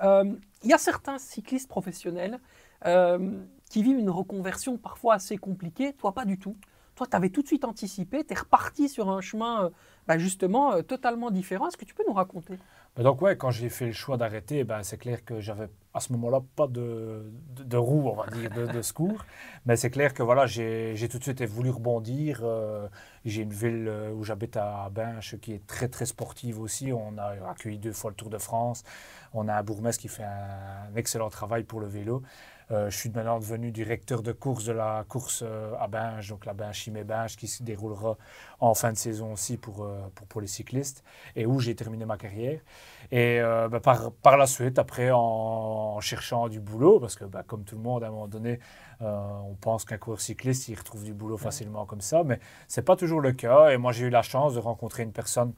Euh, 0.03 0.23
Il 0.63 0.69
y 0.69 0.73
a 0.73 0.77
certains 0.77 1.17
cyclistes 1.17 1.67
professionnels 1.67 2.39
euh, 2.85 3.31
qui 3.71 3.83
vivent 3.83 3.99
une 3.99 4.09
reconversion 4.09 4.77
parfois 4.77 5.13
assez 5.15 5.37
compliquée. 5.37 5.93
Toi, 5.93 6.13
pas 6.13 6.25
du 6.25 6.37
tout. 6.37 6.57
Toi, 6.95 7.07
tu 7.09 7.15
avais 7.15 7.29
tout 7.29 7.41
de 7.41 7.47
suite 7.47 7.63
anticipé, 7.63 8.23
tu 8.25 8.33
es 8.33 8.37
reparti 8.37 8.89
sur 8.89 9.09
un 9.09 9.21
chemin 9.21 9.63
euh, 9.63 9.69
bah, 10.07 10.17
justement 10.17 10.73
euh, 10.73 10.81
totalement 10.81 11.31
différent. 11.31 11.69
Est-ce 11.69 11.77
que 11.77 11.85
tu 11.85 11.95
peux 11.95 12.03
nous 12.05 12.13
raconter? 12.13 12.59
Mais 12.97 13.03
donc 13.03 13.21
ouais, 13.21 13.37
quand 13.37 13.49
j'ai 13.49 13.69
fait 13.69 13.85
le 13.85 13.93
choix 13.93 14.17
d'arrêter, 14.17 14.65
ben, 14.65 14.83
c'est 14.83 14.97
clair 14.97 15.23
que 15.23 15.39
j'avais 15.39 15.69
à 15.93 16.01
ce 16.01 16.11
moment-là 16.11 16.41
pas 16.57 16.67
de, 16.67 17.31
de, 17.55 17.63
de 17.63 17.77
roue, 17.77 18.09
on 18.09 18.15
va 18.15 18.27
dire, 18.27 18.49
de, 18.49 18.65
de 18.67 18.81
secours. 18.81 19.23
Mais 19.65 19.77
c'est 19.77 19.89
clair 19.89 20.13
que 20.13 20.21
voilà, 20.21 20.45
j'ai 20.45 21.07
tout 21.09 21.17
de 21.17 21.23
suite 21.23 21.41
voulu 21.43 21.69
rebondir. 21.69 22.41
euh, 22.43 22.89
j'ai 23.23 23.43
une 23.43 23.53
ville 23.53 23.89
où 24.13 24.25
j'habite 24.25 24.57
à 24.57 24.89
Binche 24.91 25.37
qui 25.37 25.53
est 25.53 25.65
très 25.65 25.87
très 25.87 26.05
sportive 26.05 26.59
aussi. 26.59 26.91
On 26.91 27.17
a 27.17 27.49
accueilli 27.49 27.77
deux 27.77 27.93
fois 27.93 28.11
le 28.11 28.15
Tour 28.17 28.29
de 28.29 28.37
France. 28.37 28.83
On 29.33 29.47
a 29.47 29.53
un 29.53 29.63
bourgmestre 29.63 30.01
qui 30.01 30.09
fait 30.09 30.23
un, 30.25 30.93
excellent 30.95 31.29
travail 31.29 31.63
pour 31.63 31.79
le 31.79 31.87
vélo. 31.87 32.21
Euh, 32.71 32.89
je 32.89 32.97
suis 32.97 33.09
maintenant 33.09 33.39
devenu 33.39 33.71
directeur 33.71 34.23
de 34.23 34.31
course 34.31 34.63
de 34.63 34.71
la 34.71 35.03
course 35.09 35.43
euh, 35.45 35.73
à 35.79 35.87
Binge, 35.87 36.29
donc 36.29 36.45
la 36.45 36.53
Binge 36.53 36.75
Chimay 36.75 37.03
Binge 37.03 37.35
qui 37.35 37.47
se 37.47 37.63
déroulera 37.63 38.17
en 38.61 38.73
fin 38.73 38.93
de 38.93 38.97
saison 38.97 39.33
aussi 39.33 39.57
pour, 39.57 39.83
euh, 39.83 39.99
pour, 40.15 40.27
pour 40.27 40.41
les 40.41 40.47
cyclistes 40.47 41.03
et 41.35 41.45
où 41.45 41.59
j'ai 41.59 41.75
terminé 41.75 42.05
ma 42.05 42.17
carrière. 42.17 42.61
Et 43.11 43.41
bah, 43.41 43.81
par, 43.81 44.11
par 44.13 44.37
la 44.37 44.47
suite, 44.47 44.79
après, 44.79 45.11
en, 45.11 45.17
en 45.19 45.99
cherchant 45.99 46.47
du 46.47 46.61
boulot, 46.61 46.99
parce 46.99 47.15
que 47.15 47.25
bah, 47.25 47.43
comme 47.45 47.63
tout 47.65 47.75
le 47.75 47.81
monde, 47.81 48.03
à 48.03 48.07
un 48.07 48.11
moment 48.11 48.27
donné, 48.27 48.59
on 49.01 49.55
pense 49.59 49.83
qu'un 49.83 49.97
coureur 49.97 50.21
cycliste, 50.21 50.69
il 50.69 50.75
retrouve 50.75 51.03
du 51.03 51.13
boulot 51.13 51.37
facilement 51.37 51.85
comme 51.85 51.99
ça, 52.01 52.23
mais 52.23 52.39
ce 52.69 52.79
n'est 52.79 52.85
pas 52.85 52.95
toujours 52.95 53.19
le 53.19 53.33
cas. 53.33 53.69
Et 53.69 53.77
moi, 53.77 53.91
j'ai 53.91 54.05
eu 54.05 54.09
la 54.09 54.21
chance 54.21 54.53
de 54.53 54.59
rencontrer 54.59 55.03
une 55.03 55.11
personne 55.11 55.53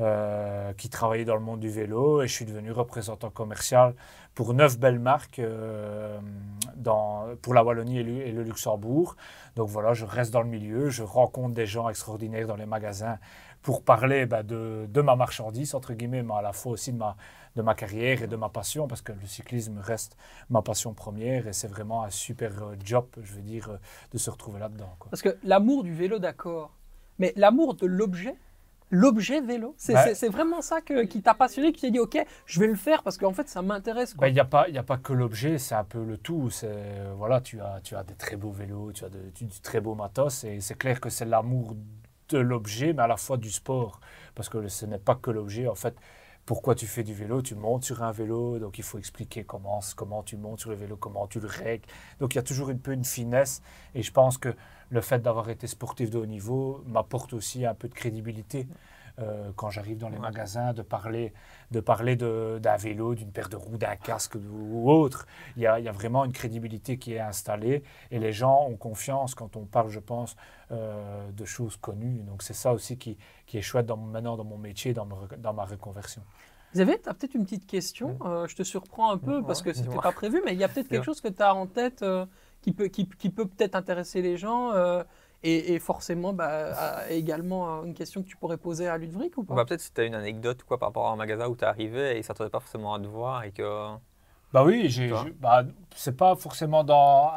euh, 0.00 0.72
qui 0.72 0.88
travaillait 0.88 1.24
dans 1.24 1.36
le 1.36 1.40
monde 1.40 1.60
du 1.60 1.68
vélo 1.68 2.20
et 2.20 2.26
je 2.26 2.32
suis 2.32 2.44
devenu 2.44 2.72
représentant 2.72 3.30
commercial 3.30 3.94
pour 4.34 4.52
neuf 4.52 4.76
belles 4.76 4.98
marques 4.98 5.38
euh, 5.38 6.18
dans, 6.74 7.26
pour 7.42 7.54
la 7.54 7.62
Wallonie 7.62 8.00
et 8.00 8.32
le, 8.32 8.42
Luxembourg. 8.42 9.14
Donc 9.54 9.68
voilà, 9.68 9.94
je 9.94 10.04
reste 10.04 10.32
dans 10.32 10.42
le 10.42 10.48
milieu, 10.48 10.90
je 10.90 11.04
rencontre 11.04 11.54
des 11.54 11.66
gens 11.66 11.88
extraordinaires 11.88 12.48
dans 12.48 12.56
les 12.56 12.66
magasins 12.66 13.18
pour 13.62 13.84
parler 13.84 14.26
bah, 14.26 14.42
de, 14.42 14.86
de 14.88 15.00
ma 15.00 15.14
marchandise, 15.14 15.76
entre 15.76 15.94
guillemets, 15.94 16.24
mais 16.24 16.34
à 16.34 16.42
la 16.42 16.52
fois 16.52 16.72
aussi 16.72 16.92
de 16.92 16.98
ma, 16.98 17.16
de 17.54 17.62
ma 17.62 17.76
carrière 17.76 18.20
et 18.22 18.26
de 18.26 18.36
ma 18.36 18.48
passion, 18.48 18.88
parce 18.88 19.00
que 19.00 19.12
le 19.12 19.26
cyclisme 19.26 19.78
reste 19.78 20.16
ma 20.50 20.60
passion 20.60 20.92
première 20.92 21.46
et 21.46 21.52
c'est 21.52 21.68
vraiment 21.68 22.02
un 22.02 22.10
super 22.10 22.50
euh, 22.62 22.74
job, 22.84 23.06
je 23.22 23.32
veux 23.32 23.42
dire, 23.42 23.78
de 24.10 24.18
se 24.18 24.28
retrouver 24.28 24.58
là-dedans. 24.58 24.96
Parce 25.08 25.22
que 25.22 25.36
l'amour 25.44 25.84
du 25.84 25.94
vélo, 25.94 26.18
d'accord. 26.18 26.72
Mais 27.20 27.32
l'amour 27.36 27.74
de 27.74 27.86
l'objet, 27.86 28.34
l'objet 28.94 29.40
vélo, 29.40 29.74
c'est 29.76 29.94
Ouais. 29.94 30.14
c'est- 30.14 30.28
vraiment 30.28 30.60
ça 30.62 30.80
que- 30.80 31.04
qui 31.04 31.20
t'a 31.22 31.34
passionné, 31.34 31.72
qui 31.72 31.82
t'a 31.82 31.90
dit, 31.90 31.98
OK, 31.98 32.16
je 32.46 32.60
vais 32.60 32.66
le 32.66 32.74
faire 32.76 33.02
parce 33.02 33.18
qu'en 33.18 33.32
fait, 33.32 33.48
ça 33.48 33.60
m'intéresse. 33.62 34.16
Ben, 34.16 34.28
Il 34.28 34.34
n'y 34.34 34.40
a, 34.40 34.44
pas- 34.44 34.68
y 34.68 34.78
a 34.78 34.82
pas 34.82 34.96
que 34.98 35.12
l'objet, 35.12 35.58
c'est 35.58 35.74
un 35.74 35.84
peu 35.84 36.02
le 36.04 36.16
tout. 36.16 36.50
C'est, 36.50 36.72
voilà, 37.16 37.40
tu, 37.40 37.60
as, 37.60 37.80
tu 37.82 37.94
as 37.96 38.02
des 38.04 38.14
très 38.14 38.36
beaux 38.36 38.50
vélos, 38.52 38.92
tu 38.92 39.04
as 39.04 39.08
de- 39.08 39.30
du, 39.34 39.44
du 39.46 39.60
très 39.60 39.80
beau 39.80 39.94
matos, 39.94 40.44
et 40.44 40.60
c'est 40.60 40.76
clair 40.78 41.00
que 41.00 41.10
c'est 41.10 41.24
l'amour 41.24 41.76
de 42.30 42.38
l'objet, 42.38 42.92
mais 42.92 43.02
à 43.02 43.06
la 43.06 43.16
fois 43.16 43.36
du 43.36 43.50
sport. 43.50 44.00
Parce 44.34 44.48
que 44.48 44.66
ce 44.68 44.86
n'est 44.86 44.98
pas 44.98 45.14
que 45.14 45.30
l'objet. 45.30 45.68
En 45.68 45.74
fait, 45.74 45.94
pourquoi 46.46 46.74
tu 46.74 46.86
fais 46.86 47.02
du 47.02 47.14
vélo 47.14 47.40
Tu 47.40 47.54
montes 47.54 47.84
sur 47.84 48.02
un 48.02 48.12
vélo, 48.12 48.58
donc 48.58 48.78
il 48.78 48.84
faut 48.84 48.98
expliquer 48.98 49.44
comment, 49.44 49.80
comment 49.96 50.22
tu 50.22 50.36
montes 50.36 50.60
sur 50.60 50.70
le 50.70 50.76
vélo, 50.76 50.96
comment 50.96 51.26
tu 51.26 51.40
le 51.40 51.48
règles. 51.48 51.86
Donc 52.20 52.34
il 52.34 52.36
y 52.36 52.38
a 52.38 52.42
toujours 52.42 52.68
un 52.68 52.76
peu 52.76 52.92
une 52.92 53.04
finesse, 53.04 53.62
et 53.94 54.02
je 54.02 54.12
pense 54.12 54.36
que 54.36 54.54
le 54.90 55.00
fait 55.00 55.20
d'avoir 55.20 55.48
été 55.48 55.66
sportif 55.66 56.10
de 56.10 56.18
haut 56.18 56.26
niveau 56.26 56.84
m'apporte 56.86 57.32
aussi 57.32 57.64
un 57.64 57.74
peu 57.74 57.88
de 57.88 57.94
crédibilité. 57.94 58.66
Euh, 59.18 59.50
quand 59.56 59.70
j'arrive 59.70 59.98
dans 59.98 60.08
les 60.08 60.16
Ouais. 60.16 60.22
magasins, 60.22 60.72
de 60.72 60.82
parler, 60.82 61.32
de 61.70 61.80
parler 61.80 62.16
de- 62.16 62.58
d'un 62.60 62.76
vélo, 62.76 63.14
d'une 63.14 63.30
paire 63.30 63.48
de 63.48 63.56
roues, 63.56 63.78
d'un 63.78 63.96
casque 63.96 64.34
ou 64.36 64.90
autre. 64.90 65.26
Il 65.56 65.62
y, 65.62 65.66
a, 65.66 65.78
il 65.78 65.84
y 65.84 65.88
a 65.88 65.92
vraiment 65.92 66.24
une 66.24 66.32
crédibilité 66.32 66.98
qui 66.98 67.14
est 67.14 67.20
installée 67.20 67.82
et 68.10 68.18
les 68.18 68.32
gens 68.32 68.66
ont 68.68 68.76
confiance 68.76 69.34
quand 69.34 69.56
on 69.56 69.64
parle, 69.66 69.88
je 69.90 70.00
pense, 70.00 70.36
euh, 70.72 71.30
de 71.32 71.44
choses 71.44 71.76
connues. 71.76 72.22
Donc 72.22 72.42
c'est 72.42 72.54
ça 72.54 72.72
aussi 72.72 72.98
qui, 72.98 73.16
qui 73.46 73.58
est 73.58 73.62
chouette 73.62 73.86
dans, 73.86 73.96
maintenant 73.96 74.36
dans 74.36 74.44
mon 74.44 74.58
métier, 74.58 74.92
dans 74.94 75.06
ma, 75.06 75.14
re- 75.16 75.40
dans 75.40 75.52
ma 75.52 75.64
reconversion. 75.64 76.22
Xavier, 76.74 77.00
tu 77.00 77.08
as 77.08 77.14
peut-être 77.14 77.34
une 77.34 77.44
petite 77.44 77.66
question. 77.68 78.18
Euh, 78.24 78.48
je 78.48 78.56
te 78.56 78.64
surprends 78.64 79.12
un 79.12 79.18
peu 79.18 79.44
parce 79.44 79.62
que 79.62 79.72
c'était 79.72 79.86
dis-moi. 79.88 80.02
pas 80.02 80.10
prévu, 80.12 80.42
mais 80.44 80.54
il 80.54 80.58
y 80.58 80.64
a 80.64 80.68
peut-être 80.68 80.88
quelque 80.88 81.04
chose 81.04 81.20
que 81.20 81.28
tu 81.28 81.40
as 81.40 81.54
en 81.54 81.68
tête 81.68 82.02
euh, 82.02 82.26
qui 82.62 82.72
peut, 82.72 82.88
qui, 82.88 83.08
qui 83.08 83.30
peut 83.30 83.46
peut-être 83.46 83.76
intéresser 83.76 84.22
les 84.22 84.36
gens 84.36 84.72
euh, 84.72 85.04
et, 85.44 85.74
et 85.74 85.78
forcément 85.78 86.32
bah, 86.32 86.72
à- 86.74 87.10
également 87.10 87.80
euh, 87.80 87.84
une 87.84 87.94
question 87.94 88.22
que 88.22 88.28
tu 88.28 88.36
pourrais 88.36 88.56
poser 88.56 88.88
à 88.88 88.96
Ludwig 88.98 89.32
ou 89.36 89.44
pas? 89.44 89.54
Bah, 89.54 89.64
Peut-être 89.64 89.80
si 89.82 89.92
tu 89.92 90.00
as 90.00 90.04
une 90.04 90.14
anecdote 90.14 90.62
quoi, 90.64 90.78
par 90.78 90.88
rapport 90.88 91.06
à 91.08 91.12
un 91.12 91.16
magasin 91.16 91.46
où 91.48 91.54
tu 91.56 91.62
es 91.64 91.66
arrivé 91.66 92.10
et 92.10 92.14
ils 92.14 92.18
ne 92.18 92.22
s'attendaient 92.22 92.50
pas 92.50 92.60
forcément 92.60 92.94
à 92.94 92.98
te 92.98 93.06
voir 93.06 93.44
et 93.44 93.52
que. 93.52 93.90
Bah 94.52 94.64
oui, 94.64 94.88
j'ai, 94.88 95.12
bah, 95.40 95.64
c'est 95.94 96.16
pas 96.16 96.34
forcément 96.36 96.82
dans. 96.84 97.30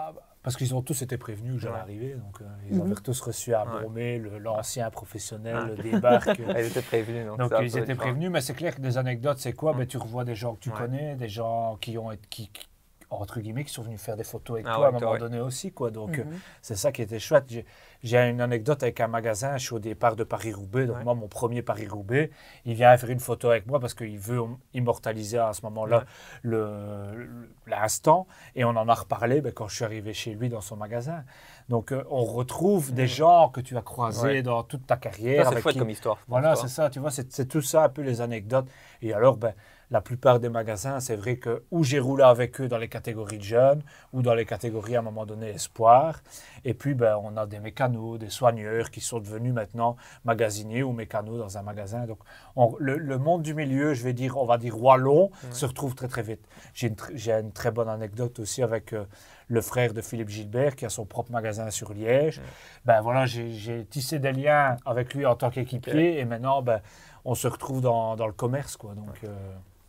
Parce 0.43 0.56
qu'ils 0.56 0.74
ont 0.76 0.82
tous 0.82 1.02
été 1.02 1.17
prévenus 1.17 1.56
que 1.56 1.60
j'allais 1.60 1.74
Ouais. 1.76 1.80
arriver, 1.82 2.13
donc 2.13 2.39
euh, 2.39 2.46
ils 2.70 2.78
Mhm. 2.78 2.82
avaient 2.93 3.02
tous 3.02 3.20
reçu 3.20 3.54
à 3.54 3.65
Ouais. 3.65 3.82
Bromé, 3.82 4.17
l'ancien 4.39 4.89
professionnel 4.91 5.74
Ouais. 5.76 5.84
débarque. 5.91 6.39
Ils 6.39 6.65
étaient 6.67 6.82
prévenus. 6.82 7.26
Donc, 7.38 7.52
ils 7.62 7.78
étaient 7.78 7.96
prévenus, 7.96 8.30
mais 8.32 8.39
c'est 8.39 8.54
clair 8.54 8.74
que 8.74 8.80
des 8.80 8.98
anecdotes, 8.98 9.39
c'est 9.39 9.52
quoi? 9.52 9.74
Mm. 9.74 9.78
ben, 9.80 9.88
Tu 9.88 9.98
revois 9.98 10.24
des 10.24 10.36
gens 10.36 10.56
que 10.56 10.62
tu 10.62 10.70
Ouais. 10.70 10.78
connais, 10.78 11.15
des 11.15 11.28
gens 11.28 11.76
qui 11.82 11.98
ont 11.98 12.12
été, 12.13 12.26
qui, 12.30 12.48
qui- 12.50 12.67
entre 13.10 13.39
guillemets, 13.39 13.63
qui 13.63 13.72
sont 13.74 13.84
venus 13.84 14.02
faire 14.02 14.17
des 14.17 14.24
photos 14.26 14.56
avec 14.56 14.65
Ah 14.70 14.76
toi 14.76 14.80
ouais, 14.80 14.86
à 14.86 14.89
un 14.89 15.00
moment 15.00 15.12
ouais. 15.13 15.20
donné 15.20 15.39
aussi. 15.39 15.72
Quoi. 15.72 15.91
Donc 15.91 16.20
euh, 16.20 16.24
Mhm. 16.26 16.39
c'est 16.62 16.76
ça 16.76 16.91
qui 16.91 17.02
était 17.02 17.20
chouette. 17.20 17.46
J'ai, 17.48 17.65
j'ai 18.04 18.17
une 18.30 18.41
anecdote 18.41 18.84
avec 18.84 19.00
un 19.00 19.08
magasin, 19.08 19.58
je 19.58 19.65
suis 19.65 19.74
au 19.76 19.80
départ 19.80 20.15
de 20.17 20.24
Paris-Roubaix, 20.26 20.86
donc 20.88 20.98
Ouais. 20.98 21.04
moi, 21.04 21.15
mon 21.15 21.28
premier 21.28 21.62
Paris-Roubaix, 21.62 22.32
il 22.65 22.74
vient 22.76 22.96
faire 22.98 23.10
une 23.10 23.20
photo 23.22 23.50
avec 23.50 23.65
moi 23.65 23.80
parce 23.80 23.93
qu'il 23.93 24.20
veut 24.20 24.41
immortaliser 24.74 25.38
à 25.38 25.54
ce 25.54 25.62
moment-là 25.63 26.00
Ouais. 26.00 26.04
le, 26.43 27.15
le- 27.15 27.50
l'instant, 27.67 28.28
et 28.56 28.63
on 28.65 28.70
en 28.70 28.88
a 28.89 28.93
reparlé 28.93 29.41
ben, 29.41 29.52
quand 29.52 29.67
je 29.67 29.76
suis 29.76 29.86
arrivé 29.86 30.13
chez 30.13 30.34
lui 30.34 30.50
dans 30.50 30.62
son 30.62 30.76
magasin. 30.76 31.24
Donc 31.70 31.91
euh, 31.91 32.04
on 32.10 32.24
retrouve 32.24 32.93
des 32.93 33.08
gens 33.08 33.50
que 33.50 33.62
tu 33.62 33.76
as 33.78 33.82
croisés 33.82 34.28
Ouais. 34.28 34.41
dans 34.41 34.63
toute 34.63 34.86
ta 34.86 34.96
Ça, 34.96 35.00
carrière. 35.00 35.43
c'est 35.46 35.52
avec 35.52 35.63
chouette 35.63 35.74
qui- 35.74 35.80
comme 35.80 35.89
histoire. 35.89 36.17
voilà, 36.28 36.56
c'est 36.56 36.67
ça, 36.70 36.89
tu 36.89 37.00
vois, 37.00 37.12
c'est 37.12 37.32
c'est 37.32 37.46
tout 37.48 37.62
ça, 37.62 37.84
un 37.86 37.89
peu 37.89 38.02
les 38.02 38.22
anecdotes. 38.22 38.67
Et 39.02 39.13
alors, 39.13 39.38
ben, 39.38 39.54
la 39.89 40.02
plupart 40.02 40.39
des 40.39 40.50
magasins, 40.50 41.00
c'est 41.00 41.15
vrai 41.15 41.38
que 41.38 41.63
où 41.71 41.84
j'ai 41.84 42.00
roulé 42.00 42.23
avec 42.23 42.60
eux 42.60 42.67
dans 42.67 42.78
les 42.78 42.89
catégories 42.89 43.38
de 43.38 43.43
jeunes, 43.43 43.82
ou 44.12 44.21
dans 44.21 44.34
les 44.34 44.45
catégories 44.45 44.95
à 44.97 45.00
un 45.00 45.02
moment 45.04 45.26
donné 45.26 45.50
espoir. 45.50 46.21
Et 46.65 46.73
puis, 46.73 46.93
ben, 46.93 47.17
on 47.23 47.38
a 47.38 47.45
des 47.45 47.60
mécanos, 47.60 48.19
des 48.19 48.30
soigneurs 48.30 48.91
qui 48.91 49.00
sont 49.00 49.19
devenus 49.19 49.54
maintenant 49.54 49.95
magasiniers 50.26 50.84
ou 50.84 50.91
mécanos 50.91 51.38
dans 51.39 51.58
un 51.58 51.62
magasin. 51.62 52.06
Donc, 52.06 52.19
on- 52.58 52.76
le, 52.80 52.97
le 52.97 53.17
monde 53.17 53.43
du 53.43 53.54
milieu, 53.54 53.93
je 53.93 54.04
vais 54.04 54.13
dire, 54.13 54.38
on 54.38 54.45
va 54.45 54.58
dire 54.58 54.82
wallon, 54.82 55.32
se 55.54 55.65
retrouve 55.65 55.95
très 55.95 56.10
très 56.10 56.21
vite. 56.23 56.45
J'ai 56.73 56.88
une, 56.88 56.95
tr- 56.95 57.12
j'ai 57.15 57.32
une 57.32 57.54
très 57.54 57.71
bonne 57.71 57.88
anecdote 57.89 58.39
aussi 58.39 58.62
avec 58.63 58.91
euh, 58.93 59.06
le 59.47 59.62
frère 59.62 59.93
de 59.93 60.02
Philippe 60.02 60.30
Gilbert 60.30 60.76
qui 60.76 60.86
a 60.86 60.89
son 60.89 61.06
propre 61.06 61.32
magasin 61.32 61.69
sur 61.69 61.93
Liège. 61.93 62.41
Ben 62.86 63.00
voilà, 63.02 63.26
j'ai 63.26 63.86
tissé 63.86 64.19
des 64.19 64.34
liens 64.34 64.76
avec 64.86 65.13
lui 65.13 65.26
en 65.26 65.36
tant 65.36 65.50
qu'équipier 65.50 66.19
et 66.19 66.26
maintenant, 66.26 66.62
ben, 66.62 66.82
on 67.23 67.36
se 67.36 67.47
retrouve 67.47 67.80
dans, 67.82 68.15
dans 68.17 68.28
le 68.28 68.34
commerce, 68.34 68.76
quoi. 68.78 68.93
Donc, 68.95 69.15
euh, 69.23 69.30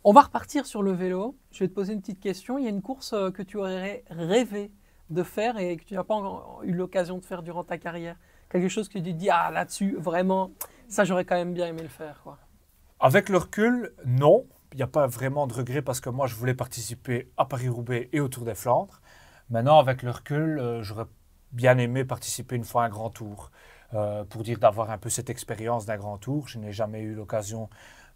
On 0.05 0.13
va 0.13 0.21
repartir 0.21 0.65
sur 0.65 0.81
le 0.81 0.93
vélo. 0.93 1.35
Je 1.51 1.59
vais 1.59 1.67
te 1.67 1.73
poser 1.73 1.91
une 1.91 1.99
petite 1.99 2.21
question. 2.21 2.57
Il 2.57 2.63
y 2.63 2.67
a 2.67 2.69
une 2.69 2.81
course 2.81 3.11
euh, 3.11 3.31
que 3.31 3.41
tu 3.41 3.57
aurais 3.57 4.05
rêvé 4.09 4.71
de 5.09 5.23
faire 5.23 5.57
et 5.57 5.75
que 5.75 5.83
tu 5.83 5.95
n'as 5.95 6.05
pas 6.05 6.21
eu 6.63 6.71
l'occasion 6.71 7.17
de 7.17 7.25
faire 7.25 7.43
durant 7.43 7.65
ta 7.65 7.77
carrière. 7.77 8.15
Quelque 8.49 8.69
chose 8.69 8.87
que 8.87 8.97
tu 8.97 9.03
te 9.03 9.09
dis, 9.09 9.29
ah 9.29 9.51
là-dessus, 9.51 9.97
vraiment, 9.99 10.51
ça 10.87 11.03
j'aurais 11.03 11.25
quand 11.25 11.35
même 11.35 11.53
bien 11.53 11.67
aimé 11.67 11.81
le 11.81 11.89
faire. 11.89 12.23
Avec 13.01 13.27
le 13.27 13.37
recul, 13.39 13.93
non. 14.05 14.45
Il 14.71 14.77
n'y 14.77 14.83
a 14.83 14.87
pas 14.87 15.07
vraiment 15.07 15.47
de 15.47 15.53
regret 15.53 15.81
parce 15.81 15.99
que 15.99 16.09
moi, 16.09 16.27
je 16.27 16.35
voulais 16.35 16.53
participer 16.53 17.31
à 17.37 17.45
Paris-Roubaix 17.45 18.09
et 18.13 18.19
au 18.21 18.29
Tour 18.29 18.45
des 18.45 18.55
Flandres. 18.55 19.01
Maintenant, 19.49 19.79
avec 19.79 20.03
le 20.03 20.11
recul, 20.11 20.59
euh, 20.59 20.81
j'aurais 20.81 21.07
bien 21.51 21.77
aimé 21.77 22.05
participer 22.05 22.55
une 22.55 22.63
fois 22.63 22.83
à 22.83 22.85
un 22.85 22.89
grand 22.89 23.09
tour. 23.09 23.51
Euh, 23.95 24.23
pour 24.23 24.43
dire 24.43 24.59
d'avoir 24.59 24.91
un 24.91 24.99
peu 24.99 25.09
cette 25.09 25.31
expérience 25.31 25.87
d'un 25.87 25.97
grand 25.97 26.19
tour. 26.19 26.47
Je 26.47 26.59
n'ai 26.59 26.71
jamais 26.71 27.01
eu 27.01 27.15
l'occasion 27.15 27.69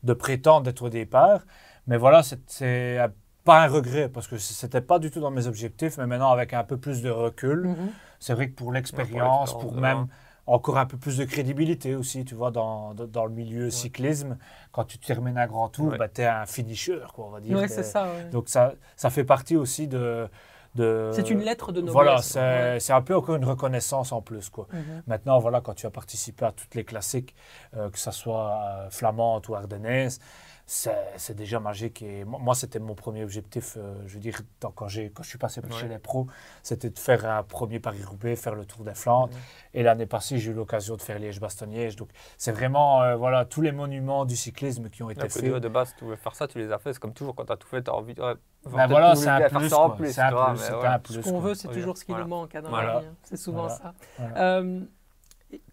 de 0.04 0.14
prétendre 0.14 0.66
d'être 0.66 0.84
au 0.84 0.90
départ. 0.90 1.42
Mais 1.88 1.98
voilà, 1.98 2.24
c'est- 2.24 2.98
pas 3.44 3.62
un 3.64 3.68
regret 3.68 4.08
parce 4.08 4.28
que 4.30 4.38
ce 4.38 4.66
n'était 4.66 4.80
pas 4.80 5.00
du 5.00 5.12
tout 5.12 5.20
dans 5.20 5.32
mes 5.32 5.48
objectifs. 5.48 5.98
Mais 5.98 6.08
maintenant, 6.08 6.32
avec 6.32 6.54
un 6.54 6.64
peu 6.64 6.78
plus 6.78 7.02
de 7.02 7.10
recul, 7.10 7.76
c'est 8.20 8.34
vrai 8.34 8.50
que 8.50 8.56
pour 8.56 8.72
l'expérience, 8.72 9.52
pour 9.52 9.74
même 9.74 10.08
encore 10.46 10.78
un 10.78 10.86
peu 10.86 10.98
plus 10.98 11.18
de 11.18 11.24
crédibilité 11.26 11.96
aussi, 11.96 12.26
tu 12.26 12.36
vois, 12.36 12.52
dans, 12.52 12.94
dans, 12.94 13.06
dans 13.08 13.26
le 13.26 13.32
milieu 13.34 13.70
cyclisme, 13.70 14.38
quand 14.74 14.84
tu 14.86 14.98
termines 14.98 15.38
un 15.38 15.48
grand 15.48 15.70
tour, 15.70 15.88
Ouais. 15.92 15.98
bah, 15.98 16.08
tu 16.10 16.22
es 16.22 16.26
un 16.26 16.46
finisher, 16.46 17.00
quoi, 17.14 17.26
on 17.28 17.30
va 17.32 17.40
dire. 17.42 17.58
Ouais, 17.58 17.68
c'est 17.70 17.84
ça. 17.84 18.04
ouais. 18.06 18.30
Donc 18.32 18.50
ça, 18.50 18.74
ça 18.98 19.10
fait 19.10 19.24
partie 19.24 19.56
aussi 19.56 19.88
de... 19.88 20.28
de 20.76 21.12
C'est 21.14 21.30
une 21.30 21.40
lettre 21.42 21.72
de 21.72 21.80
noblesse. 21.82 21.94
Voilà, 21.94 22.80
c'est 22.80 22.94
un 22.94 23.02
peu 23.02 23.16
encore 23.16 23.36
une 23.36 23.46
reconnaissance 23.46 24.12
en 24.12 24.22
plus, 24.22 24.50
quoi. 24.50 24.68
Mhm. 24.74 25.04
Maintenant, 25.08 25.40
voilà, 25.40 25.62
quand 25.62 25.76
tu 25.76 25.86
as 25.86 25.92
participé 25.92 26.44
à 26.46 26.52
toutes 26.52 26.76
les 26.76 26.84
classiques, 26.84 27.36
euh, 27.78 27.90
que 27.90 28.00
ce 28.00 28.12
soit 28.12 28.52
euh, 28.54 28.90
flamande 28.90 29.46
ou 29.50 29.56
ardennaise, 29.56 30.20
c'est 30.66 30.96
c'est 31.18 31.36
déjà 31.36 31.60
magique. 31.60 32.02
Et 32.02 32.24
moi, 32.24 32.40
moi, 32.42 32.56
c'était 32.56 32.80
mon 32.80 32.96
premier 32.96 33.24
objectif, 33.24 33.76
euh, 33.78 33.96
je 34.08 34.14
veux 34.16 34.20
dire, 34.20 34.40
dans- 34.62 34.72
quand, 34.72 34.88
j'ai- 34.88 35.10
quand 35.12 35.22
je 35.24 35.30
suis 35.30 35.38
passé 35.38 35.62
chez 35.80 35.88
les 35.88 36.00
pros, 36.00 36.28
c'était 36.62 36.90
de 36.90 36.98
faire 36.98 37.26
un 37.30 37.44
premier 37.44 37.80
Paris-Roubaix, 37.80 38.36
faire 38.36 38.56
le 38.56 38.66
Tour 38.66 38.84
des 38.84 38.94
Flandres. 38.96 39.34
Et 39.74 39.84
l'année 39.84 40.06
passée, 40.06 40.38
j'ai 40.38 40.52
eu 40.52 40.54
l'occasion 40.54 40.96
de 40.96 41.02
faire 41.02 41.20
Liège-Bastogne-Liège. 41.20 41.96
Donc, 41.98 42.10
c'est 42.38 42.52
vraiment, 42.52 43.02
euh, 43.04 43.16
voilà, 43.16 43.44
tous 43.46 43.62
les 43.62 43.72
monuments 43.72 44.26
du 44.26 44.36
cyclisme 44.36 44.90
qui 44.90 45.04
ont 45.04 45.10
été 45.10 45.28
faits. 45.30 45.44
de, 45.46 45.60
de 45.60 45.68
base, 45.68 45.94
tu 45.98 46.06
voulais 46.06 46.18
faire 46.18 46.36
ça, 46.36 46.48
tu 46.48 46.58
les 46.60 46.72
as 46.72 46.78
fait. 46.80 46.94
C'est 46.94 47.00
comme 47.00 47.14
toujours 47.14 47.36
quand 47.36 47.46
tu 47.46 47.52
as 47.52 47.58
tout 47.58 47.68
fait, 47.68 47.84
tu 47.84 47.90
as 47.92 47.94
envie. 47.94 48.14
Ouais, 48.20 48.34
Ben 48.72 48.88
voilà, 48.88 49.16
c'est 49.16 49.28
un 49.28 49.40
faire 49.40 49.60
plus, 49.60 49.70
ça 49.70 49.80
en 49.80 49.88
quoi. 49.88 49.98
plus. 49.98 50.14
C'est 50.14 50.22
un 50.22 50.30
plus, 50.30 50.58
c'est 50.60 50.74
un 50.74 51.02
Ce 51.24 51.30
qu'on 51.30 51.40
veut, 51.40 51.54
c'est 51.56 51.68
toujours 51.68 51.98
ce 51.98 52.06
qui 52.06 52.12
voilà. 52.12 52.24
nous 52.24 52.30
manque. 52.30 52.56
hein, 52.56 52.62
dans 52.62 52.70
Voilà. 52.70 52.94
la 52.94 53.00
vie, 53.02 53.06
hein. 53.08 53.16
C'est 53.24 53.36
souvent 53.38 53.68
Voilà. 53.68 53.76
ça. 53.76 54.62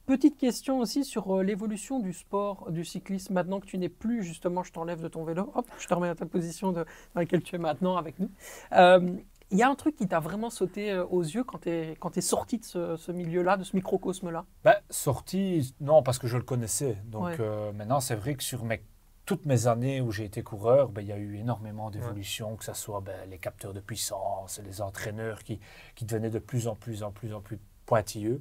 Petite 0.07 0.37
question 0.37 0.79
aussi 0.79 1.05
sur 1.05 1.37
euh, 1.37 1.43
l'évolution 1.43 2.01
du 2.01 2.13
sport, 2.13 2.71
du 2.71 2.85
cyclisme. 2.85 3.35
Maintenant 3.35 3.61
que 3.61 3.67
tu 3.67 3.79
n'es 3.79 3.89
plus, 3.89 4.23
justement, 4.23 4.63
je 4.63 4.73
t'enlève 4.73 5.01
de 5.01 5.09
ton 5.09 5.25
vélo. 5.25 5.51
Hop, 5.55 5.67
je 5.79 5.87
te 5.87 5.95
remets 5.95 6.09
à 6.09 6.15
ta 6.15 6.27
position 6.27 6.73
de- 6.73 6.85
dans 7.15 7.21
laquelle 7.21 7.43
tu 7.43 7.55
es 7.57 7.59
maintenant 7.59 7.97
avec 7.97 8.19
nous. 8.19 8.31
Euh, 8.73 9.17
Il 9.53 9.59
y 9.59 9.65
a 9.65 9.69
un 9.69 9.75
truc 9.75 9.97
qui 9.97 10.07
t'a 10.07 10.21
vraiment 10.21 10.49
sauté 10.49 10.93
euh, 10.93 11.05
aux 11.07 11.23
yeux 11.23 11.43
quand 11.43 11.59
tu 11.63 11.71
es, 11.71 11.97
quand 11.99 12.17
es 12.17 12.21
sorti 12.21 12.59
de 12.59 12.65
ce, 12.65 12.97
ce 12.97 13.11
milieu-là, 13.11 13.57
de 13.57 13.65
ce 13.65 13.75
microcosme-là? 13.75 14.45
Ben, 14.63 14.77
sorti, 14.91 15.75
non, 15.81 16.05
parce 16.05 16.21
que 16.21 16.29
je 16.29 16.37
le 16.37 16.45
connaissais. 16.45 16.97
Donc 17.07 17.25
Ouais. 17.25 17.37
euh, 17.41 17.73
maintenant, 17.73 17.99
c'est 17.99 18.15
vrai 18.15 18.35
que 18.37 18.45
sur 18.45 18.65
mes, 18.65 18.81
toutes 19.27 19.47
mes 19.47 19.67
années 19.67 20.01
où 20.01 20.13
j'ai 20.13 20.25
été 20.25 20.45
coureur, 20.45 20.91
ben, 20.91 21.03
il 21.03 21.09
y 21.09 21.13
a 21.13 21.17
eu 21.19 21.37
énormément 21.37 21.91
d'évolutions, 21.91 22.55
que 22.55 22.65
ce 22.65 22.75
soit 22.75 23.01
ben, 23.01 23.29
les 23.29 23.39
capteurs 23.39 23.75
de 23.75 23.81
puissance, 23.81 24.61
les 24.65 24.81
entraîneurs 24.83 25.43
qui, 25.43 25.59
qui 25.97 26.05
devenaient 26.05 26.31
de 26.31 26.39
plus 26.39 26.69
en 26.69 26.77
plus, 26.77 27.03
en 27.03 27.11
plus, 27.11 27.35
en 27.35 27.41
plus 27.41 27.59
pointilleux. 27.87 28.41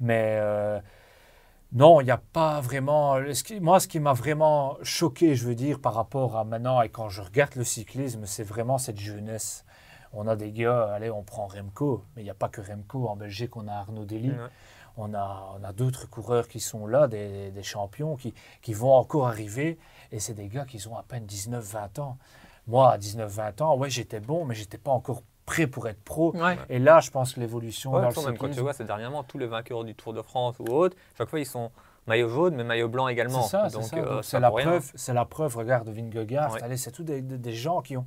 Mais 0.00 0.38
euh, 0.40 0.80
non, 1.72 2.00
il 2.00 2.04
n'y 2.04 2.10
a 2.10 2.18
pas 2.32 2.60
vraiment. 2.60 3.16
ce 3.32 3.42
qui- 3.42 3.60
moi, 3.60 3.80
ce 3.80 3.88
qui 3.88 4.00
m'a 4.00 4.12
vraiment 4.12 4.76
choqué, 4.82 5.34
je 5.34 5.46
veux 5.46 5.54
dire, 5.54 5.80
par 5.80 5.94
rapport 5.94 6.36
à 6.36 6.44
maintenant 6.44 6.80
et 6.82 6.88
quand 6.88 7.08
je 7.08 7.22
regarde 7.22 7.54
le 7.56 7.64
cyclisme, 7.64 8.26
c'est 8.26 8.44
vraiment 8.44 8.78
cette 8.78 8.98
jeunesse. 9.00 9.64
On 10.12 10.26
a 10.28 10.36
des 10.36 10.52
gars, 10.52 10.92
allez, 10.94 11.10
on 11.10 11.22
prend 11.22 11.46
Remco, 11.46 12.04
mais 12.14 12.22
il 12.22 12.24
n'y 12.24 12.30
a 12.30 12.34
pas 12.34 12.48
que 12.48 12.60
Remco. 12.60 13.08
En 13.08 13.16
Belgique, 13.16 13.56
on 13.56 13.68
a 13.68 13.72
Arnaud 13.74 14.04
Dely. 14.04 14.30
On 14.96 15.12
a, 15.12 15.56
on 15.60 15.64
a 15.64 15.72
d'autres 15.74 16.08
coureurs 16.08 16.48
qui 16.48 16.60
sont 16.60 16.86
là, 16.86 17.06
des, 17.08 17.50
des 17.50 17.62
champions, 17.62 18.16
qui, 18.16 18.32
qui 18.62 18.72
vont 18.72 18.94
encore 18.94 19.28
arriver. 19.28 19.78
Et 20.12 20.20
c'est 20.20 20.32
des 20.34 20.48
gars 20.48 20.64
qui 20.64 20.86
ont 20.88 20.96
à 20.96 21.02
peine 21.02 21.26
19-20 21.26 21.98
ans. 22.00 22.16
Moi, 22.66 22.90
à 22.90 22.96
19-20 22.98 23.60
ans, 23.62 23.76
ouais, 23.76 23.90
j'étais 23.90 24.20
bon, 24.20 24.46
mais 24.46 24.54
j'étais 24.54 24.78
pas 24.78 24.90
encore 24.92 25.22
prêt 25.46 25.66
pour 25.66 25.86
être 25.88 26.02
pro. 26.02 26.34
Ouais. 26.36 26.58
Et 26.68 26.78
là, 26.78 27.00
je 27.00 27.10
pense 27.10 27.32
que 27.34 27.40
l'évolution 27.40 27.92
Ouais, 27.92 28.02
dans 28.02 28.22
même 28.26 28.36
quand 28.36 28.50
tu 28.50 28.60
vois, 28.60 28.72
c'est 28.72 28.84
dernièrement, 28.84 29.22
tous 29.22 29.38
les 29.38 29.46
vainqueurs 29.46 29.84
du 29.84 29.94
Tour 29.94 30.12
de 30.12 30.20
France 30.22 30.56
ou 30.58 30.64
autres, 30.64 30.96
chaque 31.16 31.28
fois, 31.30 31.38
ils 31.40 31.46
sont 31.46 31.70
maillot 32.06 32.28
jaune, 32.28 32.54
mais 32.56 32.64
maillot 32.64 32.88
blanc 32.88 33.08
également. 33.08 33.42
C'est 33.42 33.50
ça, 33.50 33.68
c'est 33.70 33.96
euh, 33.98 34.40
la 34.40 34.50
preuve, 34.50 34.92
c'est 34.94 35.14
la 35.14 35.24
preuve. 35.24 35.56
Regarde 35.56 35.88
Vingegaard, 35.88 36.52
Ouais. 36.54 36.62
allez, 36.62 36.76
c'est 36.76 37.00
des- 37.00 37.22
des 37.22 37.52
gens 37.52 37.80
qui 37.80 37.96
ont 37.96 38.06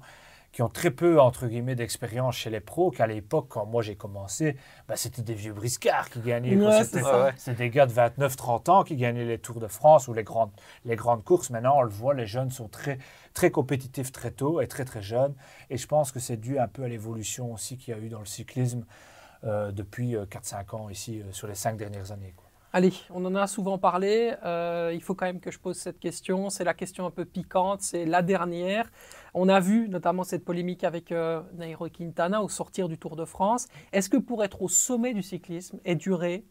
qui 0.52 0.62
ont 0.62 0.70
très 0.70 0.92
peu 0.92 1.20
entre 1.20 1.48
guillemets 1.48 1.76
d'expérience 1.76 2.36
chez 2.36 2.50
les 2.50 2.60
pros. 2.60 2.92
Qu'à 2.92 3.08
l'époque, 3.08 3.48
quand 3.50 3.66
moi 3.66 3.82
j'ai 3.82 3.96
commencé, 3.96 4.58
bah, 4.88 4.96
c'était 4.96 5.22
des 5.22 5.34
vieux 5.34 5.54
briscards 5.54 6.10
qui 6.10 6.20
gagnaient. 6.22 6.56
Ouais, 6.56 6.84
c'est. 6.84 7.04
Ouais, 7.04 7.56
des 7.56 7.70
gars 7.70 7.86
de 7.86 7.94
29-30 7.94 8.72
ans 8.72 8.84
qui 8.84 8.96
gagnaient 8.96 9.26
les 9.26 9.38
Tours 9.38 9.60
de 9.60 9.68
France 9.68 10.08
ou 10.08 10.14
les 10.14 10.24
grandes, 10.24 10.52
les 10.86 10.96
grandes 10.96 11.24
courses. 11.24 11.50
Maintenant, 11.50 11.78
on 11.78 11.84
le 11.84 11.90
voit, 11.90 12.14
les 12.14 12.26
jeunes 12.26 12.52
sont 12.52 12.68
très, 12.68 12.98
très 13.34 13.52
compétitifs 13.52 14.12
très 14.12 14.32
tôt 14.32 14.62
et 14.62 14.68
très 14.68 14.86
très 14.86 15.02
jeunes. 15.02 15.36
Et 15.70 15.78
je 15.78 15.88
pense 15.88 16.12
que 16.12 16.20
c'est 16.20 16.38
dû 16.38 16.60
un 16.60 16.68
peu 16.68 16.84
à 16.84 16.88
l'évolution 16.88 17.54
aussi 17.54 17.78
qu'il 17.78 17.94
y 17.94 17.98
a 17.98 18.00
eu 18.00 18.10
dans 18.10 18.20
le 18.20 18.26
cyclisme 18.26 18.86
euh, 19.44 19.72
depuis 19.72 20.16
euh, 20.16 20.26
4-5 20.26 20.76
ans 20.76 20.90
ici, 20.90 21.22
euh, 21.22 21.32
sur 21.32 21.48
les 21.48 21.56
5 21.56 21.78
dernières 21.78 22.12
années. 22.12 22.34
quoi. 22.36 22.49
Allez, 22.72 22.94
on 23.10 23.26
en 23.26 23.34
a 23.34 23.48
souvent 23.48 23.80
parlé. 23.80 24.36
euh, 24.46 24.92
il 24.94 25.02
faut 25.02 25.16
quand 25.16 25.26
même 25.26 25.40
que 25.40 25.50
je 25.50 25.58
pose 25.58 25.76
cette 25.76 26.00
question. 26.00 26.52
C'est 26.52 26.64
la 26.64 26.76
question 26.76 27.08
un 27.08 27.10
peu 27.10 27.26
piquante. 27.26 27.82
C'est 27.82 28.06
la 28.06 28.22
dernière. 28.22 28.92
On 29.34 29.50
a 29.50 29.60
vu 29.60 29.90
notamment 29.90 30.24
cette 30.24 30.46
polémique 30.46 30.84
avec 30.84 31.12
euh, 31.12 31.42
Nairo 31.56 31.90
Quintana 31.90 32.44
au 32.44 32.50
sortir 32.50 32.88
du 32.88 33.00
Tour 33.00 33.16
de 33.16 33.26
France. 33.26 33.68
Est-ce 33.92 34.08
que 34.08 34.18
pour 34.18 34.44
être 34.44 34.62
au 34.62 34.70
sommet 34.70 35.16
du 35.16 35.24
cyclisme 35.24 35.80
et 35.84 35.96
durer, 35.96 36.46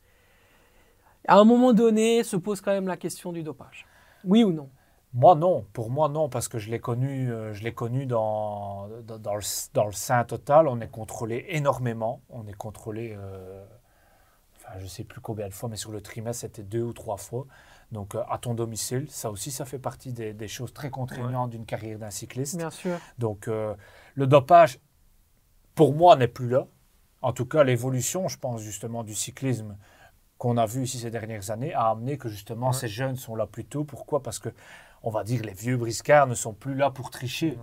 à 1.28 1.36
un 1.36 1.44
moment 1.44 1.72
donné, 1.72 2.24
se 2.24 2.36
pose 2.36 2.60
quand 2.60 2.72
même 2.72 2.88
la 2.88 2.96
question 2.96 3.32
du 3.32 3.44
dopage? 3.44 3.86
Oui 4.24 4.42
ou 4.42 4.52
non? 4.52 4.70
Moi, 5.14 5.36
non. 5.36 5.66
Pour 5.72 5.88
moi, 5.88 6.08
non, 6.08 6.28
parce 6.28 6.48
que 6.48 6.58
je 6.58 6.68
l'ai 6.68 6.80
connu, 6.80 7.30
euh, 7.30 7.52
je 7.54 7.62
l'ai 7.62 7.72
connu 7.72 8.06
dans, 8.06 8.88
le, 8.88 9.02
dans 9.72 9.86
le 9.86 9.92
sein 9.92 10.24
total. 10.24 10.66
On 10.66 10.80
est 10.80 10.90
contrôlé 10.90 11.46
énormément. 11.50 12.22
On 12.28 12.46
est 12.48 12.56
contrôlé, 12.56 13.16
enfin, 14.68 14.78
je 14.78 14.84
ne 14.84 14.88
sais 14.88 15.04
plus 15.04 15.20
combien 15.20 15.48
de 15.48 15.54
fois, 15.54 15.68
mais 15.68 15.76
sur 15.76 15.90
le 15.90 16.00
trimestre, 16.00 16.42
c'était 16.42 16.62
deux 16.62 16.82
ou 16.82 16.92
trois 16.92 17.16
fois. 17.16 17.46
Donc, 17.92 18.14
euh, 18.14 18.22
à 18.28 18.38
ton 18.38 18.54
domicile, 18.54 19.06
ça 19.10 19.30
aussi, 19.30 19.50
ça 19.50 19.64
fait 19.64 19.78
partie 19.78 20.12
des, 20.12 20.34
des 20.34 20.48
choses 20.48 20.72
très 20.72 20.90
contraignantes 20.90 21.50
d'une 21.50 21.64
carrière 21.64 21.98
d'un 21.98 22.10
cycliste. 22.10 22.56
Bien 22.56 22.70
sûr. 22.70 22.98
Donc, 23.18 23.48
euh, 23.48 23.74
le 24.14 24.26
dopage, 24.26 24.78
pour 25.74 25.94
moi, 25.94 26.16
n'est 26.16 26.28
plus 26.28 26.48
là. 26.48 26.66
En 27.22 27.32
tout 27.32 27.46
cas, 27.46 27.64
l'évolution, 27.64 28.28
je 28.28 28.38
pense, 28.38 28.60
justement, 28.60 29.04
du 29.04 29.14
cyclisme 29.14 29.76
qu'on 30.36 30.56
a 30.56 30.66
vu 30.66 30.84
ici 30.84 30.98
ces 30.98 31.10
dernières 31.10 31.50
années 31.50 31.74
a 31.74 31.88
amené 31.90 32.16
que, 32.18 32.28
justement, 32.28 32.68
Ouais. 32.68 32.72
ces 32.74 32.88
jeunes 32.88 33.16
sont 33.16 33.34
là 33.34 33.46
plus 33.46 33.64
tôt. 33.64 33.84
Pourquoi? 33.84 34.22
Parce 34.22 34.38
que, 34.38 34.50
on 35.02 35.10
va 35.10 35.24
dire, 35.24 35.42
les 35.42 35.52
vieux 35.54 35.76
briscards 35.76 36.26
ne 36.26 36.34
sont 36.34 36.52
plus 36.52 36.74
là 36.74 36.90
pour 36.90 37.10
tricher. 37.10 37.58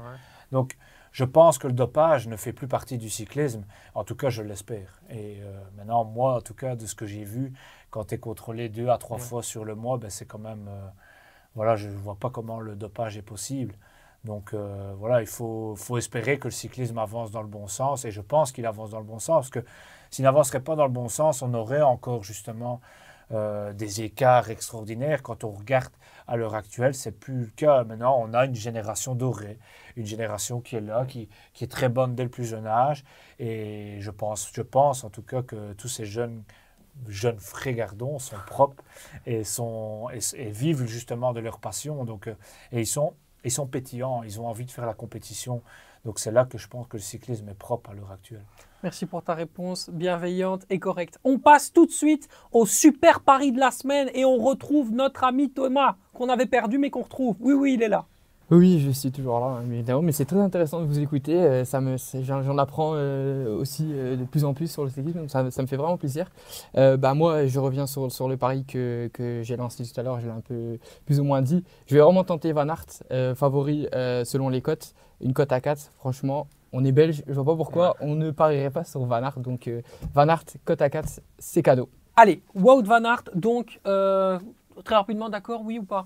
Donc, 0.51 0.75
je 1.15 1.23
pense 1.23 1.57
que 1.57 1.67
le 1.67 1.73
dopage 1.73 2.27
ne 2.27 2.35
fait 2.35 2.51
plus 2.51 2.67
partie 2.67 2.97
du 2.97 3.09
cyclisme. 3.09 3.63
En 3.93 4.03
tout 4.03 4.17
cas, 4.17 4.29
je 4.29 4.43
l'espère. 4.43 4.99
Et 5.09 5.39
euh, 5.41 5.61
maintenant, 5.77 6.03
moi, 6.03 6.35
en 6.35 6.41
tout 6.41 6.53
cas, 6.53 6.75
de 6.75 6.85
ce 6.85 6.93
que 6.93 7.05
j'ai 7.05 7.23
vu, 7.23 7.53
quand 7.89 8.03
tu 8.07 8.15
es 8.15 8.17
contrôlé 8.17 8.67
deux 8.67 8.89
à 8.89 8.97
trois 8.97 9.15
Ouais. 9.17 9.23
fois 9.23 9.41
sur 9.41 9.63
le 9.63 9.75
mois, 9.75 9.97
ben, 9.97 10.09
c'est 10.09 10.25
quand 10.25 10.39
même. 10.39 10.67
euh, 10.67 10.89
voilà, 11.55 11.77
je 11.77 11.87
ne 11.87 11.95
vois 11.95 12.15
pas 12.15 12.29
comment 12.29 12.59
le 12.59 12.75
dopage 12.75 13.15
est 13.15 13.21
possible. 13.21 13.75
Donc, 14.25 14.53
euh, 14.53 14.93
voilà, 14.97 15.21
il 15.21 15.27
faut, 15.27 15.73
faut 15.77 15.97
espérer 15.97 16.37
que 16.37 16.49
le 16.49 16.51
cyclisme 16.51 16.97
avance 16.97 17.31
dans 17.31 17.41
le 17.43 17.47
bon 17.47 17.67
sens. 17.69 18.03
Et 18.03 18.11
je 18.11 18.19
pense 18.21 18.51
qu'il 18.51 18.65
avance 18.65 18.89
dans 18.89 18.99
le 18.99 19.05
bon 19.05 19.19
sens. 19.19 19.45
Parce 19.49 19.49
que 19.51 19.63
s'il 20.11 20.23
n'avancerait 20.25 20.59
pas 20.63 20.75
dans 20.75 20.85
le 20.85 20.91
bon 20.91 21.07
sens, 21.07 21.41
on 21.41 21.53
aurait 21.53 21.81
encore 21.81 22.23
justement 22.25 22.81
euh, 23.31 23.73
des 23.73 24.01
écarts 24.01 24.49
extraordinaires. 24.49 25.23
Quand 25.23 25.43
on 25.43 25.51
regarde 25.51 25.91
à 26.27 26.35
l'heure 26.35 26.55
actuelle, 26.55 26.93
c'est 26.93 27.11
plus 27.11 27.39
le 27.41 27.51
cas. 27.55 27.83
Maintenant, 27.83 28.17
on 28.19 28.33
a 28.33 28.45
une 28.45 28.55
génération 28.55 29.15
dorée, 29.15 29.57
une 29.95 30.05
génération 30.05 30.61
qui 30.61 30.75
est 30.75 30.81
là, 30.81 31.05
qui, 31.05 31.29
qui 31.53 31.63
est 31.63 31.67
très 31.67 31.89
bonne 31.89 32.15
dès 32.15 32.23
le 32.23 32.29
plus 32.29 32.45
jeune 32.45 32.67
âge. 32.67 33.03
Et 33.39 33.97
je 33.99 34.11
pense, 34.11 34.51
je 34.53 34.61
pense 34.61 35.03
en 35.03 35.09
tout 35.09 35.23
cas 35.23 35.41
que 35.41 35.73
tous 35.73 35.87
ces 35.87 36.05
jeunes 36.05 36.43
jeunes 37.09 37.39
frégardons 37.39 38.19
sont 38.19 38.37
propres 38.47 38.83
et, 39.25 39.43
sont, 39.43 40.07
et, 40.13 40.49
vivent 40.49 40.85
justement 40.85 41.33
de 41.33 41.39
leur 41.39 41.59
passion. 41.59 42.05
Donc, 42.05 42.27
euh, 42.27 42.35
et 42.71 42.79
ils 42.81 42.87
sont, 42.87 43.13
ils 43.43 43.51
sont 43.51 43.67
pétillants, 43.67 44.23
ils 44.23 44.39
ont 44.39 44.47
envie 44.47 44.65
de 44.65 44.71
faire 44.71 44.85
la 44.85 44.93
compétition. 44.93 45.61
Donc 46.05 46.19
c'est 46.19 46.31
là 46.31 46.45
que 46.45 46.57
je 46.57 46.67
pense 46.67 46.87
que 46.87 46.97
le 46.97 47.03
cyclisme 47.03 47.49
est 47.49 47.55
propre 47.55 47.89
à 47.89 47.93
l'heure 47.93 48.11
actuelle. 48.11 48.45
Merci 48.85 49.07
pour 49.07 49.23
ta 49.23 49.33
réponse 49.33 49.89
bienveillante 49.91 50.61
et 50.69 50.77
correcte. 50.77 51.17
On 51.23 51.39
passe 51.39 51.73
tout 51.73 51.87
de 51.87 51.91
suite 51.91 52.29
au 52.51 52.67
super 52.67 53.21
pari 53.21 53.51
de 53.51 53.59
la 53.59 53.71
semaine 53.71 54.11
et 54.13 54.25
on 54.25 54.37
retrouve 54.37 54.91
notre 54.91 55.23
ami 55.23 55.49
Thomas 55.49 55.95
qu'on 56.13 56.29
avait 56.29 56.45
perdu 56.45 56.77
mais 56.77 56.91
qu'on 56.91 57.01
retrouve. 57.01 57.35
Oui, 57.39 57.55
oui, 57.55 57.73
il 57.73 57.81
est 57.81 57.87
là. 57.87 58.05
Oui, 58.51 58.79
je 58.79 58.91
suis 58.91 59.11
toujours 59.11 59.39
là, 59.39 59.59
hein, 59.59 60.01
mais 60.03 60.11
c'est 60.11 60.25
très 60.25 60.37
intéressant 60.37 60.81
de 60.81 60.85
vous 60.85 60.99
écouter. 60.99 61.33
euh, 61.33 61.65
Ça 61.65 61.81
j'en, 62.21 62.57
apprends 62.59 62.91
euh, 62.93 63.57
aussi 63.57 63.87
euh, 63.91 64.17
de 64.17 64.23
plus 64.23 64.45
en 64.45 64.53
plus 64.53 64.67
sur 64.67 64.83
le 64.83 64.91
cyclisme, 64.91 65.27
ça, 65.29 65.41
me 65.41 65.49
fait 65.49 65.77
vraiment 65.77 65.97
plaisir. 65.97 66.29
Bah, 66.75 67.15
moi, 67.15 67.47
je 67.47 67.59
reviens 67.59 67.87
sur, 67.87 68.27
le 68.27 68.37
pari 68.37 68.65
que, 68.65 69.09
j'ai 69.41 69.57
lancé 69.57 69.83
tout 69.83 69.99
à 69.99 70.03
l'heure, 70.03 70.19
je 70.19 70.27
l'ai 70.27 70.31
un 70.31 70.41
peu 70.41 70.77
plus 71.07 71.19
ou 71.19 71.23
moins 71.23 71.41
dit. 71.41 71.63
Je 71.87 71.95
vais 71.95 72.01
vraiment 72.01 72.23
tenter 72.23 72.51
Van 72.51 72.69
Aert, 72.69 73.35
favori 73.35 73.87
selon 74.25 74.49
les 74.49 74.61
cotes, 74.61 74.93
une 75.21 75.33
cote 75.33 75.51
à 75.51 75.59
4. 75.59 75.91
Franchement, 75.97 76.45
on 76.75 76.83
est 76.83 76.91
belge, 76.91 77.23
je 77.25 77.33
vois 77.33 77.45
pas 77.45 77.55
pourquoi 77.55 77.95
on 78.01 78.15
ne 78.15 78.31
parierait 78.31 78.69
pas 78.69 78.83
sur 78.83 78.99
Van 79.05 79.23
Aert. 79.23 79.39
Donc, 79.39 79.67
euh, 79.67 79.81
Van 80.13 80.27
Aert, 80.27 80.43
cote 80.65 80.81
à 80.81 80.89
4, 80.89 81.21
c'est 81.39 81.63
cadeau. 81.63 81.89
Allez, 82.17 82.41
Wout 82.53 82.83
Van 82.83 83.03
Aert, 83.05 83.23
donc 83.33 83.79
euh, 83.87 84.37
très 84.83 84.95
rapidement, 84.95 85.29
d'accord, 85.29 85.61
oui 85.63 85.79
ou 85.79 85.83
pas? 85.83 86.05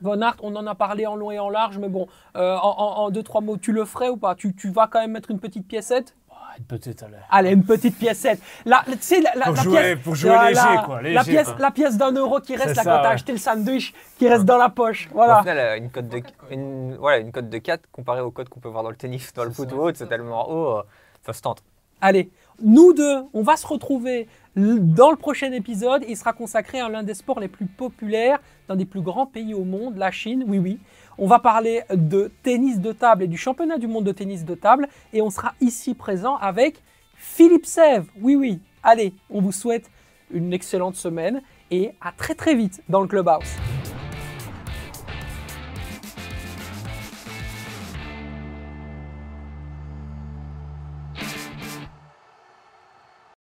Van 0.00 0.20
Aert, 0.20 0.36
on 0.42 0.56
en 0.56 0.66
a 0.66 0.74
parlé 0.74 1.06
en 1.06 1.14
long 1.14 1.30
et 1.30 1.38
en 1.38 1.48
large, 1.50 1.78
mais 1.78 1.88
bon, 1.88 2.08
euh, 2.36 2.56
en, 2.56 2.68
en- 2.78 2.96
en 3.04 3.10
deux, 3.10 3.22
trois 3.22 3.40
mots, 3.40 3.56
tu 3.56 3.70
le 3.72 3.84
ferais 3.84 4.08
ou 4.08 4.16
pas? 4.16 4.34
Tu, 4.34 4.54
tu 4.54 4.70
vas 4.70 4.86
quand 4.88 5.00
même 5.00 5.12
mettre 5.12 5.30
une 5.30 5.38
petite 5.38 5.66
piécette 5.68 6.16
une 6.58 6.64
petite 6.64 7.02
allez. 7.02 7.16
Allez, 7.30 7.50
une 7.52 7.64
petite 7.64 7.96
piécette. 7.98 8.40
La, 8.64 8.82
tu 8.86 8.96
sais, 9.00 9.20
la, 9.20 9.34
la- 9.34 9.44
Pour 9.46 9.54
la 9.56 9.62
jouer- 9.62 9.80
pièce, 9.80 9.98
pour 10.02 10.14
jouer 10.14 10.30
léger, 10.48 10.60
quoi, 10.84 11.02
la 11.02 11.24
pièce, 11.24 11.46
quoi. 11.48 11.56
la 11.58 11.70
pièce 11.70 11.96
d'un 11.96 12.12
euro 12.12 12.40
qui 12.40 12.56
reste 12.56 12.76
là 12.76 12.82
ça, 12.82 12.82
quand 12.84 12.90
t'as 13.02 13.08
ouais. 13.08 13.14
acheté 13.14 13.32
le 13.32 13.38
sandwich, 13.38 13.94
qui 14.18 14.28
reste 14.28 14.44
dans 14.44 14.58
la 14.58 14.68
poche. 14.68 15.08
Au 15.12 15.14
Voilà. 15.14 15.40
final, 15.40 15.78
une 15.78 15.90
cote 15.90 16.08
de, 16.08 16.22
une, 16.50 16.96
voilà, 16.96 17.18
une 17.18 17.32
cote 17.32 17.48
de 17.48 17.58
4 17.58 17.82
comparée 17.92 18.20
aux 18.20 18.30
cotes 18.30 18.48
qu'on 18.48 18.60
peut 18.60 18.68
voir 18.68 18.82
dans 18.82 18.90
le 18.90 18.96
tennis, 18.96 19.32
dans 19.34 19.44
le 19.44 19.50
foot 19.50 19.72
ou 19.72 19.76
autre, 19.76 19.98
c'est 19.98 20.08
tellement 20.08 20.48
haut, 20.50 20.78
euh, 20.78 20.82
ça 21.24 21.32
se 21.32 21.40
tente. 21.42 21.62
Allez, 22.02 22.30
nous 22.62 22.92
deux, 22.94 23.24
on 23.34 23.42
va 23.42 23.56
se 23.56 23.66
retrouver 23.66 24.26
dans 24.56 25.10
le 25.10 25.16
prochain 25.16 25.52
épisode. 25.52 26.02
Il 26.08 26.16
sera 26.16 26.32
consacré 26.32 26.80
à 26.80 26.88
l'un 26.88 27.02
des 27.02 27.12
sports 27.14 27.40
les 27.40 27.48
plus 27.48 27.66
populaires 27.66 28.38
dans 28.68 28.74
des 28.76 28.86
plus 28.86 29.02
grands 29.02 29.26
pays 29.26 29.52
au 29.52 29.64
monde, 29.64 29.96
la 29.98 30.10
Chine. 30.10 30.44
Oui, 30.46 30.58
oui. 30.58 30.78
On 31.18 31.26
va 31.26 31.38
parler 31.38 31.82
de 31.94 32.30
tennis 32.42 32.80
de 32.80 32.92
table 32.92 33.24
et 33.24 33.26
du 33.26 33.36
championnat 33.36 33.78
du 33.78 33.86
monde 33.86 34.04
de 34.04 34.12
tennis 34.12 34.44
de 34.44 34.54
table. 34.54 34.88
Et 35.12 35.22
on 35.22 35.30
sera 35.30 35.54
ici 35.60 35.94
présent 35.94 36.36
avec 36.36 36.82
Philippe 37.14 37.66
Sèvres. 37.66 38.06
Oui, 38.20 38.36
oui. 38.36 38.60
Allez, 38.82 39.12
on 39.28 39.40
vous 39.40 39.52
souhaite 39.52 39.90
une 40.32 40.52
excellente 40.52 40.96
semaine 40.96 41.42
et 41.70 41.92
à 42.00 42.12
très 42.12 42.34
très 42.34 42.54
vite 42.54 42.82
dans 42.88 43.00
le 43.00 43.08
Clubhouse. 43.08 43.56